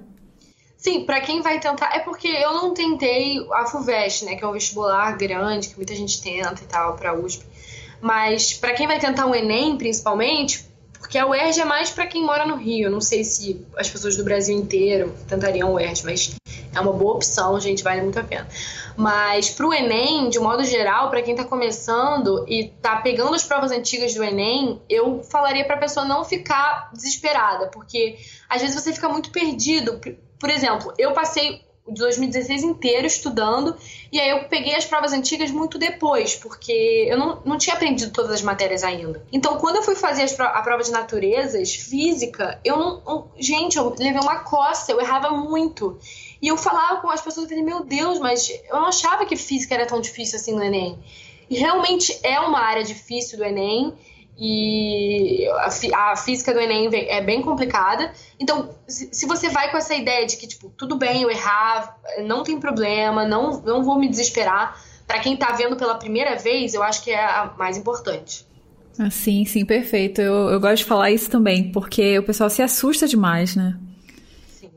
Sim, 0.77 1.05
para 1.05 1.21
quem 1.21 1.41
vai 1.41 1.59
tentar. 1.59 1.97
É 1.97 2.01
porque 2.01 2.29
eu 2.29 2.53
não 2.53 2.75
tentei 2.75 3.39
a 3.55 3.65
FUVEST, 3.65 4.27
né? 4.27 4.37
Que 4.37 4.45
é 4.45 4.47
um 4.47 4.53
vestibular 4.53 5.17
grande, 5.17 5.71
que 5.71 5.77
muita 5.77 5.95
gente 5.95 6.21
tenta 6.23 6.63
e 6.63 6.67
tal, 6.67 6.95
pra 6.95 7.19
USP. 7.19 7.43
Mas 8.03 8.53
para 8.53 8.75
quem 8.75 8.87
vai 8.87 9.01
tentar 9.01 9.25
um 9.25 9.35
Enem, 9.35 9.79
principalmente, 9.79 10.67
porque 11.05 11.19
a 11.19 11.27
UERJ 11.27 11.61
é 11.61 11.65
mais 11.67 11.91
para 11.91 12.07
quem 12.07 12.25
mora 12.25 12.47
no 12.47 12.57
Rio. 12.57 12.91
Não 12.91 13.01
sei 13.01 13.25
se 13.25 13.63
as 13.77 13.91
pessoas 13.91 14.17
do 14.17 14.25
Brasil 14.25 14.57
inteiro 14.57 15.15
tentariam 15.29 15.69
a 15.69 15.73
UERJ, 15.73 16.03
mas 16.03 16.35
é 16.75 16.81
uma 16.81 16.95
boa 16.95 17.17
opção, 17.17 17.61
gente, 17.61 17.85
vale 17.85 18.01
muito 18.01 18.19
a 18.19 18.25
pena. 18.25 18.49
Mas 18.97 19.51
pro 19.51 19.75
Enem, 19.75 20.31
de 20.31 20.39
modo 20.39 20.65
geral, 20.65 21.11
para 21.11 21.21
quem 21.21 21.37
tá 21.37 21.45
começando 21.45 22.47
e 22.49 22.69
tá 22.81 22.97
pegando 23.03 23.35
as 23.35 23.45
provas 23.45 23.71
antigas 23.71 24.15
do 24.15 24.25
Enem, 24.25 24.81
eu 24.89 25.23
falaria 25.23 25.67
pra 25.67 25.77
pessoa 25.77 26.07
não 26.07 26.25
ficar 26.25 26.91
desesperada, 26.95 27.67
porque 27.67 28.17
às 28.49 28.63
vezes 28.63 28.75
você 28.75 28.91
fica 28.91 29.09
muito 29.11 29.31
perdido 29.31 30.01
por 30.45 30.51
exemplo, 30.51 30.93
eu 30.99 31.13
passei 31.13 31.65
o 31.71 31.74
2016 31.87 32.63
inteiro 32.63 33.07
estudando 33.07 33.77
e 34.11 34.21
aí 34.21 34.31
eu 34.31 34.45
peguei 34.45 34.75
as 34.75 34.85
provas 34.85 35.13
antigas 35.13 35.51
muito 35.51 35.79
depois, 35.79 36.35
porque 36.35 37.07
eu 37.09 37.19
não, 37.19 37.43
não 37.45 37.59
tinha 37.59 37.75
aprendido 37.75 38.13
todas 38.13 38.31
as 38.31 38.43
matérias 38.43 38.83
ainda. 38.83 39.23
Então, 39.33 39.59
quando 39.59 39.77
eu 39.77 39.83
fui 39.83 39.95
fazer 39.95 40.25
a 40.41 40.63
prova 40.63 40.83
de 40.83 40.91
naturezas, 40.91 41.75
física, 41.75 42.61
eu 42.65 42.77
não. 42.79 43.29
gente, 43.37 43.77
eu 43.77 43.95
levei 43.99 44.21
uma 44.21 44.41
costa, 44.41 44.93
eu 44.93 45.01
errava 45.01 45.31
muito. 45.31 45.99
E 46.41 46.49
eu 46.49 46.57
falava 46.57 47.01
com 47.01 47.11
as 47.11 47.21
pessoas, 47.21 47.45
eu 47.45 47.49
falei, 47.49 47.65
meu 47.65 47.85
Deus, 47.85 48.19
mas 48.19 48.49
eu 48.49 48.77
não 48.77 48.87
achava 48.87 49.27
que 49.27 49.37
física 49.37 49.75
era 49.75 49.87
tão 49.87 50.01
difícil 50.01 50.37
assim 50.37 50.55
no 50.55 50.63
Enem. 50.63 50.99
E 51.51 51.57
realmente 51.59 52.19
é 52.23 52.41
uma 52.41 52.61
área 52.61 52.85
difícil 52.85 53.37
do 53.37 53.45
Enem 53.45 53.95
e 54.37 55.47
a, 55.49 56.13
a, 56.13 56.17
física 56.17 56.53
do 56.53 56.59
Enem 56.59 56.91
é 56.93 57.21
bem 57.21 57.41
complicada. 57.41 58.13
Então, 58.39 58.71
se, 58.87 59.09
se, 59.13 59.27
você 59.27 59.49
vai 59.49 59.71
com 59.71 59.77
essa 59.77 59.95
ideia 59.95 60.27
de 60.27 60.37
que, 60.37 60.47
tipo, 60.47 60.69
tudo 60.71 60.97
bem 60.97 61.23
eu 61.23 61.31
errar, 61.31 61.97
não 62.25 62.43
tem 62.43 62.59
problema, 62.59 63.25
não, 63.25 63.61
não 63.61 63.85
vou 63.85 63.99
me 63.99 64.09
desesperar, 64.09 64.77
para 65.07 65.21
quem 65.21 65.37
tá 65.37 65.53
vendo 65.53 65.77
pela 65.77 65.95
primeira 65.95 66.37
vez, 66.37 66.75
eu 66.75 66.83
acho 66.83 67.05
que 67.05 67.11
é 67.11 67.25
a 67.25 67.55
mais 67.57 67.77
importante. 67.77 68.45
Ah, 68.99 69.11
sim, 69.11 69.45
sim, 69.45 69.65
perfeito. 69.65 70.21
Eu, 70.21 70.51
eu 70.51 70.61
gosto 70.61 70.79
de 70.79 70.85
falar 70.85 71.11
isso 71.11 71.31
também, 71.31 71.71
porque 71.71 72.19
o 72.19 72.23
pessoal 72.23 72.51
se 72.51 72.63
assusta 72.63 73.07
demais, 73.07 73.55
né? 73.55 73.77
Sim. 74.49 74.71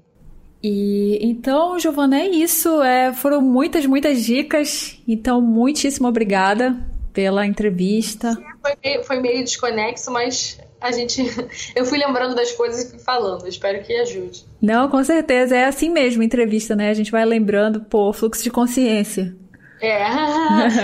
E 0.61 1.19
então, 1.21 1.79
Giovana, 1.79 2.19
é 2.19 2.27
isso. 2.27 2.81
É, 2.83 3.11
foram 3.13 3.41
muitas, 3.41 3.85
muitas 3.85 4.23
dicas. 4.23 4.99
Então, 5.07 5.41
muitíssimo 5.41 6.07
obrigada 6.07 6.75
pela 7.17 7.47
entrevista. 7.47 8.37
Foi 8.61 8.73
meio, 8.83 9.03
foi 9.03 9.19
meio 9.19 9.43
desconexo, 9.43 10.11
mas 10.11 10.59
a 10.79 10.91
gente. 10.91 11.23
Eu 11.75 11.83
fui 11.83 11.97
lembrando 11.97 12.35
das 12.35 12.51
coisas 12.51 12.83
e 12.83 12.89
fui 12.91 12.99
falando. 12.99 13.47
Espero 13.47 13.83
que 13.83 13.91
ajude. 13.91 14.45
Não, 14.61 14.87
com 14.87 15.03
certeza. 15.03 15.57
É 15.57 15.65
assim 15.65 15.89
mesmo, 15.89 16.21
entrevista, 16.21 16.75
né? 16.75 16.91
A 16.91 16.93
gente 16.93 17.09
vai 17.09 17.25
lembrando, 17.25 17.81
pô, 17.81 18.13
fluxo 18.13 18.43
de 18.43 18.51
consciência. 18.51 19.35
É. 19.81 20.05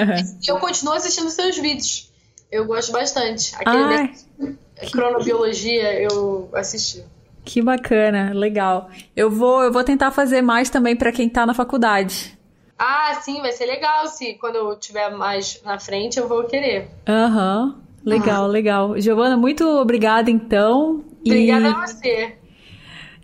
eu 0.47 0.57
continuo 0.57 0.95
assistindo 0.95 1.29
seus 1.29 1.55
vídeos. 1.55 2.11
Eu 2.51 2.65
gosto 2.65 2.91
bastante. 2.91 3.53
Aquele 3.55 4.13
de 4.81 4.91
cronobiologia 4.91 6.01
eu 6.01 6.49
assisti. 6.55 7.03
Que 7.45 7.61
bacana, 7.61 8.33
legal. 8.33 8.89
Eu 9.15 9.29
vou, 9.29 9.61
eu 9.61 9.71
vou 9.71 9.83
tentar 9.83 10.09
fazer 10.09 10.41
mais 10.41 10.67
também 10.67 10.95
para 10.95 11.11
quem 11.11 11.29
tá 11.29 11.45
na 11.45 11.53
faculdade. 11.53 12.35
Ah, 12.77 13.13
sim, 13.21 13.41
vai 13.41 13.51
ser 13.51 13.65
legal. 13.65 14.07
Se 14.07 14.33
quando 14.33 14.55
eu 14.55 14.75
tiver 14.75 15.09
mais 15.11 15.61
na 15.63 15.79
frente, 15.79 16.19
eu 16.19 16.27
vou 16.27 16.43
querer. 16.45 16.89
Aham. 17.07 17.75
Uhum. 17.75 17.83
Legal, 18.05 18.43
ah. 18.43 18.47
legal. 18.47 18.99
Giovana, 18.99 19.37
muito 19.37 19.65
obrigada 19.65 20.29
então. 20.29 21.03
Obrigada 21.25 21.67
e... 21.67 21.71
a 21.71 21.87
você. 21.87 22.37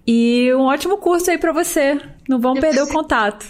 E 0.07 0.53
um 0.53 0.61
ótimo 0.61 0.97
curso 0.97 1.29
aí 1.29 1.37
para 1.37 1.51
você. 1.51 1.99
Não 2.27 2.39
vamos 2.39 2.61
perder 2.61 2.81
o 2.81 2.87
contato. 2.87 3.45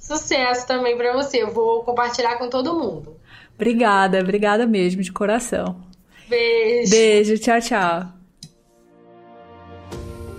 Sucesso 0.00 0.66
também 0.66 0.96
para 0.96 1.12
você. 1.12 1.42
Eu 1.42 1.52
vou 1.52 1.82
compartilhar 1.82 2.36
com 2.36 2.48
todo 2.48 2.78
mundo. 2.78 3.16
Obrigada, 3.54 4.20
obrigada 4.20 4.66
mesmo, 4.66 5.02
de 5.02 5.12
coração. 5.12 5.76
Beijo. 6.28 6.90
Beijo, 6.90 7.38
tchau, 7.38 7.60
tchau. 7.60 8.08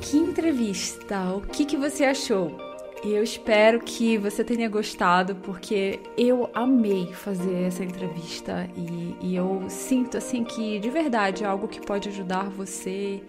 Que 0.01 0.17
entrevista! 0.17 1.33
O 1.35 1.41
que, 1.41 1.65
que 1.65 1.77
você 1.77 2.05
achou? 2.05 2.62
Eu 3.05 3.21
espero 3.21 3.81
que 3.81 4.17
você 4.17 4.45
tenha 4.45 4.69
gostado, 4.69 5.35
porque 5.35 5.99
eu 6.17 6.49
amei 6.53 7.07
fazer 7.07 7.63
essa 7.63 7.83
entrevista 7.83 8.69
e, 8.77 9.17
e 9.19 9.35
eu 9.35 9.65
sinto 9.67 10.17
assim 10.17 10.45
que 10.45 10.79
de 10.79 10.89
verdade 10.89 11.43
é 11.43 11.47
algo 11.47 11.67
que 11.67 11.81
pode 11.81 12.07
ajudar 12.07 12.49
você 12.49 13.21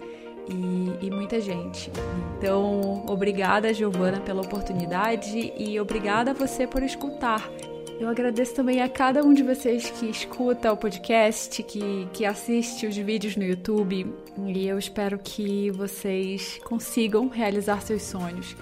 e, 0.49 1.07
e, 1.07 1.11
muita 1.11 1.41
gente. 1.41 1.91
Então, 2.39 3.05
obrigada, 3.09 3.75
Giovana, 3.75 4.21
pela 4.21 4.43
oportunidade 4.43 5.53
e 5.59 5.81
obrigada 5.81 6.31
a 6.31 6.35
você 6.35 6.69
por 6.69 6.83
escutar. 6.83 7.51
Eu 7.99 8.09
agradeço 8.09 8.55
também 8.55 8.81
a 8.81 8.89
cada 8.89 9.25
um 9.25 9.35
de 9.35 9.43
vocês 9.43 9.91
que 9.91 10.07
escuta 10.07 10.73
o 10.73 10.77
podcast, 10.77 11.63
que, 11.65 12.07
que 12.13 12.25
assiste 12.25 12.87
os 12.87 12.97
vídeos 12.97 13.37
no 13.37 13.43
YouTube 13.43 14.15
e 14.47 14.69
eu 14.69 14.79
espero 14.79 15.19
que 15.19 15.71
vocês 15.73 16.61
consigam 16.65 17.29
realizar 17.29 17.81
seus 17.81 18.03
sonhos 18.03 18.55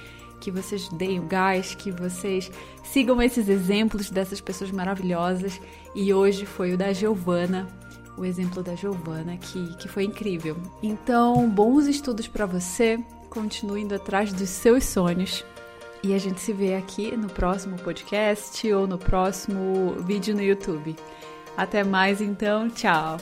que 0.43 0.51
vocês 0.51 0.88
deem 0.88 1.20
o 1.20 1.22
gás, 1.22 1.72
que 1.72 1.93
vocês 1.93 2.51
sigam 2.82 3.22
esses 3.22 3.49
exemplos 3.49 4.11
dessas 4.11 4.40
pessoas 4.40 4.72
maravilhosas. 4.72 5.61
E 5.95 6.12
hoje 6.12 6.45
foi 6.45 6.72
o 6.72 6.76
da 6.76 6.93
Giovana, 6.93 7.68
o 8.18 8.24
exemplo 8.24 8.61
da 8.61 8.74
Giovana, 8.74 9.36
que, 9.36 9.76
que 9.76 9.86
foi 9.86 10.03
incrível. 10.03 10.57
Então, 10.82 11.49
bons 11.49 11.86
estudos 11.86 12.26
para 12.26 12.45
você, 12.45 12.99
continue 13.30 13.82
indo 13.82 13.95
atrás 13.95 14.32
dos 14.32 14.49
seus 14.49 14.82
sonhos. 14.82 15.45
E 16.03 16.12
a 16.12 16.18
gente 16.18 16.40
se 16.40 16.53
vê 16.53 16.74
aqui 16.74 17.16
no 17.16 17.28
próximo 17.28 17.78
podcast 17.78 18.72
ou 18.72 18.88
no 18.88 18.99
próximo 18.99 19.95
vídeo 20.01 20.34
no 20.34 20.43
YouTube. 20.43 20.97
Até 21.57 21.84
mais 21.84 22.20
então, 22.20 22.68
tchau! 22.68 23.18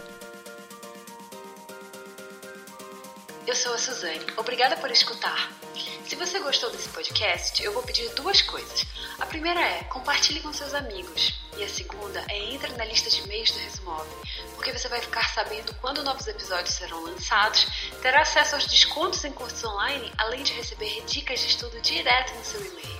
Eu 3.46 3.54
sou 3.54 3.74
a 3.74 3.78
Suzane. 3.78 4.24
Obrigada 4.38 4.76
por 4.78 4.90
escutar. 4.90 5.50
Se 6.10 6.16
você 6.16 6.40
gostou 6.40 6.68
desse 6.72 6.88
podcast, 6.88 7.62
eu 7.62 7.72
vou 7.72 7.84
pedir 7.84 8.12
duas 8.16 8.42
coisas. 8.42 8.84
A 9.20 9.26
primeira 9.26 9.60
é 9.60 9.84
compartilhe 9.84 10.40
com 10.40 10.52
seus 10.52 10.74
amigos. 10.74 11.38
E 11.56 11.62
a 11.62 11.68
segunda 11.68 12.20
é 12.28 12.52
entre 12.52 12.72
na 12.72 12.84
lista 12.84 13.08
de 13.08 13.20
e-mails 13.20 13.52
do 13.52 13.60
Resumove, 13.60 14.10
porque 14.56 14.72
você 14.72 14.88
vai 14.88 15.00
ficar 15.00 15.32
sabendo 15.32 15.72
quando 15.76 16.02
novos 16.02 16.26
episódios 16.26 16.74
serão 16.74 17.04
lançados, 17.04 17.64
terá 18.02 18.22
acesso 18.22 18.56
aos 18.56 18.66
descontos 18.66 19.24
em 19.24 19.30
cursos 19.30 19.62
online, 19.62 20.12
além 20.18 20.42
de 20.42 20.52
receber 20.52 21.00
dicas 21.06 21.38
de 21.38 21.46
estudo 21.46 21.80
direto 21.80 22.34
no 22.34 22.44
seu 22.44 22.60
e-mail. 22.60 22.99